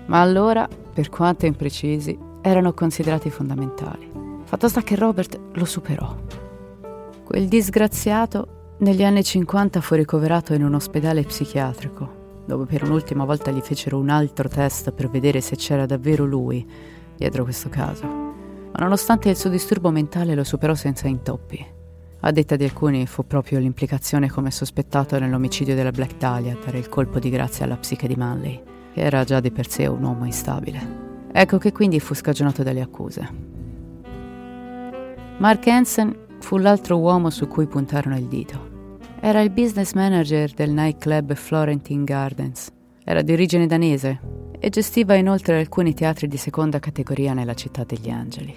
Ma 0.07 0.21
allora, 0.21 0.67
per 0.93 1.09
quanto 1.09 1.45
imprecisi, 1.45 2.17
erano 2.41 2.73
considerati 2.73 3.29
fondamentali. 3.29 4.09
Fatto 4.43 4.67
sta 4.67 4.81
che 4.81 4.95
Robert 4.95 5.39
lo 5.53 5.65
superò. 5.65 6.15
Quel 7.23 7.47
disgraziato 7.47 8.75
negli 8.79 9.03
anni 9.03 9.23
50 9.23 9.81
fu 9.81 9.95
ricoverato 9.95 10.53
in 10.53 10.63
un 10.63 10.75
ospedale 10.75 11.23
psichiatrico, 11.23 12.16
dove 12.47 12.65
per 12.65 12.83
un'ultima 12.83 13.25
volta 13.25 13.51
gli 13.51 13.59
fecero 13.59 13.99
un 13.99 14.09
altro 14.09 14.47
test 14.47 14.91
per 14.93 15.09
vedere 15.09 15.41
se 15.41 15.57
c'era 15.57 15.85
davvero 15.85 16.25
lui 16.25 16.65
dietro 17.15 17.43
questo 17.43 17.67
caso. 17.67 18.05
Ma 18.05 18.79
nonostante 18.79 19.29
il 19.29 19.35
suo 19.35 19.49
disturbo 19.49 19.91
mentale 19.91 20.33
lo 20.33 20.45
superò 20.45 20.73
senza 20.73 21.07
intoppi. 21.07 21.65
A 22.21 22.31
detta 22.31 22.55
di 22.55 22.63
alcuni 22.63 23.05
fu 23.05 23.27
proprio 23.27 23.59
l'implicazione 23.59 24.29
come 24.29 24.49
sospettato 24.49 25.19
nell'omicidio 25.19 25.75
della 25.75 25.91
Black 25.91 26.17
Dahlia 26.17 26.57
dare 26.63 26.79
il 26.79 26.89
colpo 26.89 27.19
di 27.19 27.29
grazia 27.29 27.65
alla 27.65 27.77
psiche 27.77 28.07
di 28.07 28.15
Manley, 28.15 28.61
che 28.93 29.01
era 29.01 29.23
già 29.23 29.39
di 29.39 29.51
per 29.51 29.69
sé 29.69 29.85
un 29.85 30.03
uomo 30.03 30.25
instabile. 30.25 31.05
Ecco 31.31 31.57
che 31.57 31.71
quindi 31.71 31.99
fu 31.99 32.15
scagionato 32.15 32.63
dalle 32.63 32.81
accuse. 32.81 33.55
Mark 35.37 35.67
Hansen 35.67 36.15
fu 36.39 36.57
l'altro 36.57 36.97
uomo 36.97 37.29
su 37.29 37.47
cui 37.47 37.67
puntarono 37.67 38.17
il 38.17 38.25
dito. 38.25 38.76
Era 39.19 39.41
il 39.41 39.49
business 39.49 39.93
manager 39.93 40.53
del 40.53 40.69
nightclub 40.71 41.33
Florentine 41.33 42.03
Gardens. 42.03 42.71
Era 43.03 43.23
di 43.23 43.33
origine 43.33 43.65
danese 43.65 44.19
e 44.59 44.69
gestiva 44.69 45.15
inoltre 45.15 45.57
alcuni 45.57 45.95
teatri 45.95 46.27
di 46.27 46.37
seconda 46.37 46.77
categoria 46.77 47.33
nella 47.33 47.55
città 47.55 47.83
degli 47.83 48.09
angeli. 48.09 48.55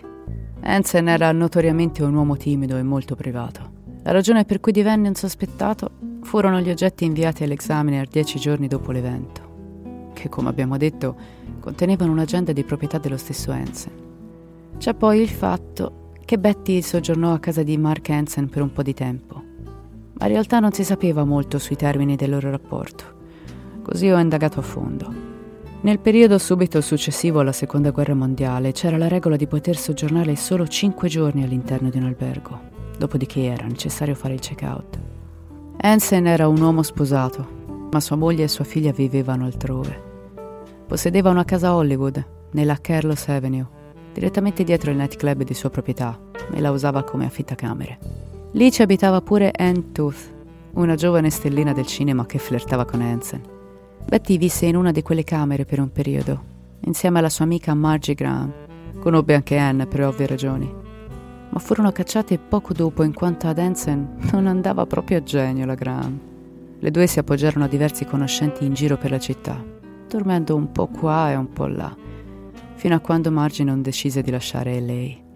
Hansen 0.61 1.09
era 1.09 1.33
notoriamente 1.33 2.03
un 2.03 2.14
uomo 2.14 2.37
timido 2.37 2.77
e 2.77 2.83
molto 2.83 3.16
privato. 3.16 3.79
La 4.03 4.12
ragione 4.12 4.44
per 4.44 4.61
cui 4.61 4.73
divenne 4.73 5.09
un 5.09 5.14
sospettato 5.14 5.92
furono 6.23 6.61
gli 6.61 6.70
oggetti 6.70 7.07
inviati 7.07 7.42
all'examiner 7.42 8.07
dieci 8.07 8.38
giorni 8.38 8.68
dopo 8.68 8.92
l'evento, 8.92 10.12
che 10.12 10.29
come 10.29 10.51
abbiamo 10.51 10.77
detto 10.77 11.16
contenevano 11.59 12.12
un'agenda 12.12 12.53
di 12.53 12.64
proprietà 12.64 12.99
dello 12.99 13.16
stesso 13.16 13.51
Hansen. 13.51 13.92
C'è 14.77 14.92
poi 14.92 15.20
il 15.20 15.31
fatto 15.31 16.12
che 16.23 16.38
Betty 16.38 16.83
soggiornò 16.83 17.33
a 17.33 17.38
casa 17.38 17.62
di 17.62 17.79
Mark 17.79 18.11
Hansen 18.11 18.49
per 18.51 18.61
un 18.61 18.73
po' 18.73 18.83
di 18.83 18.94
tempo, 18.94 19.49
ma 20.20 20.26
in 20.26 20.33
realtà 20.33 20.61
non 20.61 20.72
si 20.72 20.85
sapeva 20.85 21.24
molto 21.24 21.59
sui 21.59 21.76
termini 21.76 22.14
del 22.14 22.28
loro 22.28 22.50
rapporto, 22.50 23.04
così 23.83 24.11
ho 24.11 24.18
indagato 24.18 24.61
a 24.61 24.62
fondo. 24.62 25.28
Nel 25.80 25.98
periodo 25.98 26.37
subito 26.37 26.83
successivo 26.83 27.40
alla 27.40 27.52
Seconda 27.52 27.90
Guerra 27.90 28.14
Mondiale 28.14 28.72
c'era 28.72 28.98
la 28.98 29.09
regola 29.09 29.37
di 29.37 29.46
poter 29.46 29.78
soggiornare 29.78 30.37
solo 30.37 30.68
cinque 30.68 31.09
giorni 31.09 31.42
all'interno 31.42 31.88
di 31.88 31.96
un 31.96 32.04
albergo, 32.04 32.61
dopodiché 32.98 33.44
era 33.44 33.64
necessario 33.64 34.14
fare 34.14 34.35
il 34.35 34.40
check-out. 34.40 35.00
Hansen 35.78 36.26
era 36.26 36.48
un 36.48 36.61
uomo 36.61 36.83
sposato, 36.83 37.88
ma 37.90 37.98
sua 37.98 38.16
moglie 38.16 38.44
e 38.44 38.48
sua 38.48 38.64
figlia 38.64 38.92
vivevano 38.92 39.46
altrove. 39.46 40.02
Possedeva 40.87 41.30
una 41.30 41.46
casa 41.46 41.68
a 41.68 41.76
Hollywood, 41.76 42.22
nella 42.50 42.76
Carlos 42.78 43.26
Avenue, 43.28 43.66
direttamente 44.12 44.64
dietro 44.64 44.90
il 44.90 44.98
nightclub 44.98 45.44
di 45.44 45.54
sua 45.54 45.70
proprietà, 45.70 46.18
e 46.52 46.61
la 46.61 46.72
usava 46.72 47.04
come 47.04 47.24
affittacamere. 47.24 48.19
Lì 48.53 48.73
ci 48.73 48.83
abitava 48.83 49.21
pure 49.21 49.53
Anne 49.57 49.93
Tooth, 49.93 50.35
una 50.73 50.97
giovane 50.97 51.31
stellina 51.31 51.73
del 51.73 51.87
cinema 51.87 52.27
che 52.27 52.39
flirtava 52.39 52.85
con 52.85 53.01
Hansen. 53.01 53.41
Betty 54.05 54.39
visse 54.39 54.67
in 54.67 54.75
una 54.75 54.91
di 54.91 55.03
quelle 55.03 55.23
camere 55.23 55.65
per 55.65 55.79
un 55.79 55.93
periodo, 55.93 56.43
insieme 56.81 57.21
alla 57.21 57.29
sua 57.29 57.45
amica 57.45 57.75
Margie 57.75 58.15
Graham. 58.15 58.53
Conobbe 58.99 59.37
anche 59.37 59.57
Anne 59.57 59.87
per 59.87 60.03
ovvie 60.03 60.27
ragioni. 60.27 60.69
Ma 61.49 61.59
furono 61.61 61.93
cacciate 61.93 62.39
poco 62.39 62.73
dopo 62.73 63.05
in 63.05 63.15
quanto 63.15 63.47
ad 63.47 63.59
Hansen 63.59 64.17
non 64.33 64.49
andava 64.49 64.85
proprio 64.85 65.19
a 65.19 65.23
genio 65.23 65.65
la 65.65 65.75
Graham. 65.75 66.19
Le 66.81 66.91
due 66.91 67.07
si 67.07 67.21
appoggiarono 67.21 67.67
a 67.67 67.69
diversi 67.69 68.05
conoscenti 68.05 68.65
in 68.65 68.75
giro 68.75 68.97
per 68.97 69.13
la 69.13 69.21
città, 69.21 69.63
dormendo 70.09 70.57
un 70.57 70.73
po' 70.73 70.89
qua 70.89 71.31
e 71.31 71.37
un 71.37 71.53
po' 71.53 71.67
là, 71.67 71.95
fino 72.75 72.97
a 72.97 73.01
quando 73.01 73.31
Margie 73.31 73.63
non 73.63 73.81
decise 73.81 74.23
di 74.23 74.31
lasciare 74.33 74.81
lei. 74.81 75.29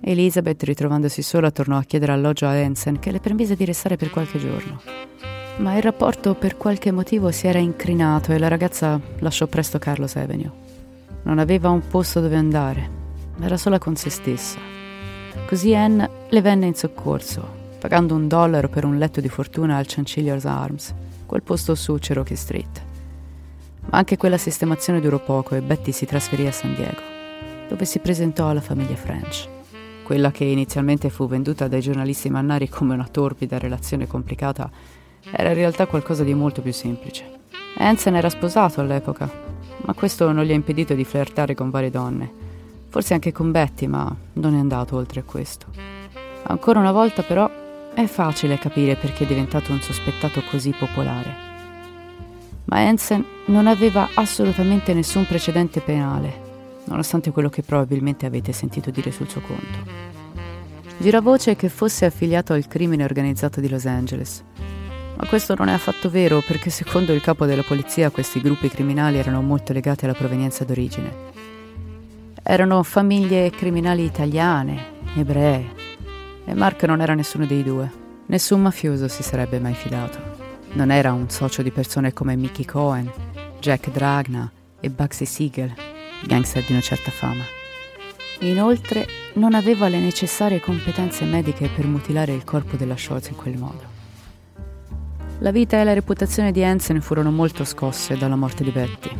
Elizabeth, 0.00 0.62
ritrovandosi 0.62 1.22
sola, 1.22 1.50
tornò 1.50 1.76
a 1.76 1.82
chiedere 1.82 2.12
alloggio 2.12 2.46
a 2.46 2.52
Hansen 2.52 2.98
che 2.98 3.10
le 3.10 3.20
permise 3.20 3.56
di 3.56 3.64
restare 3.64 3.96
per 3.96 4.10
qualche 4.10 4.38
giorno. 4.38 4.80
Ma 5.58 5.76
il 5.76 5.82
rapporto 5.82 6.34
per 6.34 6.56
qualche 6.56 6.92
motivo 6.92 7.30
si 7.32 7.46
era 7.46 7.58
incrinato 7.58 8.32
e 8.32 8.38
la 8.38 8.48
ragazza 8.48 9.00
lasciò 9.18 9.46
presto 9.46 9.78
Carlos 9.78 10.14
Avenue. 10.16 10.50
Non 11.24 11.38
aveva 11.38 11.68
un 11.68 11.86
posto 11.86 12.20
dove 12.20 12.36
andare, 12.36 12.88
era 13.40 13.56
sola 13.56 13.78
con 13.78 13.96
se 13.96 14.08
stessa. 14.08 14.58
Così 15.46 15.74
Anne 15.74 16.08
le 16.28 16.40
venne 16.40 16.66
in 16.66 16.74
soccorso, 16.74 17.46
pagando 17.78 18.14
un 18.14 18.28
dollaro 18.28 18.68
per 18.68 18.84
un 18.84 18.98
letto 18.98 19.20
di 19.20 19.28
fortuna 19.28 19.76
al 19.76 19.86
Chancellor's 19.86 20.44
Arms, 20.44 20.94
quel 21.26 21.42
posto 21.42 21.74
su 21.74 21.96
Cherokee 21.98 22.36
Street. 22.36 22.82
Ma 23.90 23.98
anche 23.98 24.16
quella 24.16 24.38
sistemazione 24.38 25.00
durò 25.00 25.18
poco 25.18 25.54
e 25.54 25.60
Betty 25.60 25.92
si 25.92 26.06
trasferì 26.06 26.46
a 26.46 26.52
San 26.52 26.74
Diego, 26.74 27.00
dove 27.68 27.84
si 27.84 27.98
presentò 27.98 28.48
alla 28.48 28.60
famiglia 28.60 28.96
French. 28.96 29.48
Quella 30.08 30.30
che 30.30 30.44
inizialmente 30.44 31.10
fu 31.10 31.28
venduta 31.28 31.68
dai 31.68 31.82
giornalisti 31.82 32.30
mannari 32.30 32.70
come 32.70 32.94
una 32.94 33.06
torbida 33.06 33.58
relazione 33.58 34.06
complicata 34.06 34.70
era 35.30 35.50
in 35.50 35.54
realtà 35.54 35.86
qualcosa 35.86 36.24
di 36.24 36.32
molto 36.32 36.62
più 36.62 36.72
semplice. 36.72 37.40
Hansen 37.76 38.16
era 38.16 38.30
sposato 38.30 38.80
all'epoca, 38.80 39.30
ma 39.82 39.92
questo 39.92 40.32
non 40.32 40.44
gli 40.44 40.50
ha 40.50 40.54
impedito 40.54 40.94
di 40.94 41.04
flirtare 41.04 41.54
con 41.54 41.68
varie 41.68 41.90
donne. 41.90 42.32
Forse 42.88 43.12
anche 43.12 43.32
con 43.32 43.50
Betty, 43.50 43.86
ma 43.86 44.10
non 44.32 44.54
è 44.54 44.58
andato 44.58 44.96
oltre 44.96 45.20
a 45.20 45.24
questo. 45.24 45.66
Ancora 46.44 46.80
una 46.80 46.92
volta 46.92 47.22
però 47.22 47.50
è 47.92 48.06
facile 48.06 48.56
capire 48.56 48.96
perché 48.96 49.24
è 49.24 49.26
diventato 49.26 49.72
un 49.72 49.82
sospettato 49.82 50.42
così 50.50 50.70
popolare. 50.70 51.34
Ma 52.64 52.78
Hansen 52.78 53.22
non 53.48 53.66
aveva 53.66 54.08
assolutamente 54.14 54.94
nessun 54.94 55.26
precedente 55.26 55.80
penale 55.80 56.47
nonostante 56.88 57.30
quello 57.30 57.48
che 57.48 57.62
probabilmente 57.62 58.26
avete 58.26 58.52
sentito 58.52 58.90
dire 58.90 59.10
sul 59.10 59.28
suo 59.28 59.40
conto. 59.40 60.06
Gira 60.98 61.20
voce 61.20 61.54
che 61.54 61.68
fosse 61.68 62.06
affiliato 62.06 62.52
al 62.52 62.66
crimine 62.66 63.04
organizzato 63.04 63.60
di 63.60 63.68
Los 63.68 63.86
Angeles. 63.86 64.42
Ma 65.16 65.26
questo 65.26 65.54
non 65.56 65.68
è 65.68 65.72
affatto 65.72 66.10
vero 66.10 66.42
perché 66.46 66.70
secondo 66.70 67.12
il 67.12 67.20
capo 67.20 67.44
della 67.44 67.62
polizia 67.62 68.10
questi 68.10 68.40
gruppi 68.40 68.68
criminali 68.68 69.18
erano 69.18 69.40
molto 69.42 69.72
legati 69.72 70.04
alla 70.04 70.14
provenienza 70.14 70.64
d'origine. 70.64 71.26
Erano 72.42 72.82
famiglie 72.82 73.50
criminali 73.50 74.04
italiane, 74.04 74.86
ebree, 75.14 75.66
e 76.44 76.54
Mark 76.54 76.82
non 76.84 77.00
era 77.00 77.14
nessuno 77.14 77.46
dei 77.46 77.62
due. 77.62 77.90
Nessun 78.26 78.62
mafioso 78.62 79.06
si 79.06 79.22
sarebbe 79.22 79.60
mai 79.60 79.74
fidato. 79.74 80.18
Non 80.72 80.90
era 80.90 81.12
un 81.12 81.28
socio 81.30 81.62
di 81.62 81.70
persone 81.70 82.12
come 82.12 82.36
Mickey 82.36 82.64
Cohen, 82.64 83.10
Jack 83.60 83.90
Dragna 83.90 84.50
e 84.80 84.90
Bugsy 84.90 85.24
Siegel, 85.24 85.74
gangster 86.24 86.64
di 86.64 86.72
una 86.72 86.80
certa 86.80 87.10
fama. 87.10 87.44
Inoltre 88.40 89.06
non 89.34 89.54
aveva 89.54 89.88
le 89.88 89.98
necessarie 89.98 90.60
competenze 90.60 91.24
mediche 91.24 91.68
per 91.68 91.86
mutilare 91.86 92.32
il 92.32 92.44
corpo 92.44 92.76
della 92.76 92.96
Scholz 92.96 93.28
in 93.28 93.36
quel 93.36 93.56
modo. 93.56 93.96
La 95.40 95.52
vita 95.52 95.80
e 95.80 95.84
la 95.84 95.92
reputazione 95.92 96.50
di 96.50 96.64
Hansen 96.64 97.00
furono 97.00 97.30
molto 97.30 97.64
scosse 97.64 98.16
dalla 98.16 98.36
morte 98.36 98.64
di 98.64 98.70
Betty 98.70 99.10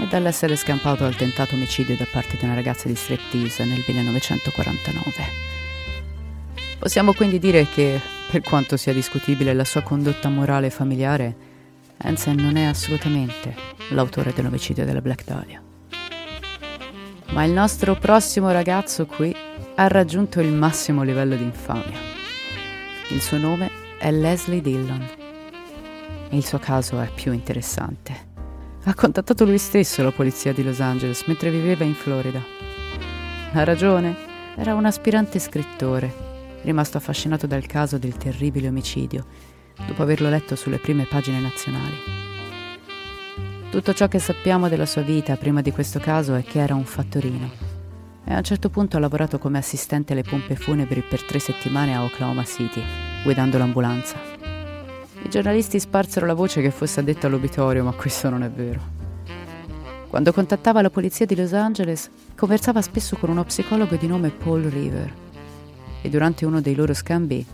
e 0.00 0.06
dall'essere 0.08 0.54
scampato 0.54 1.04
al 1.04 1.16
tentato 1.16 1.56
omicidio 1.56 1.96
da 1.96 2.06
parte 2.10 2.36
di 2.36 2.44
una 2.44 2.54
ragazza 2.54 2.86
di 2.86 2.94
striptease 2.94 3.64
nel 3.64 3.82
1949. 3.86 5.12
Possiamo 6.78 7.12
quindi 7.12 7.40
dire 7.40 7.66
che, 7.66 8.00
per 8.30 8.42
quanto 8.42 8.76
sia 8.76 8.92
discutibile 8.92 9.52
la 9.52 9.64
sua 9.64 9.82
condotta 9.82 10.28
morale 10.28 10.66
e 10.66 10.70
familiare, 10.70 11.36
Hansen 11.98 12.36
non 12.36 12.56
è 12.56 12.64
assolutamente 12.64 13.52
l'autore 13.90 14.32
dell'omicidio 14.32 14.84
della 14.84 15.00
Black 15.00 15.24
Dahlia. 15.24 15.67
Ma 17.30 17.44
il 17.44 17.52
nostro 17.52 17.94
prossimo 17.94 18.50
ragazzo 18.50 19.06
qui 19.06 19.34
ha 19.74 19.86
raggiunto 19.86 20.40
il 20.40 20.52
massimo 20.52 21.02
livello 21.02 21.36
di 21.36 21.44
infamia. 21.44 21.98
Il 23.10 23.20
suo 23.20 23.38
nome 23.38 23.70
è 23.98 24.10
Leslie 24.10 24.60
Dillon. 24.60 25.06
Il 26.30 26.44
suo 26.44 26.58
caso 26.58 27.00
è 27.00 27.08
più 27.14 27.32
interessante. 27.32 28.26
Ha 28.84 28.94
contattato 28.94 29.44
lui 29.44 29.58
stesso 29.58 30.02
la 30.02 30.10
polizia 30.10 30.52
di 30.52 30.62
Los 30.62 30.80
Angeles 30.80 31.24
mentre 31.26 31.50
viveva 31.50 31.84
in 31.84 31.94
Florida. 31.94 32.42
La 33.52 33.64
ragione? 33.64 34.16
Era 34.56 34.74
un 34.74 34.86
aspirante 34.86 35.38
scrittore, 35.38 36.12
rimasto 36.62 36.96
affascinato 36.96 37.46
dal 37.46 37.66
caso 37.66 37.98
del 37.98 38.16
terribile 38.16 38.68
omicidio, 38.68 39.24
dopo 39.86 40.02
averlo 40.02 40.28
letto 40.28 40.56
sulle 40.56 40.78
prime 40.78 41.04
pagine 41.04 41.40
nazionali. 41.40 42.27
Tutto 43.70 43.92
ciò 43.92 44.08
che 44.08 44.18
sappiamo 44.18 44.70
della 44.70 44.86
sua 44.86 45.02
vita 45.02 45.36
prima 45.36 45.60
di 45.60 45.72
questo 45.72 45.98
caso 45.98 46.34
è 46.34 46.42
che 46.42 46.58
era 46.58 46.74
un 46.74 46.86
fattorino 46.86 47.50
e 48.24 48.32
a 48.32 48.38
un 48.38 48.42
certo 48.42 48.70
punto 48.70 48.96
ha 48.96 49.00
lavorato 49.00 49.38
come 49.38 49.58
assistente 49.58 50.14
alle 50.14 50.22
pompe 50.22 50.56
funebri 50.56 51.02
per 51.02 51.22
tre 51.22 51.38
settimane 51.38 51.94
a 51.94 52.02
Oklahoma 52.02 52.44
City, 52.44 52.82
guidando 53.22 53.58
l'ambulanza. 53.58 54.16
I 55.22 55.28
giornalisti 55.28 55.78
sparsero 55.78 56.24
la 56.24 56.32
voce 56.32 56.62
che 56.62 56.70
fosse 56.70 57.00
addetto 57.00 57.26
all'obitorio, 57.26 57.84
ma 57.84 57.92
questo 57.92 58.30
non 58.30 58.42
è 58.42 58.50
vero. 58.50 58.80
Quando 60.08 60.32
contattava 60.32 60.80
la 60.80 60.90
polizia 60.90 61.26
di 61.26 61.36
Los 61.36 61.52
Angeles, 61.52 62.10
conversava 62.34 62.80
spesso 62.80 63.16
con 63.16 63.28
uno 63.28 63.44
psicologo 63.44 63.96
di 63.96 64.06
nome 64.06 64.30
Paul 64.30 64.62
River 64.62 65.12
e 66.00 66.08
durante 66.08 66.46
uno 66.46 66.62
dei 66.62 66.74
loro 66.74 66.94
scambi 66.94 67.44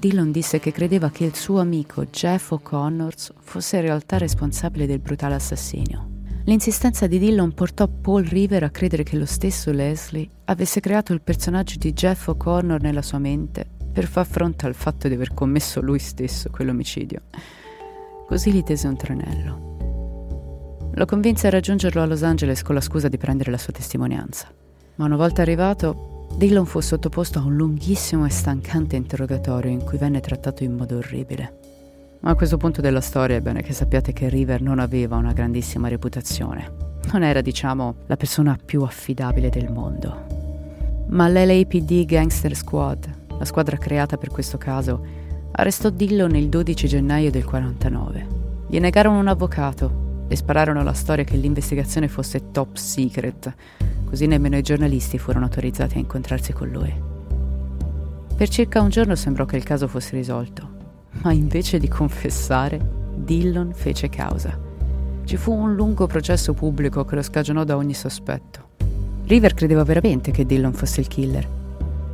Dillon 0.00 0.32
disse 0.32 0.58
che 0.60 0.72
credeva 0.72 1.10
che 1.10 1.24
il 1.24 1.34
suo 1.34 1.60
amico 1.60 2.06
Jeff 2.06 2.52
O'Connors 2.52 3.34
fosse 3.38 3.76
in 3.76 3.82
realtà 3.82 4.16
responsabile 4.16 4.86
del 4.86 4.98
brutale 4.98 5.34
assassinio. 5.34 6.08
L'insistenza 6.44 7.06
di 7.06 7.18
Dillon 7.18 7.52
portò 7.52 7.86
Paul 7.86 8.24
River 8.24 8.62
a 8.62 8.70
credere 8.70 9.02
che 9.02 9.18
lo 9.18 9.26
stesso 9.26 9.70
Leslie 9.70 10.26
avesse 10.46 10.80
creato 10.80 11.12
il 11.12 11.20
personaggio 11.20 11.76
di 11.76 11.92
Jeff 11.92 12.28
O'Connor 12.28 12.80
nella 12.80 13.02
sua 13.02 13.18
mente 13.18 13.68
per 13.92 14.06
far 14.06 14.26
fronte 14.26 14.64
al 14.64 14.74
fatto 14.74 15.06
di 15.06 15.12
aver 15.12 15.34
commesso 15.34 15.82
lui 15.82 15.98
stesso 15.98 16.48
quell'omicidio. 16.48 17.20
Così 18.26 18.52
gli 18.52 18.62
tese 18.62 18.88
un 18.88 18.96
tranello. 18.96 20.90
Lo 20.94 21.04
convinse 21.04 21.46
a 21.46 21.50
raggiungerlo 21.50 22.00
a 22.00 22.06
Los 22.06 22.22
Angeles 22.22 22.62
con 22.62 22.74
la 22.74 22.80
scusa 22.80 23.08
di 23.08 23.18
prendere 23.18 23.50
la 23.50 23.58
sua 23.58 23.74
testimonianza. 23.74 24.48
Ma 24.94 25.04
una 25.04 25.16
volta 25.16 25.42
arrivato, 25.42 26.19
Dillon 26.36 26.64
fu 26.64 26.80
sottoposto 26.80 27.38
a 27.38 27.42
un 27.42 27.54
lunghissimo 27.54 28.24
e 28.24 28.30
stancante 28.30 28.96
interrogatorio 28.96 29.70
in 29.70 29.84
cui 29.84 29.98
venne 29.98 30.20
trattato 30.20 30.64
in 30.64 30.74
modo 30.74 30.96
orribile. 30.96 31.58
Ma 32.20 32.30
a 32.30 32.34
questo 32.34 32.56
punto 32.56 32.80
della 32.80 33.00
storia 33.00 33.36
è 33.36 33.40
bene 33.40 33.62
che 33.62 33.72
sappiate 33.72 34.12
che 34.12 34.28
River 34.28 34.62
non 34.62 34.78
aveva 34.78 35.16
una 35.16 35.32
grandissima 35.32 35.88
reputazione. 35.88 36.88
Non 37.12 37.22
era, 37.22 37.40
diciamo, 37.40 37.94
la 38.06 38.16
persona 38.16 38.58
più 38.62 38.82
affidabile 38.82 39.48
del 39.50 39.70
mondo. 39.70 40.26
Ma 41.08 41.28
l'LAPD 41.28 42.04
Gangster 42.04 42.54
Squad, 42.54 43.10
la 43.38 43.44
squadra 43.44 43.76
creata 43.76 44.16
per 44.16 44.30
questo 44.30 44.58
caso, 44.58 45.04
arrestò 45.52 45.90
Dillon 45.90 46.36
il 46.36 46.48
12 46.48 46.86
gennaio 46.86 47.30
del 47.30 47.44
49. 47.44 48.26
Gli 48.68 48.78
negarono 48.78 49.18
un 49.18 49.28
avvocato 49.28 50.08
e 50.30 50.36
spararono 50.36 50.84
la 50.84 50.92
storia 50.92 51.24
che 51.24 51.36
l'investigazione 51.36 52.06
fosse 52.06 52.52
top 52.52 52.76
secret, 52.76 53.52
così 54.04 54.28
nemmeno 54.28 54.56
i 54.56 54.62
giornalisti 54.62 55.18
furono 55.18 55.46
autorizzati 55.46 55.96
a 55.96 56.00
incontrarsi 56.00 56.52
con 56.52 56.68
lui. 56.68 56.94
Per 58.36 58.48
circa 58.48 58.80
un 58.80 58.90
giorno 58.90 59.16
sembrò 59.16 59.44
che 59.44 59.56
il 59.56 59.64
caso 59.64 59.88
fosse 59.88 60.14
risolto, 60.14 60.68
ma 61.22 61.32
invece 61.32 61.80
di 61.80 61.88
confessare, 61.88 62.80
Dillon 63.12 63.72
fece 63.74 64.08
causa. 64.08 64.56
Ci 65.24 65.36
fu 65.36 65.52
un 65.52 65.74
lungo 65.74 66.06
processo 66.06 66.54
pubblico 66.54 67.04
che 67.04 67.16
lo 67.16 67.22
scagionò 67.22 67.64
da 67.64 67.76
ogni 67.76 67.94
sospetto. 67.94 68.68
River 69.24 69.54
credeva 69.54 69.82
veramente 69.82 70.30
che 70.30 70.46
Dillon 70.46 70.72
fosse 70.72 71.00
il 71.00 71.08
killer, 71.08 71.48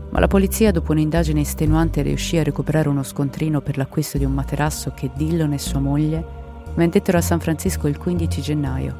ma 0.08 0.20
la 0.20 0.26
polizia 0.26 0.70
dopo 0.70 0.92
un'indagine 0.92 1.42
estenuante 1.42 2.00
riuscì 2.00 2.38
a 2.38 2.42
recuperare 2.42 2.88
uno 2.88 3.02
scontrino 3.02 3.60
per 3.60 3.76
l'acquisto 3.76 4.16
di 4.16 4.24
un 4.24 4.32
materasso 4.32 4.92
che 4.94 5.10
Dillon 5.14 5.52
e 5.52 5.58
sua 5.58 5.80
moglie 5.80 6.44
vendettero 6.76 7.18
a 7.18 7.22
San 7.22 7.40
Francisco 7.40 7.88
il 7.88 7.96
15 7.96 8.40
gennaio, 8.40 8.96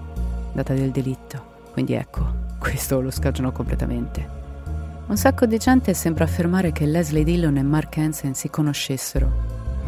data 0.53 0.75
del 0.75 0.91
delitto. 0.91 1.55
Quindi 1.73 1.93
ecco, 1.93 2.27
questo 2.59 3.01
lo 3.01 3.11
scagionò 3.11 3.53
completamente. 3.53 4.45
Un 5.07 5.17
sacco 5.17 5.47
di 5.47 5.59
gente 5.59 5.95
sembra 5.95 6.25
affermare 6.25 6.73
che 6.73 6.87
Leslie 6.87 7.23
Dillon 7.23 7.59
e 7.59 7.63
Mark 7.63 7.97
Hansen 7.99 8.35
si 8.35 8.51
conoscessero, 8.51 9.31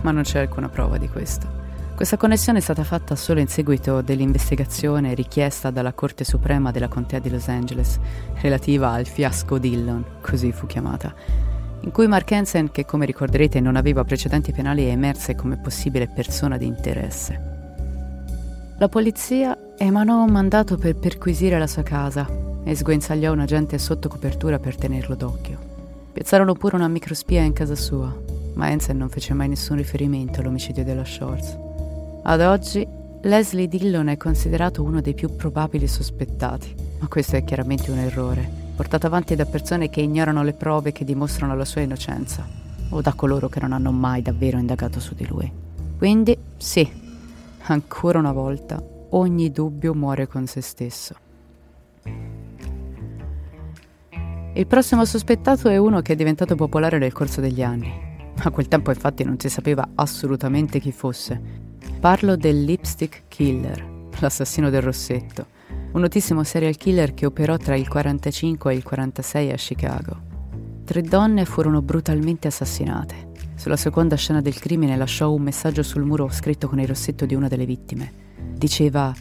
ma 0.02 0.12
non 0.12 0.22
c'è 0.22 0.38
alcuna 0.38 0.68
prova 0.68 0.96
di 0.96 1.08
questo. 1.08 1.56
Questa 1.96 2.16
connessione 2.16 2.58
è 2.58 2.62
stata 2.62 2.84
fatta 2.84 3.16
solo 3.16 3.40
in 3.40 3.48
seguito 3.48 4.02
dell'investigazione 4.02 5.14
richiesta 5.14 5.70
dalla 5.70 5.92
Corte 5.92 6.22
Suprema 6.22 6.70
della 6.70 6.86
Contea 6.86 7.18
di 7.18 7.30
Los 7.30 7.48
Angeles 7.48 7.98
relativa 8.40 8.90
al 8.90 9.06
fiasco 9.06 9.58
Dillon, 9.58 10.04
così 10.20 10.52
fu 10.52 10.66
chiamata, 10.66 11.12
in 11.80 11.90
cui 11.90 12.06
Mark 12.06 12.30
Hansen, 12.30 12.70
che 12.70 12.84
come 12.84 13.06
ricorderete 13.06 13.58
non 13.58 13.74
aveva 13.74 14.04
precedenti 14.04 14.52
penali, 14.52 14.84
è 14.84 14.90
emerse 14.90 15.34
come 15.34 15.56
possibile 15.56 16.06
persona 16.06 16.56
di 16.56 16.66
interesse. 16.66 17.57
La 18.80 18.88
polizia 18.88 19.74
emanò 19.76 20.22
un 20.22 20.30
mandato 20.30 20.76
per 20.76 20.94
perquisire 20.94 21.58
la 21.58 21.66
sua 21.66 21.82
casa 21.82 22.28
e 22.62 22.76
sguinzagliò 22.76 23.32
un 23.32 23.40
agente 23.40 23.76
sotto 23.76 24.08
copertura 24.08 24.60
per 24.60 24.76
tenerlo 24.76 25.16
d'occhio. 25.16 25.58
Piazzarono 26.12 26.54
pure 26.54 26.76
una 26.76 26.86
microspia 26.86 27.42
in 27.42 27.52
casa 27.52 27.74
sua, 27.74 28.16
ma 28.54 28.66
Hansen 28.66 28.96
non 28.96 29.08
fece 29.08 29.34
mai 29.34 29.48
nessun 29.48 29.78
riferimento 29.78 30.38
all'omicidio 30.38 30.84
della 30.84 31.04
Shores. 31.04 31.58
Ad 32.22 32.40
oggi 32.40 32.86
Leslie 33.22 33.66
Dillon 33.66 34.10
è 34.10 34.16
considerato 34.16 34.84
uno 34.84 35.00
dei 35.00 35.14
più 35.14 35.34
probabili 35.34 35.88
sospettati, 35.88 36.72
ma 37.00 37.08
questo 37.08 37.34
è 37.34 37.42
chiaramente 37.42 37.90
un 37.90 37.98
errore, 37.98 38.48
portato 38.76 39.08
avanti 39.08 39.34
da 39.34 39.44
persone 39.44 39.90
che 39.90 40.02
ignorano 40.02 40.44
le 40.44 40.52
prove 40.52 40.92
che 40.92 41.04
dimostrano 41.04 41.56
la 41.56 41.64
sua 41.64 41.80
innocenza, 41.80 42.46
o 42.90 43.00
da 43.00 43.12
coloro 43.14 43.48
che 43.48 43.58
non 43.58 43.72
hanno 43.72 43.90
mai 43.90 44.22
davvero 44.22 44.56
indagato 44.56 45.00
su 45.00 45.16
di 45.16 45.26
lui. 45.26 45.50
Quindi, 45.98 46.38
sì, 46.56 46.88
ancora 47.72 48.18
una 48.18 48.32
volta, 48.32 48.82
ogni 49.10 49.50
dubbio 49.50 49.94
muore 49.94 50.26
con 50.26 50.46
se 50.46 50.60
stesso. 50.60 51.14
Il 54.54 54.66
prossimo 54.66 55.04
sospettato 55.04 55.68
è 55.68 55.76
uno 55.76 56.00
che 56.00 56.14
è 56.14 56.16
diventato 56.16 56.54
popolare 56.56 56.98
nel 56.98 57.12
corso 57.12 57.40
degli 57.40 57.62
anni. 57.62 58.06
A 58.42 58.50
quel 58.50 58.68
tempo 58.68 58.90
infatti 58.90 59.22
non 59.24 59.38
si 59.38 59.48
sapeva 59.48 59.88
assolutamente 59.94 60.80
chi 60.80 60.92
fosse. 60.92 61.40
Parlo 62.00 62.36
del 62.36 62.64
Lipstick 62.64 63.22
Killer, 63.28 64.08
l'assassino 64.18 64.70
del 64.70 64.82
rossetto, 64.82 65.46
un 65.92 66.00
notissimo 66.00 66.42
serial 66.44 66.76
killer 66.76 67.14
che 67.14 67.26
operò 67.26 67.56
tra 67.56 67.76
il 67.76 67.88
45 67.88 68.72
e 68.72 68.76
il 68.76 68.82
46 68.82 69.52
a 69.52 69.56
Chicago. 69.56 70.16
Tre 70.84 71.02
donne 71.02 71.44
furono 71.44 71.82
brutalmente 71.82 72.48
assassinate. 72.48 73.27
Sulla 73.58 73.76
seconda 73.76 74.14
scena 74.14 74.40
del 74.40 74.56
crimine 74.60 74.96
lasciò 74.96 75.32
un 75.32 75.42
messaggio 75.42 75.82
sul 75.82 76.04
muro 76.04 76.28
scritto 76.30 76.68
con 76.68 76.78
il 76.78 76.86
rossetto 76.86 77.26
di 77.26 77.34
una 77.34 77.48
delle 77.48 77.66
vittime. 77.66 78.36
Diceva: 78.54 79.12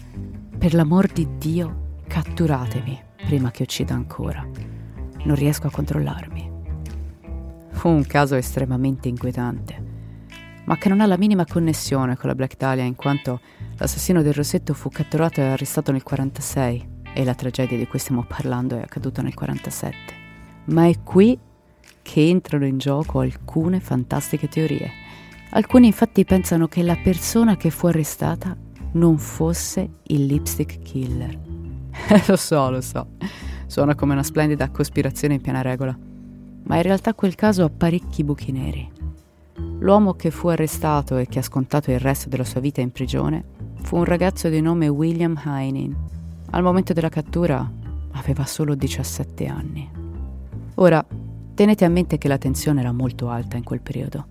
Per 0.60 0.76
l'amor 0.76 1.08
di 1.08 1.28
Dio, 1.40 1.96
catturatemi 2.08 3.02
prima 3.26 3.50
che 3.50 3.64
uccida 3.64 3.96
ancora 3.96 4.48
non 5.24 5.36
riesco 5.36 5.66
a 5.66 5.72
controllarmi. 5.72 6.52
Fu 7.72 7.90
un 7.90 8.06
caso 8.06 8.36
estremamente 8.36 9.08
inquietante, 9.08 9.84
ma 10.66 10.78
che 10.78 10.88
non 10.88 11.02
ha 11.02 11.08
la 11.08 11.18
minima 11.18 11.44
connessione 11.44 12.16
con 12.16 12.30
la 12.30 12.36
Black 12.36 12.58
Dahlia 12.58 12.84
in 12.84 12.96
quanto 12.96 13.42
l'assassino 13.76 14.22
del 14.22 14.34
Rossetto 14.34 14.76
fu 14.76 14.90
catturato 14.90 15.42
e 15.42 15.46
arrestato 15.46 15.92
nel 15.92 16.04
1946 16.06 16.96
e 17.16 17.24
la 17.24 17.34
tragedia 17.34 17.76
di 17.76 17.88
cui 17.88 17.98
stiamo 17.98 18.24
parlando 18.24 18.78
è 18.78 18.84
accaduta 18.84 19.24
nel 19.24 19.34
1947. 19.36 20.26
Ma 20.66 20.86
è 20.86 21.02
qui 21.02 21.40
che 22.08 22.26
entrano 22.26 22.66
in 22.66 22.78
gioco 22.78 23.20
alcune 23.20 23.82
fantastiche 23.82 24.48
teorie. 24.48 24.90
Alcuni 25.50 25.88
infatti 25.88 26.24
pensano 26.24 26.70
che 26.70 26.82
la 26.82 26.96
persona 26.96 27.58
che 27.58 27.70
fu 27.70 27.88
arrestata 27.88 28.56
non 28.94 29.18
fosse 29.18 29.90
il 30.04 30.26
lipstick 30.26 30.82
killer. 30.84 31.38
lo 32.28 32.36
so, 32.38 32.70
lo 32.70 32.80
so. 32.80 33.08
Suona 33.66 33.94
come 33.96 34.14
una 34.14 34.24
splendida 34.24 34.70
cospirazione 34.70 35.34
in 35.34 35.42
piena 35.42 35.62
regola. 35.62 35.98
Ma 36.64 36.78
in 36.78 36.82
realtà 36.82 37.14
quel 37.14 37.36
caso 37.36 37.66
ha 37.66 37.70
parecchi 37.70 38.24
buchi 38.24 38.54
neri. 38.54 38.90
L'uomo 39.80 40.14
che 40.14 40.32
fu 40.32 40.48
arrestato 40.48 41.18
e 41.18 41.28
che 41.28 41.40
ha 41.40 41.44
scontato 41.44 41.92
il 41.92 42.00
resto 42.00 42.30
della 42.30 42.46
sua 42.46 42.62
vita 42.62 42.80
in 42.80 42.92
prigione 42.94 43.44
fu 43.82 43.98
un 43.98 44.06
ragazzo 44.06 44.48
di 44.48 44.62
nome 44.62 44.88
William 44.88 45.38
Heinin. 45.46 45.94
Al 46.52 46.64
momento 46.64 46.94
della 46.94 47.10
cattura 47.10 47.70
aveva 48.12 48.46
solo 48.46 48.76
17 48.76 49.46
anni. 49.46 50.06
Ora, 50.76 51.06
tenete 51.58 51.86
a 51.86 51.90
mente 51.90 52.20
che 52.20 52.28
la 52.28 52.38
tensione 52.38 52.82
era 52.82 52.92
molto 52.92 53.30
alta 53.30 53.58
in 53.58 53.64
quel 53.64 53.82
periodo. 53.82 54.28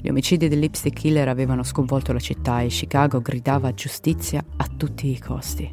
Gli 0.00 0.08
omicidi 0.08 0.48
del 0.48 0.60
lipstick 0.60 0.98
killer 0.98 1.28
avevano 1.28 1.62
sconvolto 1.62 2.14
la 2.14 2.18
città 2.18 2.62
e 2.62 2.68
Chicago 2.68 3.20
gridava 3.20 3.74
giustizia 3.74 4.42
a 4.56 4.66
tutti 4.74 5.10
i 5.10 5.18
costi. 5.18 5.70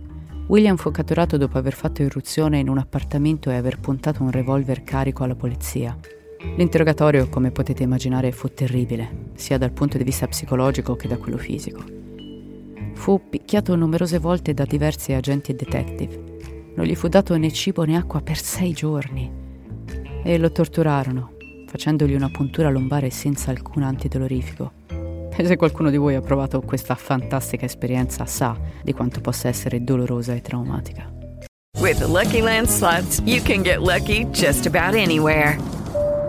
William 0.47 0.75
fu 0.75 0.91
catturato 0.91 1.37
dopo 1.37 1.57
aver 1.57 1.73
fatto 1.73 2.01
irruzione 2.01 2.59
in 2.59 2.67
un 2.67 2.77
appartamento 2.77 3.49
e 3.49 3.55
aver 3.55 3.79
puntato 3.79 4.21
un 4.21 4.31
revolver 4.31 4.83
carico 4.83 5.23
alla 5.23 5.35
polizia. 5.35 5.97
L'interrogatorio, 6.57 7.29
come 7.29 7.51
potete 7.51 7.83
immaginare, 7.83 8.33
fu 8.33 8.49
terribile, 8.49 9.29
sia 9.35 9.57
dal 9.57 9.71
punto 9.71 9.97
di 9.97 10.03
vista 10.03 10.27
psicologico 10.27 10.97
che 10.97 11.07
da 11.07 11.17
quello 11.17 11.37
fisico. 11.37 11.85
Fu 12.95 13.29
picchiato 13.29 13.77
numerose 13.77 14.19
volte 14.19 14.53
da 14.53 14.65
diversi 14.65 15.13
agenti 15.13 15.51
e 15.51 15.55
detective. 15.55 16.73
Non 16.75 16.85
gli 16.85 16.95
fu 16.95 17.07
dato 17.07 17.37
né 17.37 17.49
cibo 17.49 17.85
né 17.85 17.95
acqua 17.95 18.19
per 18.19 18.37
sei 18.37 18.73
giorni. 18.73 19.43
E 20.27 20.39
lo 20.39 20.51
torturarono, 20.51 21.33
facendogli 21.67 22.15
una 22.15 22.31
puntura 22.31 22.71
lombare 22.71 23.11
senza 23.11 23.51
alcun 23.51 23.83
antidolorifico. 23.83 24.71
E 25.29 25.45
se 25.45 25.55
qualcuno 25.55 25.91
di 25.91 25.97
voi 25.97 26.15
ha 26.15 26.21
provato 26.21 26.61
questa 26.61 26.95
fantastica 26.95 27.65
esperienza 27.65 28.25
sa 28.25 28.57
di 28.81 28.91
quanto 28.91 29.21
possa 29.21 29.49
essere 29.49 29.83
dolorosa 29.83 30.33
e 30.33 30.41
traumatica. 30.41 31.13
With 31.79 31.99
the 31.99 32.07
Lucky 32.07 32.41
Land 32.41 32.65
slots, 32.69 33.21
you 33.23 33.39
can 33.39 33.61
get 33.61 33.81
lucky 33.81 34.25
just 34.31 34.65
about 34.65 34.95
anywhere. 34.95 35.59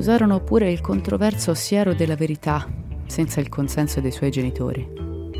Usarono 0.00 0.40
pure 0.40 0.72
il 0.72 0.80
controverso 0.80 1.52
siero 1.52 1.92
della 1.92 2.16
verità, 2.16 2.66
senza 3.04 3.38
il 3.38 3.50
consenso 3.50 4.00
dei 4.00 4.10
suoi 4.10 4.30
genitori. 4.30 4.88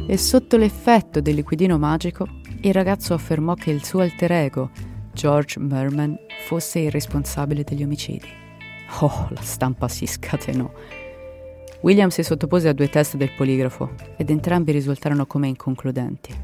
E 0.07 0.19
sotto 0.19 0.59
l'effetto 0.59 1.23
del 1.23 1.37
liquidino 1.37 1.79
magico, 1.79 2.27
il 2.61 2.75
ragazzo 2.75 3.15
affermò 3.15 3.55
che 3.55 3.71
il 3.71 3.83
suo 3.83 4.01
alter 4.01 4.33
ego, 4.33 4.71
George 5.15 5.59
Merman, 5.59 6.15
fosse 6.47 6.81
il 6.81 6.91
responsabile 6.91 7.65
degli 7.65 7.83
omicidi. 7.83 8.29
Oh, 9.01 9.29
la 9.31 9.41
stampa 9.41 9.89
si 9.89 10.05
scatenò. 10.05 10.71
William 11.81 12.11
si 12.11 12.23
sottopose 12.23 12.69
a 12.69 12.75
due 12.75 12.91
test 12.91 13.17
del 13.17 13.33
poligrafo 13.35 13.95
ed 14.19 14.29
entrambi 14.29 14.73
risultarono 14.73 15.25
come 15.25 15.49
inconcludenti. 15.49 16.35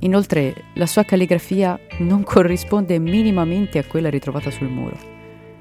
Inoltre, 0.00 0.54
la 0.76 0.86
sua 0.86 1.04
calligrafia 1.04 1.78
non 1.98 2.22
corrisponde 2.22 2.98
minimamente 2.98 3.78
a 3.78 3.84
quella 3.84 4.08
ritrovata 4.08 4.50
sul 4.50 4.68
muro. 4.68 4.96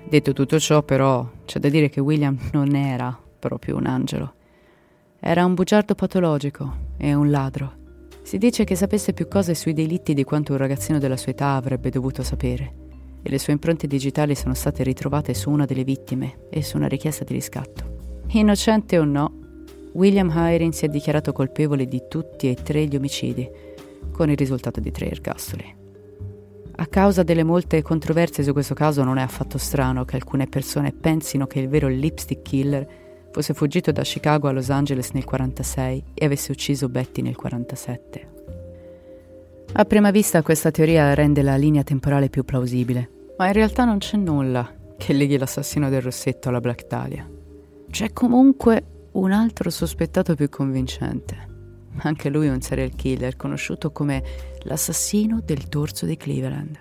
Detto 0.07 0.31
tutto 0.31 0.57
ciò, 0.57 0.83
però, 0.83 1.29
c'è 1.51 1.59
da 1.59 1.67
dire 1.67 1.89
che 1.89 1.99
William 1.99 2.37
non 2.53 2.75
era 2.75 3.19
proprio 3.37 3.75
un 3.75 3.85
angelo. 3.85 4.35
Era 5.19 5.43
un 5.43 5.53
bugiardo 5.53 5.95
patologico 5.95 6.93
e 6.95 7.13
un 7.13 7.29
ladro. 7.29 7.73
Si 8.21 8.37
dice 8.37 8.63
che 8.63 8.77
sapesse 8.77 9.11
più 9.11 9.27
cose 9.27 9.53
sui 9.53 9.73
delitti 9.73 10.13
di 10.13 10.23
quanto 10.23 10.53
un 10.53 10.59
ragazzino 10.59 10.97
della 10.97 11.17
sua 11.17 11.33
età 11.33 11.55
avrebbe 11.55 11.89
dovuto 11.89 12.23
sapere, 12.23 12.73
e 13.21 13.29
le 13.29 13.37
sue 13.37 13.51
impronte 13.51 13.85
digitali 13.85 14.33
sono 14.33 14.53
state 14.53 14.81
ritrovate 14.83 15.33
su 15.33 15.49
una 15.49 15.65
delle 15.65 15.83
vittime 15.83 16.47
e 16.49 16.63
su 16.63 16.77
una 16.77 16.87
richiesta 16.87 17.25
di 17.25 17.33
riscatto. 17.33 18.21
Innocente 18.27 18.97
o 18.97 19.03
no, 19.03 19.39
William 19.91 20.31
Hiring 20.33 20.71
si 20.71 20.85
è 20.85 20.87
dichiarato 20.87 21.33
colpevole 21.33 21.85
di 21.85 22.03
tutti 22.07 22.49
e 22.49 22.55
tre 22.55 22.85
gli 22.85 22.95
omicidi, 22.95 23.49
con 24.13 24.29
il 24.29 24.37
risultato 24.37 24.79
di 24.79 24.91
tre 24.91 25.09
ergastoli. 25.09 25.79
A 26.75 26.87
causa 26.87 27.23
delle 27.23 27.43
molte 27.43 27.81
controversie 27.81 28.43
su 28.43 28.53
questo 28.53 28.73
caso 28.73 29.03
non 29.03 29.17
è 29.17 29.21
affatto 29.21 29.57
strano 29.57 30.05
che 30.05 30.15
alcune 30.15 30.47
persone 30.47 30.91
pensino 30.91 31.47
che 31.47 31.59
il 31.59 31.69
vero 31.69 31.87
lipstick 31.87 32.41
killer 32.41 32.87
fosse 33.31 33.53
fuggito 33.53 33.91
da 33.91 34.01
Chicago 34.03 34.47
a 34.47 34.51
Los 34.51 34.69
Angeles 34.69 35.11
nel 35.11 35.23
1946 35.25 36.03
e 36.13 36.25
avesse 36.25 36.51
ucciso 36.51 36.89
Betty 36.89 37.21
nel 37.21 37.35
1947. 37.37 38.29
A 39.73 39.85
prima 39.85 40.11
vista 40.11 40.41
questa 40.41 40.71
teoria 40.71 41.13
rende 41.13 41.41
la 41.41 41.55
linea 41.55 41.83
temporale 41.83 42.29
più 42.29 42.43
plausibile, 42.43 43.09
ma 43.37 43.47
in 43.47 43.53
realtà 43.53 43.85
non 43.85 43.99
c'è 43.99 44.17
nulla 44.17 44.69
che 44.97 45.13
leghi 45.13 45.37
l'assassino 45.37 45.89
del 45.89 46.01
rossetto 46.01 46.49
alla 46.49 46.59
Black 46.59 46.87
Dahlia. 46.87 47.27
C'è 47.89 48.11
comunque 48.11 48.83
un 49.13 49.31
altro 49.31 49.69
sospettato 49.69 50.35
più 50.35 50.49
convincente. 50.49 51.49
Anche 52.03 52.29
lui 52.29 52.47
è 52.47 52.51
un 52.51 52.61
serial 52.61 52.95
killer 52.95 53.35
conosciuto 53.35 53.91
come 53.91 54.23
l'assassino 54.63 55.41
del 55.43 55.67
torso 55.67 56.05
di 56.05 56.17
Cleveland. 56.17 56.79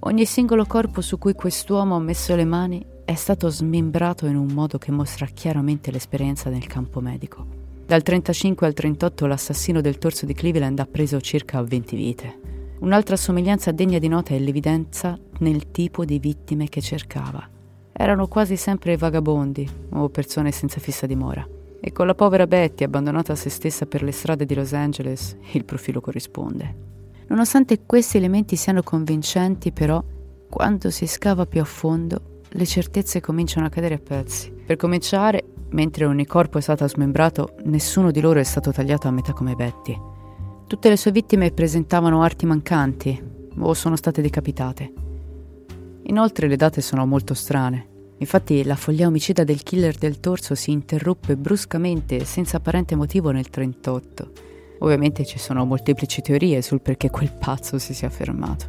Ogni 0.00 0.24
singolo 0.24 0.64
corpo 0.64 1.00
su 1.00 1.18
cui 1.18 1.34
quest'uomo 1.34 1.96
ha 1.96 2.00
messo 2.00 2.34
le 2.36 2.44
mani 2.44 2.84
è 3.04 3.14
stato 3.14 3.48
smembrato 3.48 4.26
in 4.26 4.36
un 4.36 4.48
modo 4.48 4.78
che 4.78 4.92
mostra 4.92 5.26
chiaramente 5.26 5.90
l'esperienza 5.90 6.50
nel 6.50 6.66
campo 6.66 7.00
medico. 7.00 7.46
Dal 7.86 8.02
35 8.02 8.66
al 8.66 8.72
38 8.74 9.26
l'assassino 9.26 9.80
del 9.80 9.98
torso 9.98 10.26
di 10.26 10.34
Cleveland 10.34 10.78
ha 10.78 10.86
preso 10.86 11.20
circa 11.20 11.62
20 11.62 11.96
vite. 11.96 12.40
Un'altra 12.80 13.16
somiglianza 13.16 13.72
degna 13.72 13.98
di 13.98 14.08
nota 14.08 14.34
è 14.34 14.38
l'evidenza 14.38 15.18
nel 15.38 15.70
tipo 15.70 16.04
di 16.04 16.18
vittime 16.18 16.68
che 16.68 16.80
cercava 16.80 17.54
erano 17.96 18.28
quasi 18.28 18.56
sempre 18.56 18.96
vagabondi 18.96 19.68
o 19.90 20.08
persone 20.10 20.52
senza 20.52 20.80
fissa 20.80 21.06
dimora. 21.06 21.55
E 21.80 21.92
con 21.92 22.06
la 22.06 22.14
povera 22.14 22.46
Betty 22.46 22.84
abbandonata 22.84 23.32
a 23.32 23.36
se 23.36 23.50
stessa 23.50 23.86
per 23.86 24.02
le 24.02 24.12
strade 24.12 24.44
di 24.44 24.54
Los 24.54 24.72
Angeles, 24.72 25.36
il 25.52 25.64
profilo 25.64 26.00
corrisponde. 26.00 26.84
Nonostante 27.28 27.82
questi 27.84 28.16
elementi 28.16 28.56
siano 28.56 28.82
convincenti, 28.82 29.72
però, 29.72 30.02
quando 30.48 30.90
si 30.90 31.06
scava 31.06 31.46
più 31.46 31.60
a 31.60 31.64
fondo, 31.64 32.40
le 32.48 32.66
certezze 32.66 33.20
cominciano 33.20 33.66
a 33.66 33.70
cadere 33.70 33.94
a 33.94 34.00
pezzi. 34.02 34.50
Per 34.50 34.76
cominciare, 34.76 35.44
mentre 35.70 36.06
ogni 36.06 36.26
corpo 36.26 36.58
è 36.58 36.60
stato 36.60 36.86
smembrato, 36.86 37.56
nessuno 37.64 38.10
di 38.10 38.20
loro 38.20 38.40
è 38.40 38.44
stato 38.44 38.72
tagliato 38.72 39.08
a 39.08 39.10
metà 39.10 39.32
come 39.32 39.54
Betty. 39.54 39.98
Tutte 40.66 40.88
le 40.88 40.96
sue 40.96 41.12
vittime 41.12 41.50
presentavano 41.50 42.22
arti 42.22 42.46
mancanti 42.46 43.22
o 43.58 43.74
sono 43.74 43.96
state 43.96 44.22
decapitate. 44.22 44.92
Inoltre 46.04 46.48
le 46.48 46.56
date 46.56 46.80
sono 46.80 47.06
molto 47.06 47.34
strane. 47.34 47.94
Infatti 48.18 48.64
la 48.64 48.76
follia 48.76 49.06
omicida 49.06 49.44
del 49.44 49.62
killer 49.62 49.96
del 49.96 50.20
torso 50.20 50.54
si 50.54 50.70
interruppe 50.70 51.36
bruscamente 51.36 52.24
senza 52.24 52.56
apparente 52.56 52.94
motivo 52.94 53.30
nel 53.30 53.46
1938. 53.50 54.44
Ovviamente 54.80 55.24
ci 55.24 55.38
sono 55.38 55.64
molteplici 55.64 56.22
teorie 56.22 56.62
sul 56.62 56.80
perché 56.80 57.10
quel 57.10 57.32
pazzo 57.32 57.78
si 57.78 57.94
sia 57.94 58.08
fermato. 58.08 58.66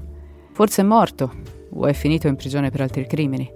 Forse 0.51 0.81
è 0.81 0.85
morto 0.85 1.33
o 1.69 1.85
è 1.85 1.93
finito 1.93 2.27
in 2.27 2.35
prigione 2.35 2.71
per 2.71 2.81
altri 2.81 3.07
crimini. 3.07 3.49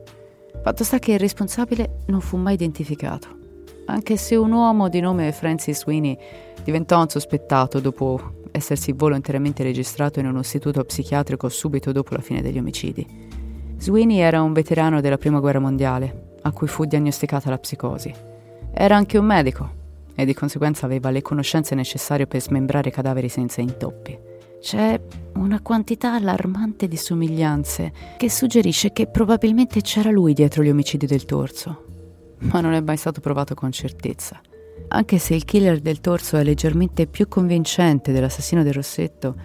Fatto 0.63 0.83
sta 0.83 0.99
che 0.99 1.13
il 1.13 1.19
responsabile 1.19 2.03
non 2.07 2.21
fu 2.21 2.37
mai 2.37 2.53
identificato, 2.53 3.39
anche 3.85 4.15
se 4.15 4.35
un 4.35 4.51
uomo 4.51 4.89
di 4.89 4.99
nome 4.99 5.31
Francis 5.31 5.79
Sweeney 5.79 6.17
diventò 6.63 7.01
un 7.01 7.09
sospettato 7.09 7.79
dopo 7.79 8.39
essersi 8.51 8.91
volontariamente 8.91 9.63
registrato 9.63 10.19
in 10.19 10.27
un 10.27 10.37
istituto 10.37 10.83
psichiatrico 10.83 11.49
subito 11.49 11.91
dopo 11.91 12.13
la 12.13 12.21
fine 12.21 12.41
degli 12.41 12.59
omicidi. 12.59 13.30
Sweeney 13.81 14.19
era 14.19 14.43
un 14.43 14.53
veterano 14.53 15.01
della 15.01 15.17
Prima 15.17 15.39
Guerra 15.39 15.57
Mondiale, 15.57 16.35
a 16.43 16.51
cui 16.51 16.67
fu 16.67 16.85
diagnosticata 16.85 17.49
la 17.49 17.57
psicosi. 17.57 18.13
Era 18.71 18.95
anche 18.95 19.17
un 19.17 19.25
medico 19.25 19.71
e 20.13 20.23
di 20.23 20.35
conseguenza 20.35 20.85
aveva 20.85 21.09
le 21.09 21.23
conoscenze 21.23 21.73
necessarie 21.73 22.27
per 22.27 22.43
smembrare 22.43 22.91
cadaveri 22.91 23.27
senza 23.27 23.59
intoppi. 23.59 24.15
C'è 24.61 25.01
una 25.33 25.61
quantità 25.61 26.13
allarmante 26.13 26.87
di 26.87 26.95
somiglianze 26.95 27.91
che 28.17 28.29
suggerisce 28.29 28.93
che 28.93 29.07
probabilmente 29.07 29.81
c'era 29.81 30.11
lui 30.11 30.33
dietro 30.33 30.61
gli 30.61 30.69
omicidi 30.69 31.07
del 31.07 31.25
torso, 31.25 31.85
ma 32.37 32.61
non 32.61 32.73
è 32.73 32.81
mai 32.81 32.97
stato 32.97 33.19
provato 33.19 33.55
con 33.55 33.71
certezza. 33.71 34.39
Anche 34.89 35.17
se 35.17 35.33
il 35.33 35.43
killer 35.43 35.79
del 35.79 36.01
torso 36.01 36.37
è 36.37 36.43
leggermente 36.43 37.07
più 37.07 37.27
convincente 37.27 38.11
dell'assassino 38.11 38.61
del 38.61 38.73
rossetto, 38.73 39.35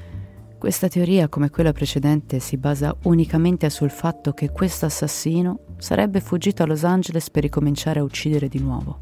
questa 0.67 0.89
teoria, 0.89 1.29
come 1.29 1.49
quella 1.49 1.73
precedente, 1.73 2.41
si 2.41 2.57
basa 2.57 2.93
unicamente 3.05 3.71
sul 3.71 3.89
fatto 3.89 4.33
che 4.33 4.51
questo 4.51 4.87
assassino 4.87 5.61
sarebbe 5.79 6.19
fuggito 6.19 6.65
a 6.65 6.67
Los 6.67 6.83
Angeles 6.83 7.31
per 7.31 7.45
ricominciare 7.45 8.01
a 8.01 8.03
uccidere 8.03 8.49
di 8.49 8.59
nuovo. 8.59 8.99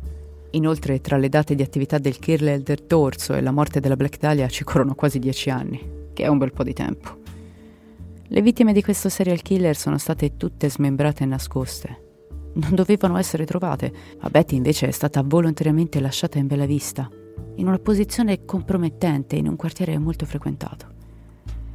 Inoltre, 0.50 1.00
tra 1.00 1.16
le 1.16 1.30
date 1.30 1.54
di 1.54 1.62
attività 1.62 1.96
del 1.96 2.18
killer 2.18 2.60
del 2.60 2.86
torso 2.86 3.32
e 3.32 3.40
la 3.40 3.50
morte 3.50 3.80
della 3.80 3.96
Black 3.96 4.18
Dahlia 4.18 4.46
ci 4.48 4.62
corrono 4.62 4.94
quasi 4.94 5.18
dieci 5.18 5.48
anni, 5.48 5.80
che 6.12 6.24
è 6.24 6.26
un 6.26 6.36
bel 6.36 6.52
po' 6.52 6.64
di 6.64 6.74
tempo. 6.74 7.16
Le 8.26 8.42
vittime 8.42 8.74
di 8.74 8.82
questo 8.82 9.08
serial 9.08 9.40
killer 9.40 9.74
sono 9.74 9.96
state 9.96 10.36
tutte 10.36 10.68
smembrate 10.68 11.22
e 11.22 11.26
nascoste. 11.26 12.02
Non 12.56 12.74
dovevano 12.74 13.16
essere 13.16 13.46
trovate, 13.46 13.90
ma 14.20 14.28
Betty 14.28 14.56
invece 14.56 14.88
è 14.88 14.90
stata 14.90 15.22
volontariamente 15.22 15.98
lasciata 15.98 16.36
in 16.36 16.46
bella 16.46 16.66
vista, 16.66 17.08
in 17.54 17.66
una 17.68 17.78
posizione 17.78 18.44
compromettente 18.44 19.36
in 19.36 19.48
un 19.48 19.56
quartiere 19.56 19.96
molto 19.96 20.26
frequentato. 20.26 20.92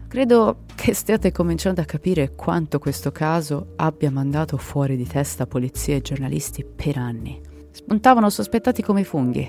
Credo 0.09 0.65
che 0.73 0.95
stiate 0.95 1.31
cominciando 1.31 1.81
a 1.81 1.85
capire 1.85 2.33
quanto 2.33 2.79
questo 2.79 3.11
caso 3.11 3.73
abbia 3.75 4.09
mandato 4.09 4.57
fuori 4.57 4.97
di 4.97 5.05
testa 5.05 5.45
polizia 5.45 5.95
e 5.95 6.01
giornalisti 6.01 6.65
per 6.65 6.97
anni. 6.97 7.39
Spuntavano 7.69 8.27
sospettati 8.31 8.81
come 8.81 9.03
funghi 9.03 9.47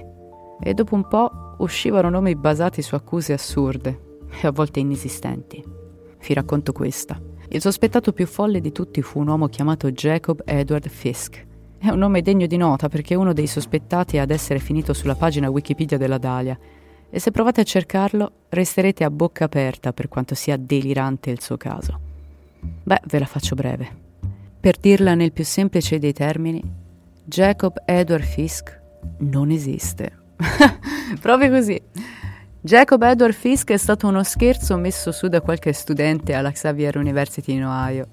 e 0.60 0.74
dopo 0.74 0.94
un 0.94 1.08
po' 1.08 1.54
uscivano 1.60 2.10
nomi 2.10 2.36
basati 2.36 2.82
su 2.82 2.94
accuse 2.94 3.32
assurde 3.32 4.18
e 4.38 4.46
a 4.46 4.50
volte 4.50 4.80
inesistenti. 4.80 5.64
Vi 6.18 6.34
racconto 6.34 6.72
questa. 6.72 7.18
Il 7.48 7.62
sospettato 7.62 8.12
più 8.12 8.26
folle 8.26 8.60
di 8.60 8.70
tutti 8.70 9.00
fu 9.00 9.20
un 9.20 9.28
uomo 9.28 9.48
chiamato 9.48 9.90
Jacob 9.90 10.42
Edward 10.44 10.86
Fisk. 10.90 11.42
È 11.78 11.88
un 11.88 11.98
nome 11.98 12.20
degno 12.20 12.46
di 12.46 12.58
nota 12.58 12.90
perché 12.90 13.14
è 13.14 13.16
uno 13.16 13.32
dei 13.32 13.46
sospettati 13.46 14.18
ad 14.18 14.30
essere 14.30 14.58
finito 14.58 14.92
sulla 14.92 15.14
pagina 15.14 15.48
Wikipedia 15.48 15.96
della 15.96 16.18
Dalia 16.18 16.58
e 17.10 17.18
se 17.18 17.30
provate 17.30 17.60
a 17.60 17.64
cercarlo 17.64 18.32
resterete 18.48 19.04
a 19.04 19.10
bocca 19.10 19.44
aperta 19.44 19.92
per 19.92 20.08
quanto 20.08 20.34
sia 20.34 20.56
delirante 20.56 21.30
il 21.30 21.40
suo 21.40 21.56
caso. 21.56 21.98
Beh, 22.60 23.00
ve 23.06 23.18
la 23.18 23.26
faccio 23.26 23.54
breve. 23.54 24.08
Per 24.60 24.76
dirla 24.78 25.14
nel 25.14 25.32
più 25.32 25.44
semplice 25.44 25.98
dei 25.98 26.12
termini, 26.12 26.62
Jacob 27.24 27.82
Edward 27.84 28.24
Fisk 28.24 28.78
non 29.18 29.50
esiste. 29.50 30.18
Proprio 31.20 31.50
così. 31.50 31.80
Jacob 32.60 33.02
Edward 33.02 33.32
Fisk 33.32 33.70
è 33.70 33.76
stato 33.78 34.06
uno 34.06 34.22
scherzo 34.22 34.76
messo 34.76 35.12
su 35.12 35.28
da 35.28 35.40
qualche 35.40 35.72
studente 35.72 36.34
alla 36.34 36.50
Xavier 36.50 36.98
University 36.98 37.54
in 37.54 37.64
Ohio, 37.64 38.08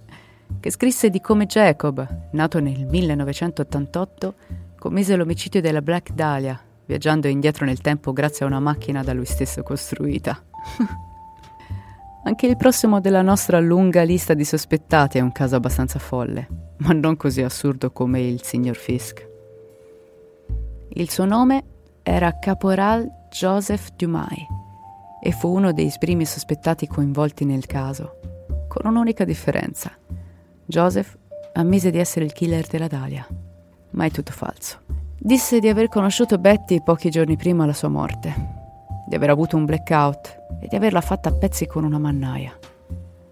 che 0.59 0.71
scrisse 0.71 1.09
di 1.09 1.19
come 1.19 1.45
Jacob, 1.45 2.29
nato 2.31 2.59
nel 2.59 2.85
1988, 2.85 4.33
commise 4.79 5.15
l'omicidio 5.17 5.59
della 5.59 5.81
Black 5.81 6.11
Dahlia, 6.13 6.61
viaggiando 6.87 7.27
indietro 7.27 7.65
nel 7.65 7.81
tempo 7.81 8.13
grazie 8.13 8.45
a 8.45 8.47
una 8.47 8.59
macchina 8.59 9.03
da 9.03 9.13
lui 9.13 9.25
stesso 9.25 9.61
costruita. 9.61 10.41
Anche 12.23 12.47
il 12.47 12.57
prossimo 12.57 12.99
della 12.99 13.21
nostra 13.21 13.59
lunga 13.59 14.03
lista 14.03 14.33
di 14.33 14.43
sospettati 14.43 15.17
è 15.17 15.21
un 15.21 15.31
caso 15.31 15.55
abbastanza 15.55 15.99
folle, 15.99 16.47
ma 16.77 16.91
non 16.93 17.15
così 17.15 17.41
assurdo 17.41 17.91
come 17.91 18.21
il 18.21 18.43
signor 18.43 18.75
Fisk. 18.75 19.25
Il 20.89 21.09
suo 21.09 21.25
nome 21.25 21.63
era 22.03 22.37
Caporal 22.39 23.07
Joseph 23.29 23.91
Dumai 23.95 24.45
e 25.21 25.31
fu 25.31 25.53
uno 25.55 25.71
dei 25.71 25.93
primi 25.99 26.25
sospettati 26.25 26.87
coinvolti 26.87 27.45
nel 27.45 27.65
caso, 27.65 28.19
con 28.67 28.89
un'unica 28.89 29.23
differenza. 29.23 29.91
Joseph 30.65 31.17
ammise 31.53 31.91
di 31.91 31.97
essere 31.97 32.25
il 32.25 32.33
killer 32.33 32.67
della 32.67 32.87
Dalia, 32.87 33.25
ma 33.91 34.05
è 34.05 34.11
tutto 34.11 34.31
falso. 34.31 34.86
Disse 35.19 35.59
di 35.59 35.67
aver 35.67 35.89
conosciuto 35.89 36.37
Betty 36.37 36.81
pochi 36.81 37.09
giorni 37.09 37.35
prima 37.35 37.61
della 37.61 37.73
sua 37.73 37.89
morte, 37.89 38.33
di 39.07 39.15
aver 39.15 39.31
avuto 39.31 39.57
un 39.57 39.65
blackout 39.65 40.37
e 40.61 40.67
di 40.67 40.75
averla 40.75 41.01
fatta 41.01 41.29
a 41.29 41.33
pezzi 41.33 41.65
con 41.65 41.83
una 41.83 41.97
mannaia. 41.97 42.57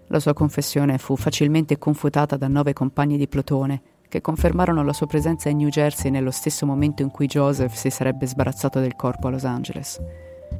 La 0.08 0.18
sua 0.18 0.34
confessione 0.34 0.98
fu 0.98 1.16
facilmente 1.16 1.78
confutata 1.78 2.36
da 2.36 2.48
nove 2.48 2.72
compagni 2.72 3.16
di 3.16 3.28
plotone 3.28 3.82
che 4.08 4.20
confermarono 4.20 4.82
la 4.82 4.92
sua 4.92 5.06
presenza 5.06 5.48
in 5.48 5.58
New 5.58 5.68
Jersey 5.68 6.10
nello 6.10 6.32
stesso 6.32 6.66
momento 6.66 7.02
in 7.02 7.10
cui 7.10 7.26
Joseph 7.26 7.74
si 7.74 7.90
sarebbe 7.90 8.26
sbarazzato 8.26 8.80
del 8.80 8.96
corpo 8.96 9.28
a 9.28 9.30
Los 9.30 9.44
Angeles. 9.44 10.00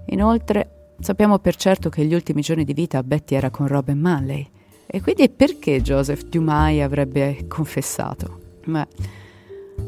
Inoltre, 0.07 0.95
sappiamo 1.01 1.39
per 1.39 1.57
certo 1.57 1.89
che 1.89 2.05
gli 2.05 2.15
ultimi 2.15 2.41
giorni 2.41 2.65
di 2.65 2.73
vita 2.73 3.03
Betty 3.03 3.35
era 3.35 3.51
con 3.51 3.67
Robin 3.67 3.99
Manley. 3.99 4.49
E 4.87 5.01
quindi 5.03 5.29
perché 5.29 5.83
Joseph 5.83 6.25
Dumai 6.25 6.81
avrebbe 6.81 7.47
confessato? 7.49 8.41
Beh, 8.65 8.87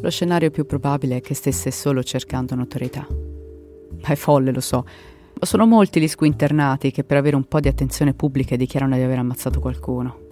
lo 0.01 0.11
scenario 0.11 0.51
più 0.51 0.67
probabile 0.67 1.17
è 1.17 1.21
che 1.21 1.35
stesse 1.35 1.71
solo 1.71 2.03
cercando 2.03 2.55
notorietà. 2.55 3.07
È 4.01 4.15
folle, 4.15 4.53
lo 4.53 4.61
so, 4.61 4.85
ma 5.41 5.47
sono 5.47 5.67
molti 5.67 6.01
gli 6.01 6.09
squinternati 6.09 6.91
che 6.91 7.05
per 7.05 7.17
avere 7.17 7.37
un 7.37 7.45
po' 7.45 7.61
di 7.61 7.69
attenzione 7.69 8.15
pubblica 8.15 8.57
dichiarano 8.57 8.97
di 8.97 9.03
aver 9.03 9.19
ammazzato 9.19 9.61
qualcuno. 9.61 10.27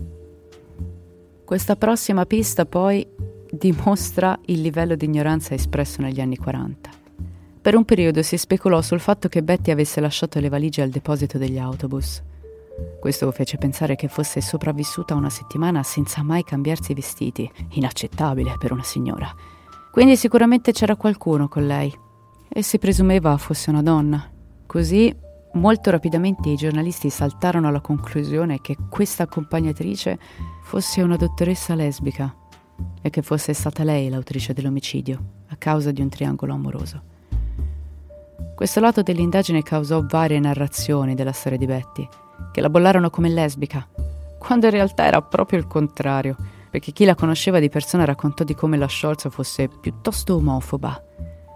Questa 1.44 1.76
prossima 1.76 2.26
pista 2.26 2.66
poi 2.66 3.06
dimostra 3.50 4.38
il 4.46 4.60
livello 4.60 4.96
di 4.96 5.04
ignoranza 5.04 5.54
espresso 5.54 6.02
negli 6.02 6.20
anni 6.20 6.36
40. 6.36 6.90
Per 7.62 7.74
un 7.74 7.84
periodo 7.84 8.22
si 8.22 8.36
speculò 8.36 8.80
sul 8.82 9.00
fatto 9.00 9.28
che 9.28 9.42
Betty 9.42 9.70
avesse 9.70 10.00
lasciato 10.00 10.38
le 10.40 10.48
valigie 10.48 10.82
al 10.82 10.88
deposito 10.88 11.38
degli 11.38 11.58
autobus. 11.58 12.22
Questo 13.00 13.30
fece 13.30 13.56
pensare 13.56 13.94
che 13.94 14.08
fosse 14.08 14.40
sopravvissuta 14.40 15.14
una 15.14 15.30
settimana 15.30 15.82
senza 15.82 16.22
mai 16.22 16.44
cambiarsi 16.44 16.92
i 16.92 16.94
vestiti, 16.94 17.50
inaccettabile 17.70 18.56
per 18.58 18.72
una 18.72 18.82
signora. 18.82 19.32
Quindi 19.90 20.16
sicuramente 20.16 20.72
c'era 20.72 20.96
qualcuno 20.96 21.48
con 21.48 21.66
lei 21.66 21.94
e 22.48 22.62
si 22.62 22.78
presumeva 22.78 23.36
fosse 23.38 23.70
una 23.70 23.82
donna. 23.82 24.30
Così 24.66 25.14
molto 25.54 25.90
rapidamente 25.90 26.50
i 26.50 26.56
giornalisti 26.56 27.08
saltarono 27.08 27.68
alla 27.68 27.80
conclusione 27.80 28.60
che 28.60 28.76
questa 28.90 29.22
accompagnatrice 29.22 30.18
fosse 30.62 31.00
una 31.00 31.16
dottoressa 31.16 31.74
lesbica 31.74 32.34
e 33.00 33.08
che 33.08 33.22
fosse 33.22 33.54
stata 33.54 33.84
lei 33.84 34.10
l'autrice 34.10 34.52
dell'omicidio 34.52 35.44
a 35.48 35.56
causa 35.56 35.92
di 35.92 36.02
un 36.02 36.08
triangolo 36.08 36.52
amoroso. 36.52 37.02
Questo 38.54 38.80
lato 38.80 39.02
dell'indagine 39.02 39.62
causò 39.62 40.04
varie 40.04 40.40
narrazioni 40.40 41.14
della 41.14 41.32
storia 41.32 41.58
di 41.58 41.66
Betty, 41.66 42.08
che 42.52 42.60
la 42.60 42.70
bollarono 42.70 43.10
come 43.10 43.28
lesbica, 43.28 43.86
quando 44.38 44.66
in 44.66 44.72
realtà 44.72 45.04
era 45.04 45.20
proprio 45.22 45.58
il 45.58 45.66
contrario, 45.66 46.36
perché 46.70 46.92
chi 46.92 47.04
la 47.04 47.14
conosceva 47.14 47.58
di 47.58 47.68
persona 47.68 48.04
raccontò 48.04 48.44
di 48.44 48.54
come 48.54 48.76
la 48.76 48.88
Scholz 48.88 49.28
fosse 49.30 49.68
piuttosto 49.68 50.36
omofoba. 50.36 51.02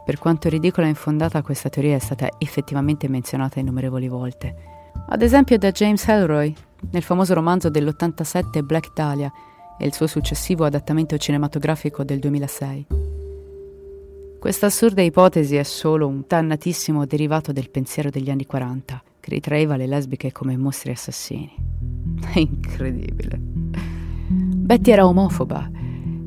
Per 0.05 0.19
quanto 0.19 0.49
ridicola 0.49 0.87
e 0.87 0.91
infondata, 0.91 1.43
questa 1.43 1.69
teoria 1.69 1.97
è 1.97 2.01
stata 2.01 2.29
effettivamente 2.39 3.09
menzionata 3.09 3.61
innumerevoli 3.61 4.09
volte. 4.09 4.55
Ad 5.09 5.23
esempio 5.23 5.59
da 5.59 5.71
James 5.71 6.07
Ellroy, 6.09 6.55
nel 6.91 7.03
famoso 7.03 7.35
romanzo 7.35 7.69
dell'87 7.69 8.63
Black 8.63 8.93
Dahlia 8.95 9.31
e 9.79 9.87
il 9.87 9.93
suo 9.93 10.07
successivo 10.07 10.65
adattamento 10.65 11.17
cinematografico 11.17 12.03
del 12.03 12.19
2006. 12.19 12.87
Questa 14.41 14.67
assurda 14.67 15.03
ipotesi 15.03 15.57
è 15.57 15.63
solo 15.63 16.07
un 16.07 16.25
dannatissimo 16.27 17.05
derivato 17.05 17.53
del 17.53 17.71
pensiero 17.71 18.09
degli 18.09 18.31
anni 18.31 18.47
40, 18.47 19.03
che 19.21 19.31
ritraeva 19.31 19.77
le 19.77 19.87
lesbiche 19.87 20.33
come 20.33 20.57
mostri 20.57 20.91
assassini. 20.91 21.53
È 22.33 22.39
incredibile. 22.41 23.39
Betty 23.39 24.91
era 24.91 25.07
omofoba. 25.07 25.71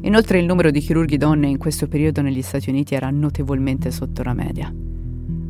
Inoltre 0.01 0.39
il 0.39 0.45
numero 0.45 0.69
di 0.69 0.79
chirurghi 0.79 1.17
donne 1.17 1.47
in 1.47 1.57
questo 1.57 1.87
periodo 1.87 2.21
negli 2.21 2.41
Stati 2.41 2.69
Uniti 2.69 2.93
era 2.93 3.09
notevolmente 3.09 3.89
sotto 3.89 4.21
la 4.21 4.33
media. 4.33 4.73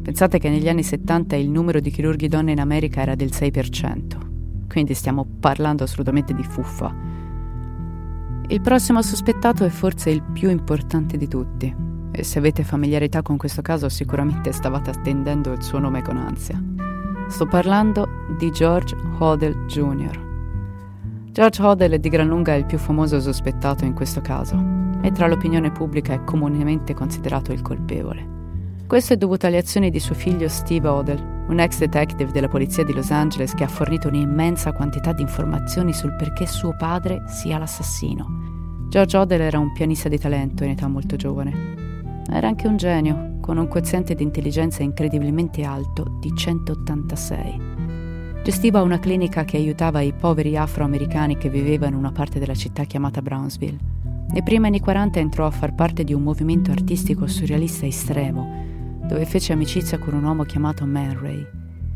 Pensate 0.04 0.38
che 0.38 0.50
negli 0.50 0.70
anni 0.70 0.84
70 0.84 1.36
il 1.36 1.50
numero 1.50 1.80
di 1.80 1.89
chirurghi 1.89 2.28
donne 2.28 2.52
in 2.52 2.60
America 2.60 3.02
era 3.02 3.16
del 3.16 3.30
6%, 3.30 4.68
quindi 4.68 4.94
stiamo 4.94 5.26
parlando 5.39 5.84
assolutamente 5.84 6.34
di 6.34 6.44
fuffa. 6.44 6.94
Il 8.50 8.62
prossimo 8.62 9.02
sospettato 9.02 9.64
è 9.66 9.70
forse 9.70 10.10
il 10.10 10.22
più 10.22 10.50
importante 10.50 11.18
di 11.18 11.28
tutti, 11.28 11.74
e 12.12 12.24
se 12.24 12.38
avete 12.38 12.64
familiarità 12.64 13.24
con 13.24 13.38
questo 13.38 13.64
caso 13.64 13.89
sicuramente 13.89 14.52
stavate 14.52 14.91
attendendo 14.91 15.52
il 15.52 15.64
suo 15.64 15.80
nome 15.80 16.04
con 16.04 16.18
ansia. 16.18 16.62
Sto 17.34 17.48
parlando 17.48 18.08
di 18.38 18.52
George 18.52 18.96
Hodel 19.18 19.66
Jr. 19.66 21.32
George 21.32 21.64
Hodel 21.64 21.94
è 21.94 21.98
di 21.98 22.08
gran 22.08 22.28
lunga 22.28 22.54
il 22.54 22.68
più 22.68 22.78
famoso 22.78 23.20
sospettato 23.20 23.86
in 23.86 23.96
questo 23.96 24.22
caso 24.22 24.56
e 25.02 25.12
tra 25.12 25.26
l'opinione 25.26 25.72
pubblica 25.72 26.14
è 26.14 26.24
comunemente 26.24 26.94
considerato 26.94 27.52
il 27.52 27.64
colpevole. 27.64 28.82
Questo 28.86 29.14
è 29.14 29.18
dovuto 29.18 29.48
alle 29.48 29.58
azioni 29.58 29.90
di 29.90 30.00
suo 30.00 30.14
figlio 30.14 30.48
Steve 30.48 30.88
Hodel, 30.88 31.46
un 31.48 31.60
ex 31.60 31.80
detective 31.80 32.32
della 32.32 32.48
polizia 32.48 32.84
di 32.84 32.94
Los 32.94 33.10
Angeles 33.10 33.56
che 33.56 33.64
ha 33.64 33.68
fornito 33.68 34.10
un'immensa 34.10 34.72
quantità 34.72 35.12
di 35.12 35.24
informazioni 35.24 35.92
sul 35.92 36.16
perché 36.16 36.46
suo 36.46 36.76
padre 36.78 37.24
sia 37.26 37.58
l'assassino. 37.58 38.86
George 38.90 39.18
Hodel 39.18 39.42
era 39.42 39.58
un 39.58 39.72
pianista 39.72 40.08
di 40.08 40.20
talento 40.20 40.64
in 40.64 40.70
età 40.70 40.88
molto 40.88 41.16
giovane. 41.16 42.22
Era 42.32 42.48
anche 42.48 42.68
un 42.68 42.78
genio, 42.78 43.33
con 43.44 43.58
un 43.58 43.68
quoziente 43.68 44.16
di 44.16 44.24
intelligenza 44.24 44.84
incredibilmente 44.84 45.64
alto 45.64 46.18
di 46.22 46.34
186. 46.34 47.60
Gestiva 48.41 48.82
una 48.82 49.00
clinica 49.00 49.44
che 49.44 49.58
aiutava 49.58 50.00
i 50.00 50.14
poveri 50.14 50.56
afroamericani 50.56 51.36
che 51.36 51.50
vivevano 51.50 51.96
in 51.96 52.00
una 52.00 52.14
parte 52.14 52.39
della 52.39 52.56
città 52.56 52.86
chiamata 52.86 53.22
Brownsville. 53.22 53.78
Nei 54.30 54.44
primi 54.44 54.68
anni 54.68 54.80
40 54.80 55.20
entrò 55.20 55.46
a 55.46 55.52
far 55.52 55.76
parte 55.76 56.06
di 56.06 56.14
un 56.14 56.24
movimento 56.24 56.72
artistico 56.72 57.28
surrealista 57.28 57.86
estremo, 57.86 59.02
dove 59.06 59.26
fece 59.26 59.52
amicizia 59.52 60.00
con 60.00 60.14
un 60.14 60.24
uomo 60.24 60.44
chiamato 60.44 60.86
Man 60.86 61.20
Ray. 61.20 61.46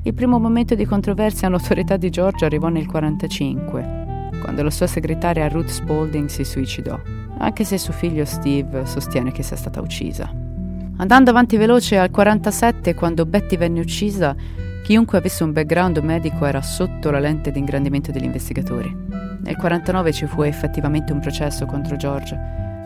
Il 0.03 0.13
primo 0.13 0.39
momento 0.39 0.75
di 0.75 0.83
controversia 0.83 1.47
a 1.47 1.51
notorietà 1.51 1.95
di 1.95 2.09
George 2.09 2.43
arrivò 2.43 2.67
nel 2.67 2.87
1945, 2.87 4.39
quando 4.41 4.63
la 4.63 4.69
sua 4.69 4.87
segretaria 4.87 5.47
Ruth 5.47 5.69
Spalding 5.69 6.27
si 6.27 6.43
suicidò, 6.43 6.99
anche 7.37 7.63
se 7.63 7.77
suo 7.77 7.93
figlio 7.93 8.25
Steve 8.25 8.85
sostiene 8.85 9.31
che 9.31 9.43
sia 9.43 9.55
stata 9.55 9.79
uccisa. 9.79 10.46
Andando 10.97 11.29
avanti 11.29 11.57
veloce 11.57 11.97
al 11.97 12.09
47, 12.09 12.93
quando 12.95 13.25
Betty 13.25 13.57
venne 13.57 13.79
uccisa, 13.79 14.35
Chiunque 14.87 15.17
avesse 15.17 15.43
un 15.43 15.51
background 15.51 15.97
medico 15.97 16.45
era 16.45 16.61
sotto 16.61 17.11
la 17.11 17.19
lente 17.19 17.51
di 17.51 17.59
ingrandimento 17.59 18.09
degli 18.09 18.23
investigatori. 18.23 18.89
Nel 19.41 19.57
49 19.57 20.13
ci 20.13 20.25
fu 20.27 20.43
effettivamente 20.43 21.11
un 21.11 21.19
processo 21.19 21.65
contro 21.65 21.97
George, 21.97 22.33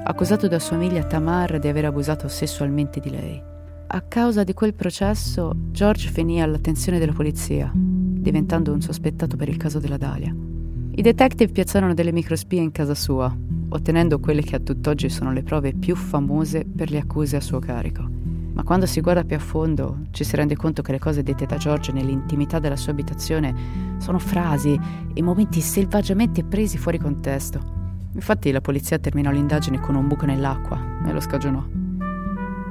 accusato 0.04 0.48
da 0.48 0.58
sua 0.58 0.80
figlia 0.80 1.04
Tamar 1.04 1.60
di 1.60 1.68
aver 1.68 1.86
abusato 1.86 2.28
sessualmente 2.28 3.00
di 3.00 3.12
lei. 3.12 3.40
A 3.86 4.02
causa 4.02 4.44
di 4.44 4.56
quel 4.56 4.74
processo, 4.74 5.52
George 5.70 6.10
finì 6.10 6.42
all'attenzione 6.42 6.98
della 6.98 7.14
polizia, 7.14 7.70
diventando 7.72 8.74
un 8.74 8.82
sospettato 8.82 9.38
per 9.38 9.48
il 9.48 9.58
caso 9.58 9.78
della 9.78 9.98
Dalia. 9.98 10.51
I 10.94 11.02
detective 11.02 11.52
piazzarono 11.52 11.94
delle 11.94 12.12
microspie 12.12 12.62
in 12.62 12.72
casa 12.72 12.96
sua, 12.96 13.36
ottenendo 13.70 14.20
quelle 14.20 14.42
che 14.42 14.56
a 14.56 14.60
tutt'oggi 14.60 15.10
sono 15.10 15.32
le 15.32 15.44
prove 15.44 15.74
più 15.74 15.96
famose 15.96 16.66
per 16.66 16.92
le 16.92 17.00
accuse 17.00 17.38
a 17.38 17.42
suo 17.42 17.60
carico 17.60 18.20
ma 18.54 18.64
quando 18.64 18.86
si 18.86 19.02
guarda 19.02 19.24
più 19.24 19.36
a 19.36 19.40
fondo 19.40 20.02
ci 20.12 20.24
si 20.24 20.36
rende 20.36 20.56
conto 20.56 20.82
che 20.82 20.92
le 20.92 21.00
cose 21.00 21.24
dette 21.24 21.46
da 21.46 21.58
George 21.58 21.92
nell'intimità 21.92 22.60
della 22.60 22.76
sua 22.76 22.92
abitazione 22.92 23.54
sono 23.98 24.20
frasi 24.20 24.80
e 25.14 25.22
momenti 25.22 25.62
selvaggiamente 25.62 26.44
presi 26.44 26.78
fuori 26.78 27.00
contesto. 27.00 27.80
Infatti 28.14 28.52
la 28.52 28.62
polizia 28.62 29.00
terminò 29.00 29.32
l'indagine 29.32 29.80
con 29.80 29.96
un 29.96 30.08
buco 30.08 30.26
nell'acqua 30.26 30.80
e 31.08 31.12
lo 31.12 31.20
scagionò. 31.22 31.64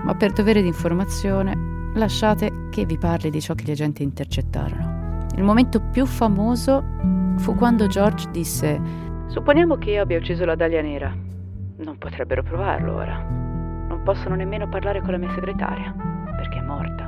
Ma 0.05 0.15
per 0.15 0.33
dovere 0.33 0.61
di 0.61 0.69
informazione 0.69 1.93
lasciate 1.95 2.69
che 2.71 2.85
vi 2.85 2.99
parli 2.99 3.31
di 3.31 3.41
ciò 3.41 3.55
che 3.55 3.65
gli 3.65 3.71
agenti 3.71 4.03
intercettarono. 4.03 5.27
Il 5.35 5.43
momento 5.43 5.81
più 5.81 6.05
famoso 6.05 6.85
fu 7.39 7.55
quando 7.55 7.87
George 7.87 8.29
disse 8.31 8.81
Supponiamo 9.27 9.77
che 9.77 9.91
io 9.91 10.03
abbia 10.03 10.19
ucciso 10.19 10.45
la 10.45 10.55
Dalia 10.55 10.83
Nera. 10.83 11.15
Non 11.79 11.99
potrebbero 11.99 12.43
provarlo 12.43 12.95
ora 12.95 13.41
non 14.01 14.03
possono 14.05 14.35
nemmeno 14.35 14.69
parlare 14.69 15.01
con 15.01 15.11
la 15.11 15.19
mia 15.19 15.33
segretaria, 15.35 15.95
perché 16.37 16.59
è 16.59 16.63
morta. 16.63 17.05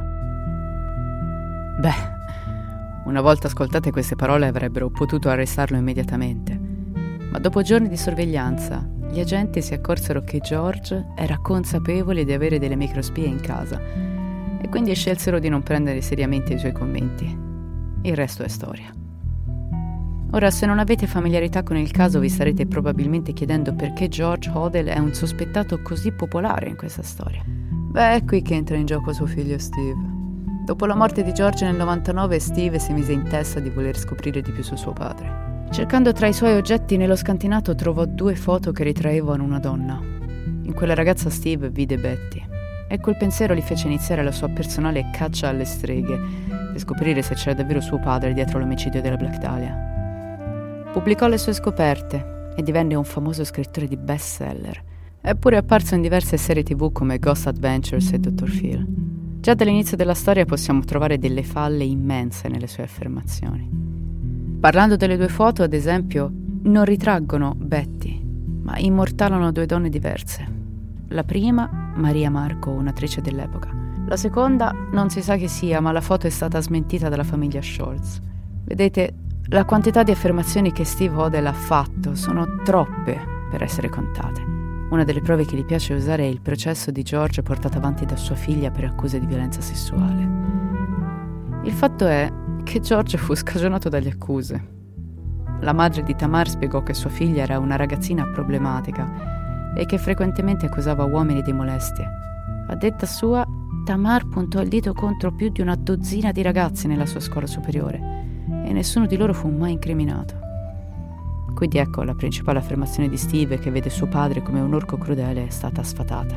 Beh, 1.79 3.05
una 3.05 3.20
volta 3.20 3.47
ascoltate 3.47 3.91
queste 3.91 4.14
parole 4.14 4.47
avrebbero 4.47 4.91
potuto 4.91 5.29
arrestarlo 5.31 5.77
immediatamente, 5.77 6.59
ma 7.31 7.39
dopo 7.39 7.62
giorni 7.62 7.89
di 7.89 7.97
sorveglianza 7.97 8.87
gli 9.11 9.20
agenti 9.20 9.62
si 9.62 9.75
accorsero 9.75 10.20
che 10.23 10.41
George 10.41 11.12
era 11.16 11.39
consapevole 11.39 12.25
di 12.25 12.33
avere 12.33 12.59
delle 12.59 12.77
microspie 12.77 13.27
in 13.27 13.41
casa 13.41 13.81
e 14.61 14.68
quindi 14.68 14.95
scelsero 14.95 15.39
di 15.39 15.49
non 15.49 15.62
prendere 15.62 16.01
seriamente 16.01 16.55
i 16.55 16.59
suoi 16.59 16.73
commenti. 16.73 17.41
Il 18.03 18.16
resto 18.16 18.43
è 18.43 18.49
storia. 18.49 19.01
Ora, 20.35 20.51
se 20.51 20.64
non 20.64 20.78
avete 20.78 21.07
familiarità 21.07 21.62
con 21.62 21.76
il 21.76 21.91
caso, 21.91 22.18
vi 22.18 22.30
starete 22.30 22.66
probabilmente 22.66 23.35
chiedendo 23.35 23.74
perché 23.74 24.09
George 24.09 24.51
Hodel 24.51 24.87
è 24.87 24.99
un 24.99 25.12
sospettato 25.12 25.83
così 25.83 26.11
popolare 26.11 26.68
in 26.68 26.76
questa 26.76 27.03
storia. 27.03 27.43
Beh, 27.47 28.14
è 28.14 28.24
qui 28.24 28.41
che 28.41 28.55
entra 28.55 28.76
in 28.76 28.87
gioco 28.87 29.12
suo 29.12 29.26
figlio 29.26 29.59
Steve. 29.59 30.01
Dopo 30.64 30.87
la 30.87 30.95
morte 30.95 31.22
di 31.22 31.35
George 31.35 31.66
nel 31.66 31.76
99, 31.76 32.39
Steve 32.39 32.78
si 32.78 32.95
mise 32.95 33.12
in 33.12 33.24
testa 33.28 33.61
di 33.61 33.68
voler 33.68 33.95
scoprire 33.99 34.41
di 34.41 34.51
più 34.53 34.62
su 34.62 34.74
suo 34.74 34.95
padre. 34.95 35.66
Cercando 35.70 36.12
tra 36.12 36.28
i 36.28 36.33
suoi 36.33 36.57
oggetti 36.57 36.97
nello 36.97 37.16
scantinato 37.16 37.74
trovò 37.74 38.07
due 38.07 38.35
foto 38.35 38.72
che 38.72 38.85
ritraevano 38.85 39.45
una 39.45 39.59
donna. 39.59 40.01
In 40.01 40.72
quella 40.72 40.95
ragazza 40.95 41.28
Steve 41.28 41.68
vide 41.68 41.99
Betty 41.99 42.43
e 42.89 43.01
quel 43.01 43.18
pensiero 43.18 43.55
gli 43.55 43.61
fece 43.61 43.87
iniziare 43.87 44.22
la 44.22 44.33
sua 44.33 44.49
personale 44.49 45.11
caccia 45.12 45.49
alle 45.49 45.66
streghe 45.66 46.18
per 46.72 46.78
scoprire 46.78 47.20
se 47.20 47.35
c'era 47.35 47.55
davvero 47.55 47.83
suo 47.83 47.99
padre 47.99 48.33
dietro 48.33 48.59
l'omicidio 48.59 49.03
della 49.03 49.16
Black 49.16 49.37
Dahlia. 49.37 49.93
Pubblicò 50.93 51.26
le 51.26 51.38
sue 51.38 51.55
scoperte 51.55 52.53
e 52.55 52.62
divenne 52.62 52.95
un 52.95 53.05
famoso 53.05 53.45
scrittore 53.45 53.88
di 53.88 53.97
bestseller. 53.97 54.82
È 55.22 55.30
apparso 55.30 55.95
in 55.95 56.03
diverse 56.03 56.36
serie 56.36 56.62
tv 56.62 56.93
come 56.93 57.18
Ghost 57.18 57.47
Adventures 57.47 58.12
e 58.12 58.18
Dr. 58.18 58.51
Phil. 58.51 58.86
Già 59.40 59.55
dall'inizio 59.55 59.97
della 59.97 60.12
storia 60.12 60.45
possiamo 60.45 60.80
trovare 60.84 61.18
delle 61.18 61.43
falle 61.45 61.84
immense 61.84 62.49
nelle 62.49 62.66
sue 62.66 62.82
affermazioni. 62.82 63.70
Parlando 64.61 64.97
delle 64.97 65.16
due 65.16 65.28
foto, 65.28 65.62
ad 65.62 65.72
esempio, 65.72 66.30
non 66.64 66.84
ritraggono 66.84 67.55
Betty, 67.57 68.22
ma 68.62 68.76
immortalano 68.76 69.51
due 69.51 69.64
donne 69.64 69.88
diverse. 69.88 70.47
La 71.09 71.24
prima, 71.24 71.93
Maria 71.95 72.28
Marco, 72.28 72.70
un'attrice 72.70 73.22
dell'epoca. 73.22 73.70
La 74.07 74.16
seconda, 74.16 74.72
non 74.93 75.09
si 75.09 75.22
sa 75.22 75.36
chi 75.36 75.49
sia, 75.49 75.80
ma 75.80 75.90
la 75.90 76.03
foto 76.03 76.26
è 76.26 76.30
stata 76.30 76.61
smentita 76.61 77.09
dalla 77.09 77.24
famiglia 77.24 77.62
Scholz. 77.62 78.20
Vedete, 78.64 79.14
la 79.49 79.64
quantità 79.64 80.03
di 80.03 80.12
affermazioni 80.12 80.72
che 80.72 80.84
Steve 80.84 81.14
Hodel 81.14 81.47
ha 81.47 81.53
fatto 81.53 82.14
sono 82.14 82.62
troppe 82.64 83.20
per 83.51 83.62
essere 83.62 83.88
contate. 83.88 84.40
Una 84.88 85.05
delle 85.05 85.20
prove 85.20 85.45
che 85.45 85.57
gli 85.57 85.64
piace 85.64 85.95
usare 85.95 86.22
è 86.22 86.26
il 86.26 86.40
processo 86.40 86.90
di 86.90 87.03
George 87.03 87.43
portato 87.43 87.76
avanti 87.76 88.07
da 88.07 88.16
sua 88.16 88.34
figlia 88.34 88.70
per 88.70 88.84
accuse 88.84 89.18
di 89.18 89.26
violenza 89.26 89.61
sessuale. 89.61 90.40
Il 91.64 91.72
fatto 91.72 92.07
è 92.07 92.32
che 92.62 92.80
George 92.80 93.18
fu 93.18 93.34
scagionato 93.34 93.88
dalle 93.88 94.11
accuse. 94.11 94.68
La 95.61 95.72
madre 95.72 96.03
di 96.03 96.14
Tamar 96.14 96.49
spiegò 96.49 96.82
che 96.82 96.95
sua 96.95 97.11
figlia 97.11 97.43
era 97.43 97.59
una 97.59 97.76
ragazzina 97.76 98.26
problematica 98.30 99.74
e 99.74 99.86
che 99.86 99.99
frequentemente 99.99 100.66
accusava 100.66 101.05
uomini 101.05 101.43
di 101.43 101.53
molestie. 101.53 102.09
A 102.68 102.74
detta 102.74 103.07
sua, 103.07 103.47
Tamar 103.84 104.28
puntò 104.28 104.61
il 104.61 104.68
dito 104.68 104.93
contro 104.95 105.32
più 105.32 105.51
di 105.51 105.61
una 105.61 105.74
dozzina 105.74 106.32
di 106.32 106.43
ragazzi 106.43 106.86
nella 106.86 107.07
sua 107.07 107.20
scuola 107.20 107.47
superiore 107.47 108.12
e 108.64 108.72
nessuno 108.72 109.07
di 109.07 109.16
loro 109.16 109.32
fu 109.32 109.48
mai 109.48 109.72
incriminato. 109.72 110.40
Quindi 111.55 111.78
ecco 111.78 112.03
la 112.03 112.14
principale 112.14 112.59
affermazione 112.59 113.09
di 113.09 113.16
Steve 113.16 113.59
che 113.59 113.70
vede 113.70 113.90
suo 113.90 114.07
padre 114.07 114.42
come 114.42 114.61
un 114.61 114.74
orco 114.74 114.96
crudele 114.98 115.46
è 115.46 115.50
stata 115.50 115.82
sfatata. 115.82 116.34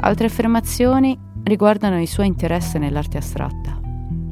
Altre 0.00 0.26
affermazioni 0.26 1.18
riguardano 1.44 2.00
il 2.00 2.08
suo 2.08 2.22
interesse 2.22 2.78
nell'arte 2.78 3.18
astratta. 3.18 3.78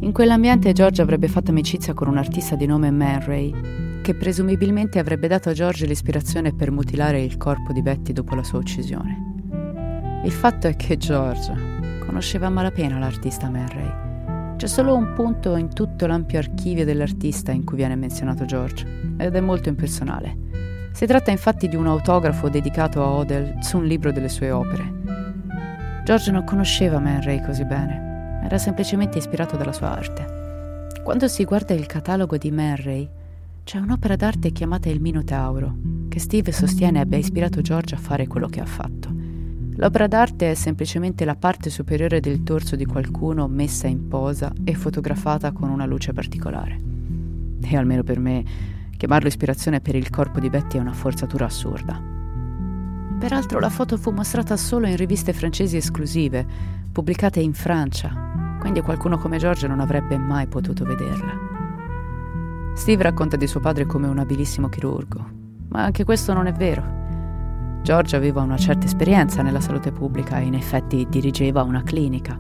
In 0.00 0.12
quell'ambiente 0.12 0.72
George 0.72 1.02
avrebbe 1.02 1.28
fatto 1.28 1.50
amicizia 1.50 1.94
con 1.94 2.08
un 2.08 2.18
artista 2.18 2.54
di 2.54 2.66
nome 2.66 2.90
Man 2.90 3.24
Ray, 3.24 4.00
che 4.02 4.14
presumibilmente 4.14 4.98
avrebbe 4.98 5.28
dato 5.28 5.50
a 5.50 5.52
George 5.52 5.86
l'ispirazione 5.86 6.54
per 6.54 6.70
mutilare 6.70 7.20
il 7.20 7.36
corpo 7.36 7.72
di 7.72 7.82
Betty 7.82 8.12
dopo 8.12 8.34
la 8.34 8.44
sua 8.44 8.58
uccisione. 8.58 10.20
Il 10.24 10.32
fatto 10.32 10.66
è 10.66 10.76
che 10.76 10.96
George, 10.96 12.00
conosceva 12.06 12.46
a 12.46 12.50
malapena 12.50 12.98
l'artista 12.98 13.50
Man 13.50 13.68
Ray. 13.68 14.07
C'è 14.58 14.66
solo 14.66 14.96
un 14.96 15.12
punto 15.12 15.54
in 15.54 15.72
tutto 15.72 16.08
l'ampio 16.08 16.40
archivio 16.40 16.84
dell'artista 16.84 17.52
in 17.52 17.62
cui 17.62 17.76
viene 17.76 17.94
menzionato 17.94 18.44
George, 18.44 19.14
ed 19.16 19.36
è 19.36 19.40
molto 19.40 19.68
impersonale. 19.68 20.36
Si 20.90 21.06
tratta 21.06 21.30
infatti 21.30 21.68
di 21.68 21.76
un 21.76 21.86
autografo 21.86 22.48
dedicato 22.48 23.00
a 23.00 23.08
Odell 23.08 23.60
su 23.60 23.76
un 23.76 23.86
libro 23.86 24.10
delle 24.10 24.28
sue 24.28 24.50
opere. 24.50 24.92
George 26.02 26.32
non 26.32 26.42
conosceva 26.42 26.98
Man 26.98 27.22
Ray 27.22 27.40
così 27.40 27.64
bene, 27.64 28.40
era 28.42 28.58
semplicemente 28.58 29.18
ispirato 29.18 29.56
dalla 29.56 29.72
sua 29.72 29.96
arte. 29.96 30.88
Quando 31.04 31.28
si 31.28 31.44
guarda 31.44 31.72
il 31.74 31.86
catalogo 31.86 32.36
di 32.36 32.50
Man 32.50 32.82
Ray, 32.82 33.08
c'è 33.62 33.78
un'opera 33.78 34.16
d'arte 34.16 34.50
chiamata 34.50 34.88
Il 34.88 35.00
Minotauro, 35.00 35.72
che 36.08 36.18
Steve 36.18 36.50
sostiene 36.50 36.98
abbia 36.98 37.18
ispirato 37.18 37.60
George 37.60 37.94
a 37.94 37.98
fare 37.98 38.26
quello 38.26 38.48
che 38.48 38.60
ha 38.60 38.66
fatto. 38.66 39.07
L'opera 39.80 40.08
d'arte 40.08 40.50
è 40.50 40.54
semplicemente 40.54 41.24
la 41.24 41.36
parte 41.36 41.70
superiore 41.70 42.18
del 42.18 42.42
torso 42.42 42.74
di 42.74 42.84
qualcuno 42.84 43.46
messa 43.46 43.86
in 43.86 44.08
posa 44.08 44.52
e 44.64 44.74
fotografata 44.74 45.52
con 45.52 45.70
una 45.70 45.86
luce 45.86 46.12
particolare. 46.12 46.80
E 47.62 47.76
almeno 47.76 48.02
per 48.02 48.18
me, 48.18 48.44
chiamarlo 48.96 49.28
ispirazione 49.28 49.80
per 49.80 49.94
il 49.94 50.10
corpo 50.10 50.40
di 50.40 50.50
Betty 50.50 50.78
è 50.78 50.80
una 50.80 50.92
forzatura 50.92 51.44
assurda. 51.44 52.02
Peraltro 53.20 53.60
la 53.60 53.70
foto 53.70 53.96
fu 53.96 54.10
mostrata 54.10 54.56
solo 54.56 54.88
in 54.88 54.96
riviste 54.96 55.32
francesi 55.32 55.76
esclusive, 55.76 56.44
pubblicate 56.90 57.38
in 57.38 57.54
Francia, 57.54 58.56
quindi 58.58 58.80
qualcuno 58.80 59.16
come 59.16 59.38
George 59.38 59.68
non 59.68 59.78
avrebbe 59.78 60.18
mai 60.18 60.48
potuto 60.48 60.84
vederla. 60.84 61.32
Steve 62.74 63.04
racconta 63.04 63.36
di 63.36 63.46
suo 63.46 63.60
padre 63.60 63.86
come 63.86 64.08
un 64.08 64.18
abilissimo 64.18 64.68
chirurgo, 64.68 65.24
ma 65.68 65.84
anche 65.84 66.02
questo 66.02 66.32
non 66.32 66.48
è 66.48 66.52
vero. 66.52 67.07
George 67.88 68.16
aveva 68.16 68.42
una 68.42 68.58
certa 68.58 68.84
esperienza 68.84 69.40
nella 69.40 69.62
salute 69.62 69.92
pubblica 69.92 70.36
e 70.36 70.44
in 70.44 70.52
effetti 70.52 71.06
dirigeva 71.08 71.62
una 71.62 71.82
clinica, 71.82 72.38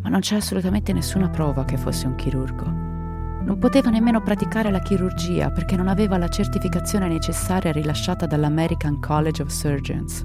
ma 0.00 0.08
non 0.08 0.20
c'è 0.20 0.36
assolutamente 0.36 0.92
nessuna 0.92 1.28
prova 1.28 1.64
che 1.64 1.76
fosse 1.76 2.06
un 2.06 2.14
chirurgo. 2.14 2.66
Non 2.66 3.56
poteva 3.58 3.90
nemmeno 3.90 4.22
praticare 4.22 4.70
la 4.70 4.78
chirurgia 4.78 5.50
perché 5.50 5.74
non 5.74 5.88
aveva 5.88 6.18
la 6.18 6.28
certificazione 6.28 7.08
necessaria 7.08 7.72
rilasciata 7.72 8.26
dall'American 8.26 9.00
College 9.00 9.42
of 9.42 9.48
Surgeons 9.48 10.24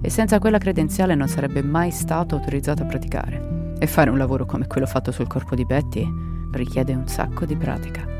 e 0.00 0.10
senza 0.10 0.40
quella 0.40 0.58
credenziale 0.58 1.14
non 1.14 1.28
sarebbe 1.28 1.62
mai 1.62 1.92
stato 1.92 2.34
autorizzato 2.34 2.82
a 2.82 2.86
praticare. 2.86 3.76
E 3.78 3.86
fare 3.86 4.10
un 4.10 4.18
lavoro 4.18 4.46
come 4.46 4.66
quello 4.66 4.86
fatto 4.86 5.12
sul 5.12 5.28
corpo 5.28 5.54
di 5.54 5.64
Betty 5.64 6.04
richiede 6.50 6.92
un 6.92 7.06
sacco 7.06 7.44
di 7.44 7.54
pratica. 7.54 8.13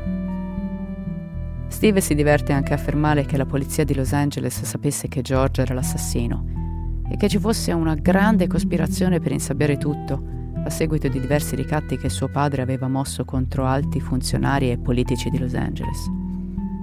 Steve 1.75 1.99
si 1.99 2.15
diverte 2.15 2.53
anche 2.53 2.71
a 2.71 2.77
affermare 2.77 3.25
che 3.25 3.35
la 3.35 3.45
polizia 3.45 3.83
di 3.83 3.93
Los 3.93 4.13
Angeles 4.13 4.63
sapesse 4.63 5.09
che 5.09 5.21
George 5.21 5.61
era 5.61 5.73
l'assassino 5.73 7.03
e 7.09 7.17
che 7.17 7.27
ci 7.27 7.37
fosse 7.37 7.73
una 7.73 7.95
grande 7.95 8.47
cospirazione 8.47 9.19
per 9.19 9.33
insabbiare 9.33 9.75
tutto, 9.75 10.23
a 10.63 10.69
seguito 10.69 11.09
di 11.09 11.19
diversi 11.19 11.53
ricatti 11.53 11.97
che 11.97 12.07
suo 12.07 12.29
padre 12.29 12.61
aveva 12.61 12.87
mosso 12.87 13.25
contro 13.25 13.65
alti 13.65 13.99
funzionari 13.99 14.71
e 14.71 14.77
politici 14.77 15.29
di 15.29 15.37
Los 15.37 15.53
Angeles. 15.53 16.09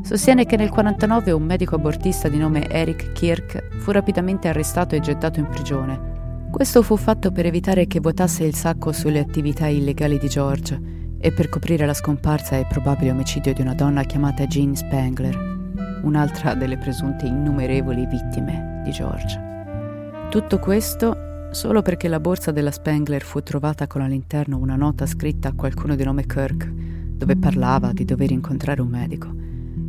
Sostiene 0.02 0.44
che 0.44 0.56
nel 0.58 0.68
1949 0.68 1.32
un 1.32 1.42
medico 1.42 1.74
abortista 1.76 2.28
di 2.28 2.36
nome 2.36 2.68
Eric 2.68 3.12
Kirk 3.12 3.78
fu 3.78 3.92
rapidamente 3.92 4.48
arrestato 4.48 4.94
e 4.94 5.00
gettato 5.00 5.40
in 5.40 5.46
prigione. 5.46 6.50
Questo 6.50 6.82
fu 6.82 6.98
fatto 6.98 7.32
per 7.32 7.46
evitare 7.46 7.86
che 7.86 7.98
votasse 7.98 8.44
il 8.44 8.54
sacco 8.54 8.92
sulle 8.92 9.20
attività 9.20 9.68
illegali 9.68 10.18
di 10.18 10.28
George 10.28 11.00
e 11.24 11.30
per 11.30 11.48
coprire 11.48 11.86
la 11.86 11.94
scomparsa 11.94 12.56
e 12.56 12.66
probabile 12.66 13.12
omicidio 13.12 13.54
di 13.54 13.60
una 13.60 13.74
donna 13.74 14.02
chiamata 14.02 14.44
Jean 14.44 14.74
Spangler, 14.74 16.00
un'altra 16.02 16.54
delle 16.54 16.76
presunte 16.76 17.26
innumerevoli 17.26 18.06
vittime 18.06 18.82
di 18.84 18.90
George. 18.90 19.40
Tutto 20.30 20.58
questo 20.58 21.48
solo 21.52 21.80
perché 21.80 22.08
la 22.08 22.18
borsa 22.18 22.50
della 22.50 22.72
Spangler 22.72 23.22
fu 23.22 23.40
trovata 23.40 23.86
con 23.86 24.00
all'interno 24.00 24.58
una 24.58 24.74
nota 24.74 25.06
scritta 25.06 25.50
a 25.50 25.52
qualcuno 25.52 25.94
di 25.94 26.02
nome 26.02 26.26
Kirk, 26.26 26.68
dove 26.68 27.36
parlava 27.36 27.92
di 27.92 28.04
dover 28.04 28.32
incontrare 28.32 28.80
un 28.80 28.88
medico. 28.88 29.32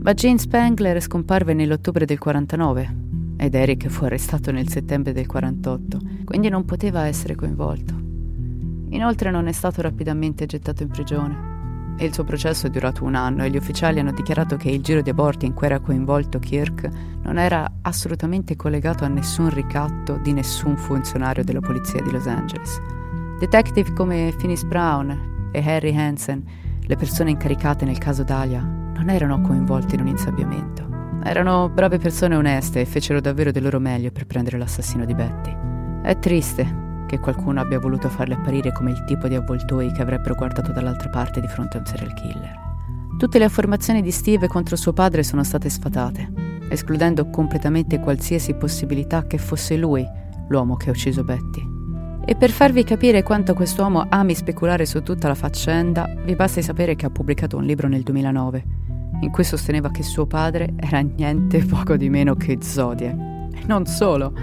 Ma 0.03 0.13
Jean 0.13 0.37
Spangler 0.37 1.01
scomparve 1.01 1.55
nell'ottobre 1.55 2.05
del 2.05 2.19
49 2.19 2.95
ed 3.37 3.55
Eric 3.55 3.87
fu 3.87 4.03
arrestato 4.03 4.51
nel 4.51 4.69
settembre 4.69 5.13
del 5.13 5.25
48, 5.25 5.99
quindi 6.25 6.49
non 6.49 6.63
poteva 6.63 7.07
essere 7.07 7.33
coinvolto. 7.33 8.02
Inoltre 8.93 9.31
non 9.31 9.47
è 9.47 9.51
stato 9.51 9.81
rapidamente 9.81 10.45
gettato 10.45 10.83
in 10.83 10.89
prigione. 10.89 11.51
Il 11.97 12.13
suo 12.13 12.23
processo 12.23 12.67
è 12.67 12.69
durato 12.69 13.03
un 13.03 13.15
anno 13.15 13.43
e 13.43 13.49
gli 13.49 13.57
ufficiali 13.57 13.99
hanno 13.99 14.11
dichiarato 14.11 14.55
che 14.55 14.69
il 14.69 14.81
giro 14.81 15.01
di 15.01 15.09
aborti 15.09 15.45
in 15.45 15.53
cui 15.53 15.65
era 15.65 15.79
coinvolto 15.79 16.37
Kirk 16.37 16.89
non 17.23 17.37
era 17.37 17.71
assolutamente 17.81 18.55
collegato 18.55 19.03
a 19.03 19.07
nessun 19.07 19.49
ricatto 19.49 20.17
di 20.17 20.31
nessun 20.31 20.77
funzionario 20.77 21.43
della 21.43 21.59
polizia 21.59 22.01
di 22.01 22.11
Los 22.11 22.27
Angeles. 22.27 22.79
Detective 23.39 23.93
come 23.93 24.33
Finis 24.37 24.63
Brown 24.63 25.49
e 25.51 25.59
Harry 25.59 25.95
Hansen, 25.95 26.43
le 26.79 26.95
persone 26.95 27.31
incaricate 27.31 27.85
nel 27.85 27.97
caso 27.97 28.23
Dahlia, 28.23 28.61
non 28.61 29.09
erano 29.09 29.41
coinvolti 29.41 29.95
in 29.95 30.01
un 30.01 30.07
insabbiamento. 30.07 30.87
Erano 31.23 31.67
brave 31.69 31.97
persone 31.97 32.35
oneste 32.35 32.81
e 32.81 32.85
fecero 32.85 33.19
davvero 33.21 33.51
del 33.51 33.63
loro 33.63 33.79
meglio 33.79 34.11
per 34.11 34.27
prendere 34.27 34.57
l'assassino 34.57 35.05
di 35.05 35.15
Betty. 35.15 35.55
È 36.03 36.19
triste, 36.19 36.82
che 37.13 37.19
qualcuno 37.19 37.61
abbia 37.61 37.79
voluto 37.79 38.09
farli 38.09 38.33
apparire 38.33 38.71
come 38.71 38.89
il 38.89 39.03
tipo 39.03 39.27
di 39.27 39.35
avvoltoi 39.35 39.91
che 39.91 40.01
avrebbero 40.01 40.33
guardato 40.33 40.71
dall'altra 40.71 41.09
parte 41.09 41.39
di 41.39 41.47
fronte 41.47 41.77
a 41.77 41.81
un 41.81 41.85
serial 41.85 42.13
killer. 42.15 42.59
Tutte 43.19 43.37
le 43.37 43.45
affermazioni 43.45 44.01
di 44.01 44.09
Steve 44.09 44.47
contro 44.47 44.75
suo 44.75 44.93
padre 44.93 45.21
sono 45.21 45.43
state 45.43 45.69
sfatate, 45.69 46.31
escludendo 46.69 47.29
completamente 47.29 47.99
qualsiasi 47.99 48.55
possibilità 48.55 49.27
che 49.27 49.37
fosse 49.37 49.77
lui 49.77 50.03
l'uomo 50.47 50.75
che 50.75 50.89
ha 50.89 50.91
ucciso 50.91 51.23
Betty. 51.23 51.69
E 52.25 52.35
per 52.35 52.49
farvi 52.49 52.83
capire 52.83 53.21
quanto 53.21 53.53
quest'uomo 53.53 54.07
ami 54.09 54.33
speculare 54.33 54.87
su 54.87 55.03
tutta 55.03 55.27
la 55.27 55.35
faccenda, 55.35 56.11
vi 56.25 56.35
basti 56.35 56.63
sapere 56.63 56.95
che 56.95 57.05
ha 57.05 57.11
pubblicato 57.11 57.57
un 57.57 57.63
libro 57.63 57.87
nel 57.87 58.01
2009, 58.01 58.65
in 59.19 59.29
cui 59.29 59.43
sosteneva 59.43 59.91
che 59.91 60.01
suo 60.01 60.25
padre 60.25 60.73
era 60.77 60.99
niente 61.01 61.63
poco 61.63 61.95
di 61.95 62.09
meno 62.09 62.33
che 62.33 62.57
Zodiac. 62.59 63.13
E 63.53 63.61
non 63.67 63.85
solo, 63.85 64.33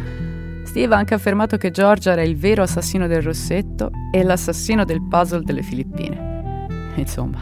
Steve 0.70 0.94
ha 0.94 0.98
anche 0.98 1.14
affermato 1.14 1.56
che 1.56 1.72
George 1.72 2.12
era 2.12 2.22
il 2.22 2.36
vero 2.36 2.62
assassino 2.62 3.08
del 3.08 3.22
rossetto 3.22 3.90
e 4.12 4.22
l'assassino 4.22 4.84
del 4.84 5.02
puzzle 5.02 5.42
delle 5.42 5.62
Filippine. 5.62 6.68
Insomma, 6.94 7.40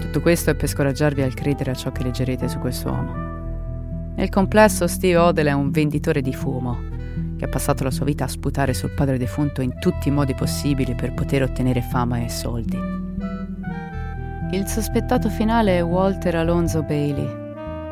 tutto 0.00 0.20
questo 0.20 0.50
è 0.50 0.56
per 0.56 0.68
scoraggiarvi 0.68 1.22
al 1.22 1.34
credere 1.34 1.70
a 1.70 1.74
ciò 1.74 1.92
che 1.92 2.02
leggerete 2.02 2.48
su 2.48 2.58
questo 2.58 2.88
uomo. 2.88 4.14
Nel 4.16 4.28
complesso, 4.28 4.88
Steve 4.88 5.18
Odell 5.18 5.46
è 5.46 5.52
un 5.52 5.70
venditore 5.70 6.20
di 6.20 6.34
fumo 6.34 6.80
che 7.36 7.44
ha 7.44 7.48
passato 7.48 7.84
la 7.84 7.92
sua 7.92 8.06
vita 8.06 8.24
a 8.24 8.28
sputare 8.28 8.74
sul 8.74 8.90
padre 8.90 9.18
defunto 9.18 9.60
in 9.60 9.78
tutti 9.78 10.08
i 10.08 10.10
modi 10.10 10.34
possibili 10.34 10.96
per 10.96 11.14
poter 11.14 11.44
ottenere 11.44 11.80
fama 11.80 12.24
e 12.24 12.28
soldi. 12.28 12.76
Il 14.50 14.66
sospettato 14.66 15.28
finale 15.28 15.78
è 15.78 15.84
Walter 15.84 16.34
Alonso 16.34 16.82
Bailey, 16.82 17.41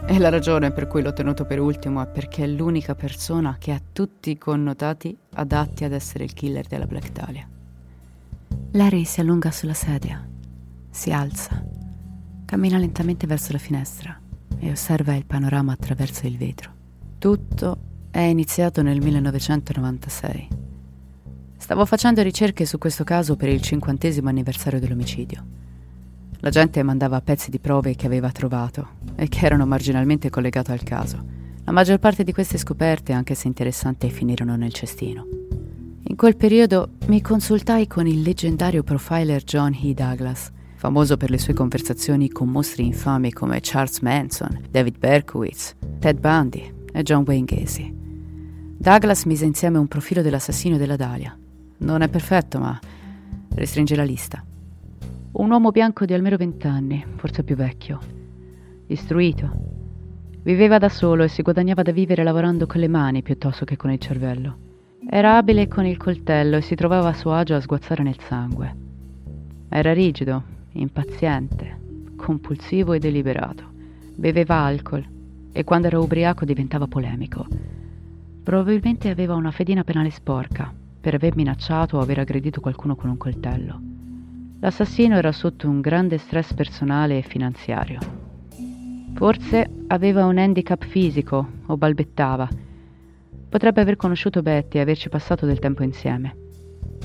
e 0.06 0.18
la 0.18 0.28
ragione 0.28 0.72
per 0.72 0.86
cui 0.86 1.02
l'ho 1.02 1.12
tenuto 1.12 1.44
per 1.44 1.60
ultimo 1.60 2.02
è 2.02 2.06
perché 2.06 2.44
è 2.44 2.46
l'unica 2.46 2.94
persona 2.94 3.56
che 3.58 3.72
ha 3.72 3.80
tutti 3.92 4.30
i 4.30 4.38
connotati 4.38 5.16
adatti 5.34 5.84
ad 5.84 5.92
essere 5.92 6.24
il 6.24 6.32
killer 6.32 6.66
della 6.66 6.86
Black 6.86 7.12
Dahlia. 7.12 7.48
Larry 8.72 9.04
si 9.04 9.20
allunga 9.20 9.50
sulla 9.50 9.74
sedia, 9.74 10.26
si 10.90 11.12
alza, 11.12 11.64
cammina 12.44 12.78
lentamente 12.78 13.26
verso 13.26 13.52
la 13.52 13.58
finestra 13.58 14.18
e 14.58 14.70
osserva 14.70 15.14
il 15.14 15.26
panorama 15.26 15.72
attraverso 15.72 16.26
il 16.26 16.36
vetro. 16.36 16.72
Tutto 17.18 17.78
è 18.10 18.20
iniziato 18.20 18.82
nel 18.82 19.00
1996. 19.00 20.48
Stavo 21.56 21.86
facendo 21.86 22.22
ricerche 22.22 22.66
su 22.66 22.78
questo 22.78 23.04
caso 23.04 23.36
per 23.36 23.48
il 23.48 23.60
cinquantesimo 23.60 24.28
anniversario 24.28 24.80
dell'omicidio. 24.80 25.44
La 26.42 26.48
gente 26.50 26.82
mandava 26.82 27.20
pezzi 27.20 27.50
di 27.50 27.58
prove 27.58 27.94
che 27.94 28.06
aveva 28.06 28.30
trovato 28.30 28.96
e 29.14 29.28
che 29.28 29.44
erano 29.44 29.66
marginalmente 29.66 30.30
collegate 30.30 30.72
al 30.72 30.82
caso. 30.82 31.22
La 31.64 31.72
maggior 31.72 31.98
parte 31.98 32.24
di 32.24 32.32
queste 32.32 32.56
scoperte, 32.56 33.12
anche 33.12 33.34
se 33.34 33.46
interessanti, 33.46 34.08
finirono 34.10 34.56
nel 34.56 34.72
cestino. 34.72 35.26
In 36.04 36.16
quel 36.16 36.36
periodo 36.36 36.92
mi 37.08 37.20
consultai 37.20 37.86
con 37.86 38.06
il 38.06 38.22
leggendario 38.22 38.82
profiler 38.82 39.44
John 39.44 39.78
E. 39.82 39.92
Douglas, 39.92 40.50
famoso 40.76 41.18
per 41.18 41.28
le 41.28 41.38
sue 41.38 41.52
conversazioni 41.52 42.30
con 42.30 42.48
mostri 42.48 42.86
infami 42.86 43.32
come 43.32 43.58
Charles 43.60 44.00
Manson, 44.00 44.62
David 44.70 44.96
Berkowitz, 44.96 45.76
Ted 45.98 46.18
Bundy 46.18 46.72
e 46.90 47.02
John 47.02 47.22
Wayne 47.26 47.44
Gacy. 47.44 47.94
Douglas 48.78 49.24
mise 49.24 49.44
insieme 49.44 49.76
un 49.76 49.88
profilo 49.88 50.22
dell'assassino 50.22 50.78
della 50.78 50.96
Dahlia. 50.96 51.36
Non 51.78 52.00
è 52.00 52.08
perfetto, 52.08 52.58
ma 52.58 52.80
restringe 53.54 53.94
la 53.94 54.04
lista. 54.04 54.42
Un 55.32 55.48
uomo 55.48 55.70
bianco 55.70 56.04
di 56.04 56.12
almeno 56.12 56.36
vent'anni, 56.36 57.04
forse 57.14 57.44
più 57.44 57.54
vecchio, 57.54 58.00
istruito. 58.88 59.48
Viveva 60.42 60.78
da 60.78 60.88
solo 60.88 61.22
e 61.22 61.28
si 61.28 61.42
guadagnava 61.42 61.82
da 61.82 61.92
vivere 61.92 62.24
lavorando 62.24 62.66
con 62.66 62.80
le 62.80 62.88
mani 62.88 63.22
piuttosto 63.22 63.64
che 63.64 63.76
con 63.76 63.92
il 63.92 64.00
cervello. 64.00 64.56
Era 65.08 65.36
abile 65.36 65.68
con 65.68 65.86
il 65.86 65.96
coltello 65.96 66.56
e 66.56 66.62
si 66.62 66.74
trovava 66.74 67.10
a 67.10 67.14
suo 67.14 67.32
agio 67.32 67.54
a 67.54 67.60
sguazzare 67.60 68.02
nel 68.02 68.18
sangue. 68.18 68.76
Era 69.68 69.92
rigido, 69.92 70.42
impaziente, 70.72 71.78
compulsivo 72.16 72.92
e 72.92 72.98
deliberato. 72.98 73.62
Beveva 74.16 74.56
alcol 74.56 75.06
e 75.52 75.62
quando 75.62 75.86
era 75.86 76.00
ubriaco 76.00 76.44
diventava 76.44 76.88
polemico. 76.88 77.46
Probabilmente 78.42 79.08
aveva 79.08 79.36
una 79.36 79.52
fedina 79.52 79.84
penale 79.84 80.10
sporca 80.10 80.74
per 81.00 81.14
aver 81.14 81.36
minacciato 81.36 81.98
o 81.98 82.00
aver 82.00 82.18
aggredito 82.18 82.60
qualcuno 82.60 82.96
con 82.96 83.10
un 83.10 83.16
coltello. 83.16 83.89
L'assassino 84.60 85.16
era 85.16 85.32
sotto 85.32 85.68
un 85.68 85.80
grande 85.80 86.18
stress 86.18 86.54
personale 86.54 87.18
e 87.18 87.22
finanziario. 87.22 87.98
Forse 89.14 89.68
aveva 89.88 90.26
un 90.26 90.38
handicap 90.38 90.84
fisico 90.84 91.48
o 91.66 91.76
balbettava 91.76 92.48
Potrebbe 93.50 93.80
aver 93.80 93.96
conosciuto 93.96 94.42
Betty 94.42 94.78
e 94.78 94.80
averci 94.80 95.08
passato 95.08 95.44
del 95.44 95.58
tempo 95.58 95.82
insieme. 95.82 96.36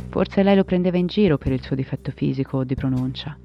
Forse 0.09 0.43
lei 0.43 0.55
lo 0.55 0.63
prendeva 0.63 0.95
in 0.95 1.07
giro 1.07 1.39
per 1.39 1.51
il 1.51 1.63
suo 1.63 1.75
difetto 1.75 2.11
fisico 2.11 2.57
o 2.57 2.63
di 2.63 2.75
pronuncia. 2.75 3.35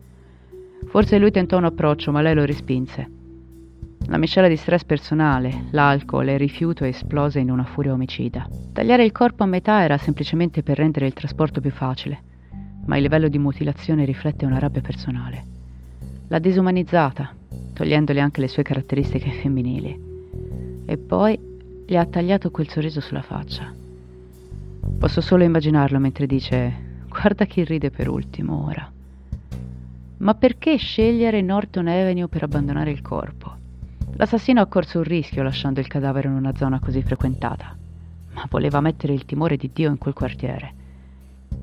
Forse 0.86 1.18
lui 1.18 1.30
tentò 1.30 1.56
un 1.56 1.64
approccio, 1.64 2.12
ma 2.12 2.20
lei 2.20 2.34
lo 2.34 2.44
respinse. 2.44 3.10
La 4.06 4.18
miscela 4.18 4.48
di 4.48 4.56
stress 4.56 4.84
personale, 4.84 5.68
l'alcol 5.70 6.28
e 6.28 6.34
il 6.34 6.38
rifiuto 6.38 6.84
esplose 6.84 7.38
in 7.38 7.50
una 7.50 7.64
furia 7.64 7.94
omicida. 7.94 8.46
Tagliare 8.70 9.04
il 9.04 9.12
corpo 9.12 9.44
a 9.44 9.46
metà 9.46 9.82
era 9.82 9.96
semplicemente 9.96 10.62
per 10.62 10.76
rendere 10.76 11.06
il 11.06 11.14
trasporto 11.14 11.62
più 11.62 11.70
facile, 11.70 12.22
ma 12.86 12.96
il 12.96 13.02
livello 13.02 13.28
di 13.28 13.38
mutilazione 13.38 14.04
riflette 14.04 14.46
una 14.46 14.58
rabbia 14.58 14.80
personale. 14.80 15.44
L'ha 16.28 16.38
disumanizzata, 16.38 17.34
togliendole 17.72 18.20
anche 18.20 18.40
le 18.40 18.48
sue 18.48 18.62
caratteristiche 18.62 19.30
femminili. 19.30 20.08
E 20.86 20.96
poi 20.96 21.38
gli 21.86 21.96
ha 21.96 22.06
tagliato 22.06 22.50
quel 22.50 22.68
sorriso 22.68 23.00
sulla 23.00 23.22
faccia. 23.22 23.72
Posso 24.98 25.20
solo 25.20 25.44
immaginarlo 25.44 25.98
mentre 25.98 26.26
dice 26.26 26.88
guarda 27.08 27.44
chi 27.44 27.64
ride 27.64 27.90
per 27.90 28.08
ultimo 28.08 28.66
ora. 28.66 28.90
Ma 30.18 30.34
perché 30.34 30.76
scegliere 30.76 31.40
Norton 31.40 31.88
Avenue 31.88 32.28
per 32.28 32.42
abbandonare 32.42 32.90
il 32.90 33.02
corpo? 33.02 33.56
L'assassino 34.12 34.60
ha 34.60 34.66
corso 34.66 34.98
un 34.98 35.04
rischio 35.04 35.42
lasciando 35.42 35.80
il 35.80 35.86
cadavere 35.86 36.28
in 36.28 36.34
una 36.34 36.54
zona 36.54 36.78
così 36.78 37.02
frequentata, 37.02 37.74
ma 38.34 38.46
voleva 38.50 38.80
mettere 38.80 39.14
il 39.14 39.24
timore 39.24 39.56
di 39.56 39.70
Dio 39.72 39.90
in 39.90 39.98
quel 39.98 40.14
quartiere. 40.14 40.74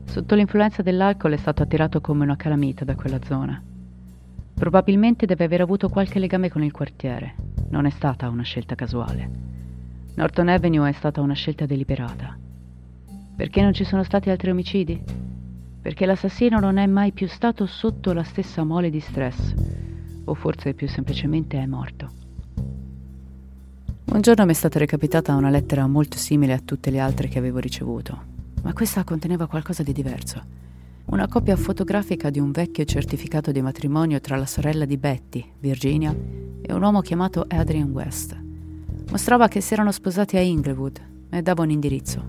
Sotto 0.06 0.36
l'influenza 0.36 0.82
dell'alcol 0.82 1.34
è 1.34 1.38
stato 1.38 1.64
attirato 1.64 2.02
come 2.02 2.24
una 2.24 2.36
calamita 2.36 2.84
da 2.86 2.96
quella 2.96 3.20
zona. 3.24 3.62
Probabilmente 4.54 5.26
deve 5.26 5.44
aver 5.44 5.62
avuto 5.62 5.90
qualche 5.90 6.18
legame 6.18 6.50
con 6.50 6.64
il 6.64 6.72
quartiere. 6.72 7.36
Non 7.70 7.86
è 7.86 7.92
stata 7.92 8.30
una 8.30 8.44
scelta 8.44 8.74
casuale. 8.74 9.30
Norton 10.16 10.48
Avenue 10.48 10.90
è 10.90 10.94
stata 10.94 11.22
una 11.22 11.36
scelta 11.36 11.68
deliberata. 11.68 12.36
Perché 13.36 13.62
non 13.62 13.74
ci 13.74 13.84
sono 13.84 14.04
stati 14.04 14.32
altri 14.32 14.50
omicidi? 14.50 15.00
Perché 15.80 16.08
l'assassino 16.08 16.60
non 16.60 16.78
è 16.78 16.88
mai 16.88 17.12
più 17.12 17.28
stato 17.28 17.68
sotto 17.68 18.14
la 18.14 18.24
stessa 18.24 18.64
mole 18.64 18.90
di 18.90 19.00
stress, 19.00 19.54
o 20.24 20.34
forse 20.34 20.74
più 20.74 20.88
semplicemente 20.88 21.60
è 21.60 21.66
morto. 21.68 22.10
Un 24.06 24.22
giorno 24.22 24.46
mi 24.46 24.52
è 24.52 24.56
stata 24.56 24.80
recapitata 24.80 25.36
una 25.36 25.52
lettera 25.52 25.86
molto 25.86 26.18
simile 26.18 26.54
a 26.54 26.60
tutte 26.60 26.90
le 26.90 27.00
altre 27.00 27.28
che 27.28 27.38
avevo 27.38 27.60
ricevuto, 27.60 28.20
ma 28.68 28.74
questa 28.74 29.06
conteneva 29.06 29.48
qualcosa 29.48 29.82
di 29.82 29.94
diverso. 29.94 30.44
Una 31.06 31.30
copia 31.30 31.56
fotografica 31.56 32.30
di 32.30 32.38
un 32.38 32.52
vecchio 32.52 32.84
certificato 32.84 33.54
di 33.54 33.62
matrimonio 33.62 34.20
tra 34.20 34.36
la 34.36 34.46
sorella 34.46 34.84
di 34.84 34.98
Betty, 34.98 35.54
Virginia, 35.60 36.14
e 36.62 36.74
un 36.74 36.82
uomo 36.82 37.00
chiamato 37.00 37.46
Adrian 37.48 37.92
West. 37.92 38.38
Mostrava 39.10 39.48
che 39.48 39.62
si 39.62 39.72
erano 39.72 39.94
sposati 39.94 40.36
a 40.36 40.42
Inglewood 40.42 41.02
e 41.30 41.42
dava 41.42 41.64
un 41.64 41.70
indirizzo. 41.70 42.22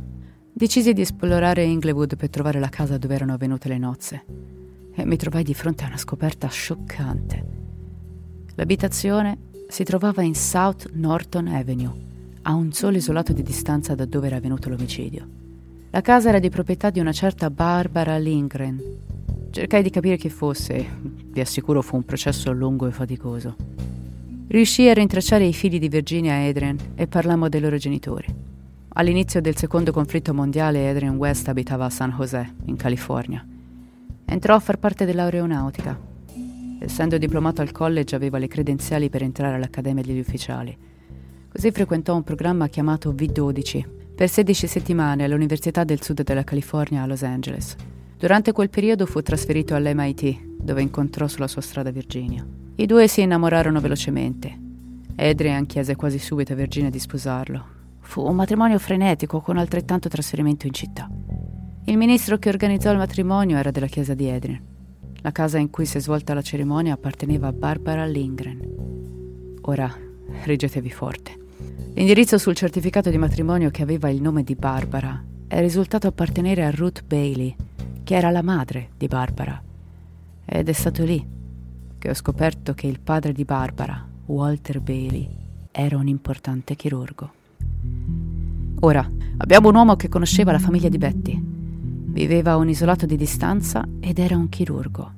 Decisi 0.52 0.92
di 0.92 1.00
esplorare 1.00 1.64
Inglewood 1.64 2.16
per 2.16 2.30
trovare 2.30 2.60
la 2.60 2.68
casa 2.68 2.98
dove 2.98 3.16
erano 3.16 3.32
avvenute 3.32 3.66
le 3.66 3.78
nozze 3.78 4.24
e 4.94 5.04
mi 5.04 5.16
trovai 5.16 5.42
di 5.42 5.54
fronte 5.54 5.82
a 5.82 5.88
una 5.88 5.96
scoperta 5.96 6.46
scioccante. 6.46 7.44
L'abitazione 8.54 9.38
si 9.66 9.82
trovava 9.82 10.22
in 10.22 10.36
South 10.36 10.88
Norton 10.92 11.48
Avenue, 11.48 11.92
a 12.42 12.54
un 12.54 12.70
solo 12.70 12.96
isolato 12.96 13.32
di 13.32 13.42
distanza 13.42 13.96
da 13.96 14.04
dove 14.04 14.28
era 14.28 14.36
avvenuto 14.36 14.68
l'omicidio. 14.68 15.46
La 15.90 16.02
casa 16.02 16.28
era 16.28 16.38
di 16.38 16.50
proprietà 16.50 16.90
di 16.90 17.00
una 17.00 17.12
certa 17.12 17.48
Barbara 17.48 18.18
Lindgren. 18.18 18.78
Cercai 19.50 19.82
di 19.82 19.88
capire 19.88 20.18
chi 20.18 20.28
fosse, 20.28 20.86
vi 21.00 21.40
assicuro 21.40 21.80
fu 21.80 21.96
un 21.96 22.04
processo 22.04 22.52
lungo 22.52 22.86
e 22.86 22.90
faticoso. 22.90 23.56
Riuscii 24.48 24.90
a 24.90 24.92
rintracciare 24.92 25.46
i 25.46 25.54
figli 25.54 25.78
di 25.78 25.88
Virginia 25.88 26.34
e 26.34 26.48
Adrian 26.50 26.76
e 26.94 27.06
parlammo 27.06 27.48
dei 27.48 27.62
loro 27.62 27.78
genitori. 27.78 28.26
All'inizio 28.90 29.40
del 29.40 29.56
secondo 29.56 29.90
conflitto 29.90 30.34
mondiale 30.34 30.90
Adrian 30.90 31.16
West 31.16 31.48
abitava 31.48 31.86
a 31.86 31.90
San 31.90 32.10
José, 32.10 32.54
in 32.66 32.76
California. 32.76 33.44
Entrò 34.26 34.54
a 34.54 34.60
far 34.60 34.78
parte 34.78 35.06
dell'aeronautica. 35.06 35.98
Essendo 36.80 37.16
diplomato 37.16 37.62
al 37.62 37.72
college 37.72 38.14
aveva 38.14 38.36
le 38.36 38.46
credenziali 38.46 39.08
per 39.08 39.22
entrare 39.22 39.54
all'Accademia 39.54 40.02
degli 40.02 40.20
Ufficiali. 40.20 40.76
Così 41.50 41.70
frequentò 41.70 42.14
un 42.14 42.24
programma 42.24 42.68
chiamato 42.68 43.10
V12 43.14 43.97
per 44.18 44.28
16 44.28 44.66
settimane 44.66 45.22
all'Università 45.22 45.84
del 45.84 46.02
Sud 46.02 46.24
della 46.24 46.42
California 46.42 47.02
a 47.02 47.06
Los 47.06 47.22
Angeles. 47.22 47.76
Durante 48.18 48.50
quel 48.50 48.68
periodo 48.68 49.06
fu 49.06 49.22
trasferito 49.22 49.76
all'MIT, 49.76 50.56
dove 50.60 50.82
incontrò 50.82 51.28
sulla 51.28 51.46
sua 51.46 51.60
strada 51.60 51.92
Virginia. 51.92 52.44
I 52.74 52.86
due 52.86 53.06
si 53.06 53.20
innamorarono 53.20 53.78
velocemente. 53.78 54.58
Adrian 55.14 55.66
chiese 55.66 55.94
quasi 55.94 56.18
subito 56.18 56.52
a 56.52 56.56
Virginia 56.56 56.90
di 56.90 56.98
sposarlo. 56.98 57.64
Fu 58.00 58.26
un 58.26 58.34
matrimonio 58.34 58.80
frenetico 58.80 59.40
con 59.40 59.56
altrettanto 59.56 60.08
trasferimento 60.08 60.66
in 60.66 60.72
città. 60.72 61.08
Il 61.84 61.96
ministro 61.96 62.38
che 62.38 62.48
organizzò 62.48 62.90
il 62.90 62.98
matrimonio 62.98 63.56
era 63.56 63.70
della 63.70 63.86
chiesa 63.86 64.14
di 64.14 64.28
Adrian. 64.28 64.60
La 65.20 65.30
casa 65.30 65.58
in 65.58 65.70
cui 65.70 65.86
si 65.86 65.98
è 65.98 66.00
svolta 66.00 66.34
la 66.34 66.42
cerimonia 66.42 66.94
apparteneva 66.94 67.46
a 67.46 67.52
Barbara 67.52 68.04
Lindgren. 68.04 69.58
Ora 69.60 69.94
reggetevi 70.42 70.90
forte. 70.90 71.46
L'indirizzo 71.98 72.38
sul 72.38 72.54
certificato 72.54 73.10
di 73.10 73.18
matrimonio 73.18 73.70
che 73.70 73.82
aveva 73.82 74.08
il 74.08 74.22
nome 74.22 74.44
di 74.44 74.54
Barbara 74.54 75.20
è 75.48 75.58
risultato 75.58 76.06
appartenere 76.06 76.64
a 76.64 76.70
Ruth 76.70 77.02
Bailey, 77.04 77.52
che 78.04 78.14
era 78.14 78.30
la 78.30 78.40
madre 78.40 78.90
di 78.96 79.08
Barbara. 79.08 79.60
Ed 80.44 80.68
è 80.68 80.72
stato 80.72 81.02
lì 81.02 81.26
che 81.98 82.08
ho 82.08 82.14
scoperto 82.14 82.72
che 82.72 82.86
il 82.86 83.00
padre 83.00 83.32
di 83.32 83.42
Barbara, 83.42 84.06
Walter 84.26 84.78
Bailey, 84.80 85.28
era 85.72 85.96
un 85.96 86.06
importante 86.06 86.76
chirurgo. 86.76 87.32
Ora, 88.78 89.10
abbiamo 89.38 89.68
un 89.68 89.74
uomo 89.74 89.96
che 89.96 90.08
conosceva 90.08 90.52
la 90.52 90.60
famiglia 90.60 90.88
di 90.88 90.98
Betty. 90.98 91.42
Viveva 91.42 92.52
a 92.52 92.56
un 92.58 92.68
isolato 92.68 93.06
di 93.06 93.16
distanza 93.16 93.84
ed 93.98 94.20
era 94.20 94.36
un 94.36 94.48
chirurgo. 94.48 95.12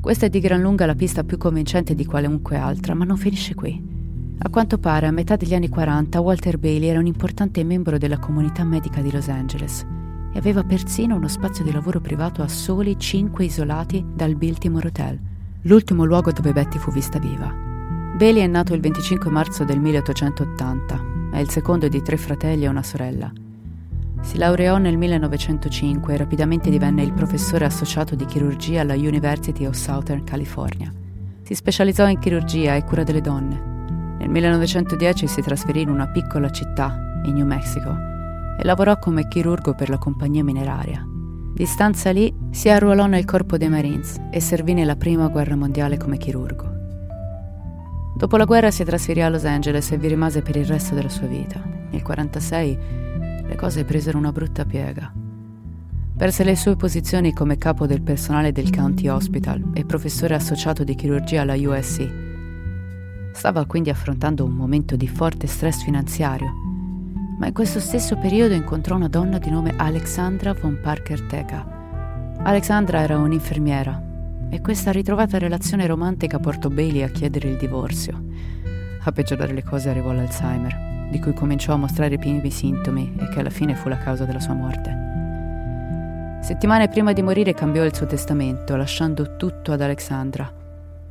Questa 0.00 0.26
è 0.26 0.30
di 0.30 0.38
gran 0.38 0.60
lunga 0.60 0.86
la 0.86 0.94
pista 0.94 1.24
più 1.24 1.38
convincente 1.38 1.96
di 1.96 2.04
qualunque 2.04 2.56
altra, 2.56 2.94
ma 2.94 3.04
non 3.04 3.16
finisce 3.16 3.56
qui. 3.56 3.98
A 4.42 4.48
quanto 4.48 4.78
pare, 4.78 5.06
a 5.06 5.10
metà 5.10 5.36
degli 5.36 5.52
anni 5.52 5.68
40, 5.68 6.18
Walter 6.18 6.56
Bailey 6.56 6.88
era 6.88 6.98
un 6.98 7.04
importante 7.04 7.62
membro 7.62 7.98
della 7.98 8.18
comunità 8.18 8.64
medica 8.64 9.02
di 9.02 9.12
Los 9.12 9.28
Angeles 9.28 9.86
e 10.32 10.38
aveva 10.38 10.64
persino 10.64 11.14
uno 11.14 11.28
spazio 11.28 11.62
di 11.62 11.70
lavoro 11.70 12.00
privato 12.00 12.40
a 12.40 12.48
soli 12.48 12.98
cinque 12.98 13.44
isolati 13.44 14.02
dal 14.14 14.36
Biltmore 14.36 14.88
Hotel, 14.88 15.20
l'ultimo 15.62 16.04
luogo 16.04 16.32
dove 16.32 16.52
Betty 16.52 16.78
fu 16.78 16.90
vista 16.90 17.18
viva. 17.18 17.54
Bailey 18.16 18.42
è 18.42 18.46
nato 18.46 18.72
il 18.72 18.80
25 18.80 19.30
marzo 19.30 19.64
del 19.64 19.78
1880, 19.78 21.04
è 21.32 21.38
il 21.38 21.50
secondo 21.50 21.88
di 21.88 22.00
tre 22.00 22.16
fratelli 22.16 22.64
e 22.64 22.68
una 22.68 22.82
sorella. 22.82 23.30
Si 24.22 24.38
laureò 24.38 24.78
nel 24.78 24.96
1905 24.96 26.14
e 26.14 26.16
rapidamente 26.16 26.70
divenne 26.70 27.02
il 27.02 27.12
professore 27.12 27.66
associato 27.66 28.14
di 28.14 28.24
chirurgia 28.24 28.80
alla 28.80 28.94
University 28.94 29.66
of 29.66 29.74
Southern 29.74 30.24
California. 30.24 30.90
Si 31.42 31.54
specializzò 31.54 32.08
in 32.08 32.18
chirurgia 32.18 32.74
e 32.74 32.84
cura 32.84 33.02
delle 33.02 33.20
donne. 33.20 33.79
Nel 34.20 34.28
1910 34.28 35.26
si 35.26 35.40
trasferì 35.40 35.80
in 35.80 35.88
una 35.88 36.06
piccola 36.06 36.50
città, 36.50 36.94
in 37.24 37.32
New 37.32 37.46
Mexico, 37.46 37.96
e 38.58 38.62
lavorò 38.64 38.98
come 38.98 39.26
chirurgo 39.26 39.74
per 39.74 39.88
la 39.88 39.96
compagnia 39.96 40.44
mineraria. 40.44 41.02
Di 41.54 41.64
stanza 41.64 42.10
lì 42.10 42.30
si 42.50 42.68
arruolò 42.68 43.06
nel 43.06 43.24
corpo 43.24 43.56
dei 43.56 43.70
Marines 43.70 44.20
e 44.30 44.38
servì 44.40 44.74
nella 44.74 44.96
prima 44.96 45.28
guerra 45.28 45.56
mondiale 45.56 45.96
come 45.96 46.18
chirurgo. 46.18 46.70
Dopo 48.14 48.36
la 48.36 48.44
guerra 48.44 48.70
si 48.70 48.84
trasferì 48.84 49.22
a 49.22 49.30
Los 49.30 49.46
Angeles 49.46 49.90
e 49.90 49.96
vi 49.96 50.08
rimase 50.08 50.42
per 50.42 50.56
il 50.56 50.66
resto 50.66 50.94
della 50.94 51.08
sua 51.08 51.26
vita. 51.26 51.58
Nel 51.64 52.02
1946 52.04 52.78
le 53.46 53.56
cose 53.56 53.84
presero 53.86 54.18
una 54.18 54.32
brutta 54.32 54.66
piega. 54.66 55.10
Perse 56.14 56.44
le 56.44 56.56
sue 56.56 56.76
posizioni 56.76 57.32
come 57.32 57.56
capo 57.56 57.86
del 57.86 58.02
personale 58.02 58.52
del 58.52 58.70
County 58.70 59.08
Hospital 59.08 59.70
e 59.72 59.86
professore 59.86 60.34
associato 60.34 60.84
di 60.84 60.94
chirurgia 60.94 61.40
alla 61.40 61.54
USC. 61.54 62.29
Stava 63.32 63.64
quindi 63.64 63.90
affrontando 63.90 64.44
un 64.44 64.52
momento 64.52 64.96
di 64.96 65.08
forte 65.08 65.46
stress 65.46 65.82
finanziario, 65.82 66.52
ma 67.38 67.46
in 67.46 67.52
questo 67.54 67.80
stesso 67.80 68.16
periodo 68.18 68.54
incontrò 68.54 68.96
una 68.96 69.08
donna 69.08 69.38
di 69.38 69.50
nome 69.50 69.72
Alexandra 69.76 70.52
von 70.52 70.78
Parker 70.82 71.22
Teca. 71.22 71.78
Alexandra 72.42 73.00
era 73.00 73.16
un'infermiera 73.16 74.48
e 74.50 74.60
questa 74.60 74.90
ritrovata 74.90 75.38
relazione 75.38 75.86
romantica 75.86 76.38
portò 76.38 76.68
Bailey 76.68 77.02
a 77.02 77.08
chiedere 77.08 77.48
il 77.48 77.56
divorzio. 77.56 78.22
A 79.02 79.12
peggiorare 79.12 79.54
le 79.54 79.62
cose 79.62 79.88
arrivò 79.88 80.12
l'Alzheimer, 80.12 81.08
di 81.10 81.18
cui 81.18 81.32
cominciò 81.32 81.72
a 81.72 81.78
mostrare 81.78 82.14
i 82.14 82.18
primi 82.18 82.50
sintomi 82.50 83.14
e 83.18 83.28
che 83.28 83.40
alla 83.40 83.50
fine 83.50 83.74
fu 83.74 83.88
la 83.88 83.96
causa 83.96 84.24
della 84.26 84.40
sua 84.40 84.54
morte. 84.54 85.08
Settimane 86.42 86.88
prima 86.88 87.12
di 87.12 87.22
morire 87.22 87.54
cambiò 87.54 87.84
il 87.84 87.94
suo 87.94 88.06
testamento, 88.06 88.76
lasciando 88.76 89.36
tutto 89.36 89.72
ad 89.72 89.80
Alexandra. 89.80 90.59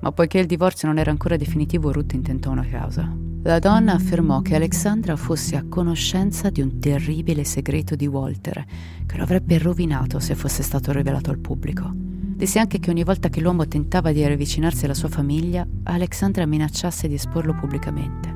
Ma 0.01 0.11
poiché 0.11 0.39
il 0.39 0.45
divorzio 0.45 0.87
non 0.87 0.97
era 0.97 1.11
ancora 1.11 1.35
definitivo, 1.35 1.91
Ruth 1.91 2.13
intentò 2.13 2.51
una 2.51 2.65
causa. 2.65 3.11
La 3.43 3.59
donna 3.59 3.93
affermò 3.93 4.41
che 4.41 4.55
Alexandra 4.55 5.15
fosse 5.15 5.55
a 5.55 5.63
conoscenza 5.67 6.49
di 6.49 6.61
un 6.61 6.79
terribile 6.79 7.43
segreto 7.43 7.95
di 7.95 8.05
Walter, 8.05 8.65
che 9.05 9.17
lo 9.17 9.23
avrebbe 9.23 9.57
rovinato 9.57 10.19
se 10.19 10.35
fosse 10.35 10.61
stato 10.61 10.91
rivelato 10.91 11.29
al 11.29 11.39
pubblico. 11.39 11.89
Disse 11.93 12.59
anche 12.59 12.79
che 12.79 12.89
ogni 12.89 13.03
volta 13.03 13.29
che 13.29 13.41
l'uomo 13.41 13.67
tentava 13.67 14.11
di 14.11 14.23
avvicinarsi 14.23 14.85
alla 14.85 14.93
sua 14.93 15.09
famiglia, 15.09 15.65
Alexandra 15.83 16.45
minacciasse 16.45 17.07
di 17.07 17.15
esporlo 17.15 17.53
pubblicamente. 17.53 18.35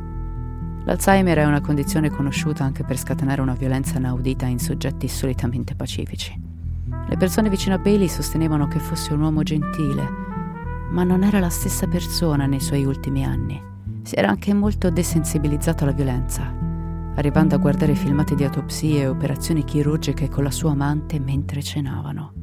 L'Alzheimer 0.86 1.38
è 1.38 1.45
una 1.45 1.61
condizione 1.61 2.09
conosciuta 2.09 2.66
anche 2.66 2.84
per 2.84 2.97
scatenare 2.97 3.39
una 3.39 3.55
violenza 3.55 3.97
inaudita 3.97 4.45
in 4.45 4.59
soggetti 4.59 5.07
solitamente 5.07 5.76
pacifici. 5.76 6.38
Le 7.07 7.18
persone 7.18 7.49
vicino 7.49 7.76
a 7.76 7.80
Bailey 7.80 8.09
sostenevano 8.09 8.68
che 8.68 8.80
fosse 8.80 9.14
un 9.14 9.22
uomo 9.22 9.43
gentile, 9.43 10.33
ma 10.94 11.04
non 11.04 11.24
era 11.24 11.39
la 11.39 11.50
stessa 11.50 11.88
persona 11.88 12.46
nei 12.46 12.60
suoi 12.60 12.86
ultimi 12.86 13.26
anni. 13.26 13.60
Si 14.04 14.16
era 14.16 14.30
anche 14.30 14.54
molto 14.54 14.91
desensibilizzato 14.91 15.84
alla 15.84 15.91
violenza, 15.91 16.54
arrivando 17.16 17.56
a 17.56 17.58
guardare 17.58 17.96
filmati 17.96 18.36
di 18.36 18.44
autopsie 18.44 19.02
e 19.02 19.08
operazioni 19.08 19.64
chirurgiche 19.64 20.30
con 20.30 20.44
la 20.44 20.52
sua 20.52 20.72
amante 20.72 21.20
mentre 21.20 21.64
cenavano. 21.64 22.34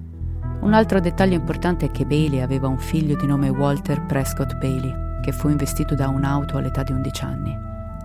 Un 0.63 0.75
altro 0.75 1.01
dettaglio 1.01 1.37
importante 1.37 1.87
è 1.87 1.91
che 1.93 2.05
Bailey 2.05 2.41
aveva 2.41 2.67
un 2.67 2.79
figlio 2.79 3.17
di 3.17 3.27
nome 3.27 3.49
Walter 3.51 4.05
Prescott 4.07 4.59
Bailey, 4.59 5.23
che 5.23 5.31
fu 5.31 5.49
investito 5.49 5.95
da 5.95 6.09
un'auto 6.09 6.57
all'età 6.57 6.83
di 6.83 6.93
11 6.93 7.25
anni. 7.25 7.57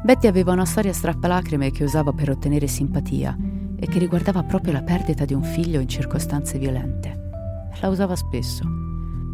Betty 0.03 0.27
aveva 0.27 0.51
una 0.51 0.65
storia 0.65 0.93
strappalacrime 0.93 1.71
che 1.71 1.83
usava 1.83 2.13
per 2.13 2.29
ottenere 2.29 2.67
simpatia 2.67 3.35
e 3.77 3.87
che 3.87 3.97
riguardava 3.97 4.43
proprio 4.43 4.73
la 4.73 4.83
perdita 4.83 5.25
di 5.25 5.33
un 5.33 5.43
figlio 5.43 5.79
in 5.79 5.87
circostanze 5.87 6.59
violente. 6.59 7.31
La 7.81 7.89
usava 7.89 8.15
spesso. 8.15 8.84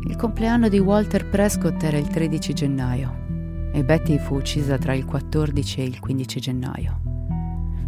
Il 0.04 0.16
compleanno 0.16 0.68
di 0.68 0.80
Walter 0.80 1.28
Prescott 1.28 1.84
era 1.84 1.98
il 1.98 2.08
13 2.08 2.54
gennaio 2.54 3.70
e 3.72 3.84
Betty 3.84 4.18
fu 4.18 4.36
uccisa 4.36 4.78
tra 4.78 4.96
il 4.96 5.06
14 5.06 5.80
e 5.80 5.84
il 5.84 6.00
15 6.00 6.40
gennaio. 6.40 7.02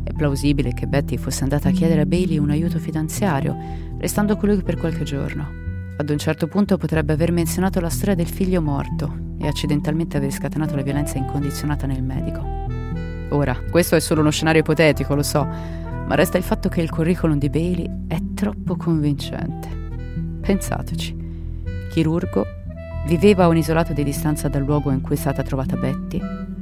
È 0.04 0.12
plausibile 0.14 0.74
che 0.74 0.86
Betty 0.86 1.18
fosse 1.18 1.42
andata 1.42 1.70
a 1.70 1.72
chiedere 1.72 2.02
a 2.02 2.06
Bailey 2.06 2.38
un 2.38 2.52
aiuto 2.52 2.78
finanziario, 2.78 3.58
restando 3.98 4.36
con 4.36 4.50
lui 4.50 4.62
per 4.62 4.78
qualche 4.78 5.04
giorno. 5.04 5.62
Ad 5.98 6.10
un 6.10 6.18
certo 6.20 6.48
punto 6.48 6.78
potrebbe 6.78 7.14
aver 7.14 7.32
menzionato 7.32 7.80
la 7.80 7.90
storia 7.90 8.16
del 8.16 8.28
figlio 8.28 8.62
morto 8.62 9.36
e 9.40 9.48
accidentalmente 9.48 10.18
aver 10.18 10.32
scatenato 10.32 10.76
la 10.76 10.84
violenza 10.84 11.18
incondizionata 11.18 11.88
nel 11.88 12.04
medico. 12.04 12.46
Ora, 13.30 13.60
questo 13.72 13.96
è 13.96 14.00
solo 14.00 14.22
uno 14.22 14.30
scenario 14.30 14.62
ipotetico, 14.62 15.16
lo 15.16 15.24
so, 15.24 15.44
ma 15.44 16.14
resta 16.14 16.38
il 16.38 16.44
fatto 16.44 16.70
che 16.70 16.82
il 16.82 16.92
curriculum 16.92 17.40
di 17.40 17.50
Bailey 17.50 17.90
è 18.08 18.20
troppo 18.36 18.76
convincente. 18.76 19.68
Pensateci. 20.42 21.23
Chirurgo, 21.94 22.44
viveva 23.06 23.44
a 23.44 23.48
un 23.50 23.58
isolato 23.58 23.94
di 23.94 24.04
distanza 24.04 24.48
dal 24.48 24.64
luogo 24.64 24.90
in 24.90 25.02
cui 25.02 25.14
è 25.14 25.18
stata 25.18 25.44
trovata 25.44 25.78
Betty. 25.78 26.20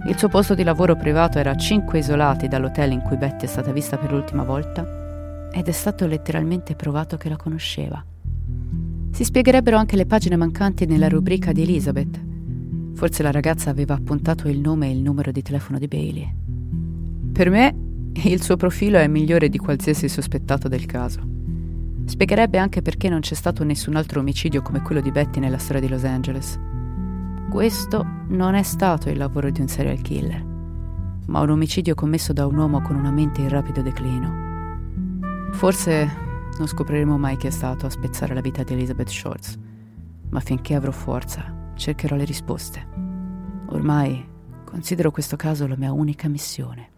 Il 0.09 0.17
suo 0.17 0.27
posto 0.27 0.55
di 0.55 0.63
lavoro 0.63 0.97
privato 0.97 1.39
era 1.39 1.51
a 1.51 1.55
5 1.55 1.99
isolati 1.99 2.49
dall'hotel 2.49 2.91
in 2.91 2.99
cui 2.99 3.15
Betty 3.15 3.45
è 3.45 3.47
stata 3.47 3.71
vista 3.71 3.95
per 3.95 4.11
l'ultima 4.11 4.43
volta 4.43 5.49
ed 5.53 5.69
è 5.69 5.71
stato 5.71 6.05
letteralmente 6.05 6.75
provato 6.75 7.15
che 7.15 7.29
la 7.29 7.37
conosceva. 7.37 8.03
Si 9.11 9.23
spiegherebbero 9.23 9.77
anche 9.77 9.95
le 9.95 10.05
pagine 10.05 10.35
mancanti 10.35 10.85
nella 10.85 11.07
rubrica 11.07 11.53
di 11.53 11.61
Elizabeth. 11.61 12.19
Forse 12.93 13.23
la 13.23 13.31
ragazza 13.31 13.69
aveva 13.69 13.93
appuntato 13.93 14.49
il 14.49 14.59
nome 14.59 14.87
e 14.87 14.91
il 14.91 14.99
numero 14.99 15.31
di 15.31 15.41
telefono 15.41 15.79
di 15.79 15.87
Bailey. 15.87 16.35
Per 17.31 17.49
me 17.49 17.73
il 18.15 18.41
suo 18.41 18.57
profilo 18.57 18.97
è 18.97 19.07
migliore 19.07 19.47
di 19.47 19.57
qualsiasi 19.57 20.09
sospettato 20.09 20.67
del 20.67 20.85
caso. 20.85 21.30
Spiegherebbe 22.11 22.57
anche 22.57 22.81
perché 22.81 23.07
non 23.07 23.21
c'è 23.21 23.35
stato 23.35 23.63
nessun 23.63 23.95
altro 23.95 24.19
omicidio 24.19 24.61
come 24.61 24.81
quello 24.81 24.99
di 24.99 25.11
Betty 25.11 25.39
nella 25.39 25.57
storia 25.57 25.79
di 25.79 25.87
Los 25.87 26.03
Angeles. 26.03 26.59
Questo 27.49 28.05
non 28.27 28.53
è 28.53 28.63
stato 28.63 29.09
il 29.09 29.17
lavoro 29.17 29.49
di 29.49 29.61
un 29.61 29.69
serial 29.69 30.01
killer, 30.01 30.43
ma 31.27 31.39
un 31.39 31.51
omicidio 31.51 31.95
commesso 31.95 32.33
da 32.33 32.45
un 32.45 32.57
uomo 32.57 32.81
con 32.81 32.97
una 32.97 33.11
mente 33.11 33.39
in 33.39 33.47
rapido 33.47 33.81
declino. 33.81 35.49
Forse 35.53 36.11
non 36.57 36.67
scopriremo 36.67 37.17
mai 37.17 37.37
chi 37.37 37.47
è 37.47 37.49
stato 37.49 37.85
a 37.85 37.89
spezzare 37.89 38.33
la 38.33 38.41
vita 38.41 38.63
di 38.63 38.73
Elizabeth 38.73 39.07
Shorts, 39.07 39.57
ma 40.31 40.41
finché 40.41 40.75
avrò 40.75 40.91
forza 40.91 41.71
cercherò 41.75 42.17
le 42.17 42.25
risposte. 42.25 42.87
Ormai 43.67 44.21
considero 44.65 45.11
questo 45.11 45.37
caso 45.37 45.65
la 45.65 45.77
mia 45.77 45.93
unica 45.93 46.27
missione. 46.27 46.90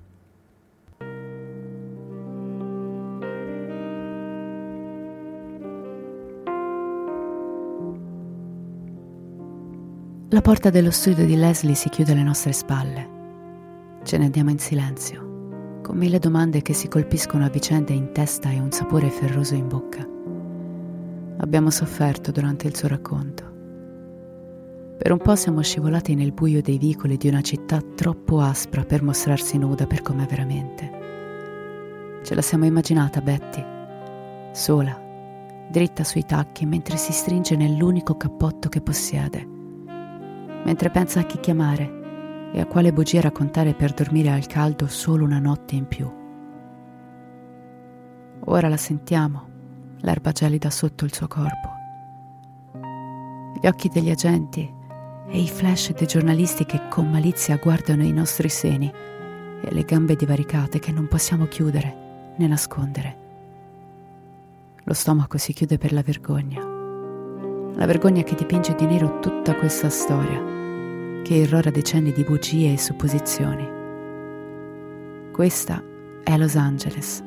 La 10.33 10.41
porta 10.41 10.71
dello 10.71 10.89
studio 10.89 11.27
di 11.27 11.35
Leslie 11.35 11.75
si 11.75 11.89
chiude 11.89 12.13
alle 12.13 12.23
nostre 12.23 12.53
spalle. 12.53 13.07
Ce 14.03 14.17
ne 14.17 14.25
andiamo 14.25 14.49
in 14.49 14.57
silenzio, 14.57 15.79
con 15.83 15.95
mille 15.95 16.17
domande 16.17 16.63
che 16.63 16.73
si 16.73 16.87
colpiscono 16.87 17.45
a 17.45 17.49
vicenda 17.49 17.93
in 17.93 18.11
testa 18.13 18.49
e 18.49 18.57
un 18.57 18.71
sapore 18.71 19.11
ferroso 19.11 19.53
in 19.53 19.67
bocca. 19.67 20.03
Abbiamo 21.37 21.69
sofferto 21.69 22.31
durante 22.31 22.65
il 22.65 22.75
suo 22.75 22.87
racconto. 22.87 23.43
Per 24.97 25.11
un 25.11 25.19
po' 25.19 25.35
siamo 25.35 25.61
scivolati 25.61 26.15
nel 26.15 26.31
buio 26.31 26.63
dei 26.63 26.79
vicoli 26.79 27.15
di 27.17 27.27
una 27.27 27.41
città 27.41 27.79
troppo 27.93 28.41
aspra 28.41 28.83
per 28.85 29.03
mostrarsi 29.03 29.59
nuda 29.59 29.85
per 29.85 30.01
com'è 30.01 30.25
veramente. 30.25 30.91
Ce 32.23 32.33
la 32.33 32.41
siamo 32.41 32.65
immaginata 32.65 33.21
Betty, 33.21 33.63
sola, 34.51 34.99
dritta 35.69 36.03
sui 36.03 36.25
tacchi 36.25 36.65
mentre 36.65 36.97
si 36.97 37.13
stringe 37.13 37.55
nell'unico 37.55 38.17
cappotto 38.17 38.67
che 38.67 38.81
possiede 38.81 39.52
mentre 40.63 40.89
pensa 40.89 41.19
a 41.19 41.23
chi 41.23 41.39
chiamare 41.39 42.01
e 42.53 42.59
a 42.59 42.65
quale 42.65 42.93
bugia 42.93 43.21
raccontare 43.21 43.73
per 43.73 43.93
dormire 43.93 44.29
al 44.29 44.45
caldo 44.45 44.87
solo 44.87 45.25
una 45.25 45.39
notte 45.39 45.75
in 45.75 45.87
più. 45.87 46.11
Ora 48.45 48.67
la 48.67 48.77
sentiamo, 48.77 49.47
l'erba 50.01 50.31
gelida 50.31 50.69
sotto 50.69 51.05
il 51.05 51.13
suo 51.13 51.27
corpo. 51.27 51.71
Gli 53.59 53.67
occhi 53.67 53.89
degli 53.89 54.09
agenti 54.09 54.71
e 55.27 55.39
i 55.39 55.47
flash 55.47 55.93
dei 55.93 56.07
giornalisti 56.07 56.65
che 56.65 56.87
con 56.89 57.09
malizia 57.09 57.57
guardano 57.57 58.03
i 58.03 58.11
nostri 58.11 58.49
seni 58.49 58.91
e 59.61 59.73
le 59.73 59.83
gambe 59.83 60.15
divaricate 60.15 60.79
che 60.79 60.91
non 60.91 61.07
possiamo 61.07 61.45
chiudere 61.45 62.33
né 62.35 62.47
nascondere. 62.47 63.21
Lo 64.83 64.93
stomaco 64.93 65.37
si 65.37 65.53
chiude 65.53 65.77
per 65.77 65.93
la 65.93 66.01
vergogna 66.01 66.71
la 67.75 67.85
vergogna 67.85 68.23
che 68.23 68.35
dipinge 68.35 68.75
di 68.75 68.85
nero 68.85 69.19
tutta 69.19 69.55
questa 69.55 69.89
storia, 69.89 70.39
che 71.23 71.35
irrora 71.35 71.71
decenni 71.71 72.11
di 72.11 72.23
bugie 72.23 72.73
e 72.73 72.77
supposizioni. 72.77 73.67
Questa 75.31 75.81
è 76.23 76.37
Los 76.37 76.55
Angeles, 76.55 77.23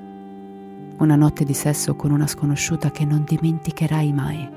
una 0.98 1.16
notte 1.16 1.44
di 1.44 1.54
sesso 1.54 1.96
con 1.96 2.12
una 2.12 2.26
sconosciuta 2.26 2.90
che 2.90 3.04
non 3.04 3.24
dimenticherai 3.26 4.12
mai. 4.12 4.48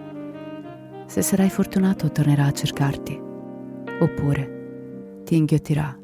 Se 1.08 1.22
sarai 1.22 1.50
fortunato 1.50 2.12
tornerà 2.12 2.46
a 2.46 2.52
cercarti, 2.52 3.20
oppure 4.02 5.22
ti 5.24 5.38
inghiottirà 5.38 5.98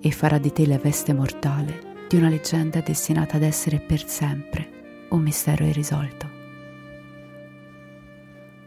e 0.00 0.10
farà 0.10 0.38
di 0.38 0.52
te 0.52 0.66
la 0.66 0.78
veste 0.78 1.14
mortale 1.14 1.94
di 2.08 2.16
una 2.16 2.28
leggenda 2.28 2.80
destinata 2.80 3.36
ad 3.36 3.42
essere 3.42 3.78
per 3.80 4.06
sempre 4.06 5.06
un 5.10 5.22
mistero 5.22 5.64
irrisolto. 5.64 6.28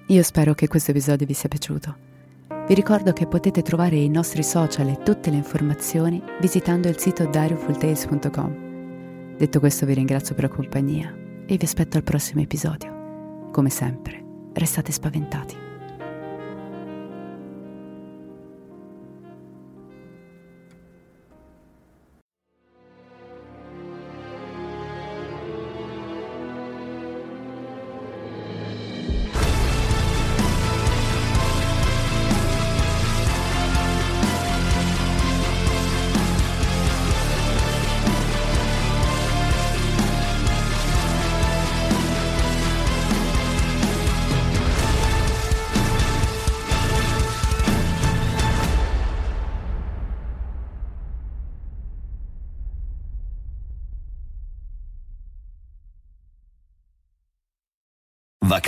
Io 0.08 0.24
spero 0.24 0.54
che 0.54 0.68
questo 0.68 0.92
episodio 0.92 1.28
vi 1.28 1.34
sia 1.34 1.50
piaciuto. 1.50 2.09
Vi 2.70 2.76
ricordo 2.76 3.14
che 3.14 3.26
potete 3.26 3.64
trovare 3.64 3.96
i 3.96 4.10
nostri 4.10 4.44
social 4.44 4.90
e 4.90 5.02
tutte 5.02 5.32
le 5.32 5.38
informazioni 5.38 6.22
visitando 6.40 6.88
il 6.88 7.00
sito 7.00 7.26
diriofulltales.com. 7.26 9.38
Detto 9.38 9.60
questo 9.60 9.88
vi 9.88 9.96
ringrazio 9.96 10.36
per 10.36 10.44
la 10.44 10.56
compagnia 10.56 11.12
e 11.48 11.58
vi 11.58 11.66
aspetto 11.66 11.98
al 11.98 12.04
prossimo 12.04 12.42
episodio. 12.42 13.48
Come 13.52 13.72
sempre, 13.72 14.24
restate 14.54 14.92
spaventati. 14.92 15.59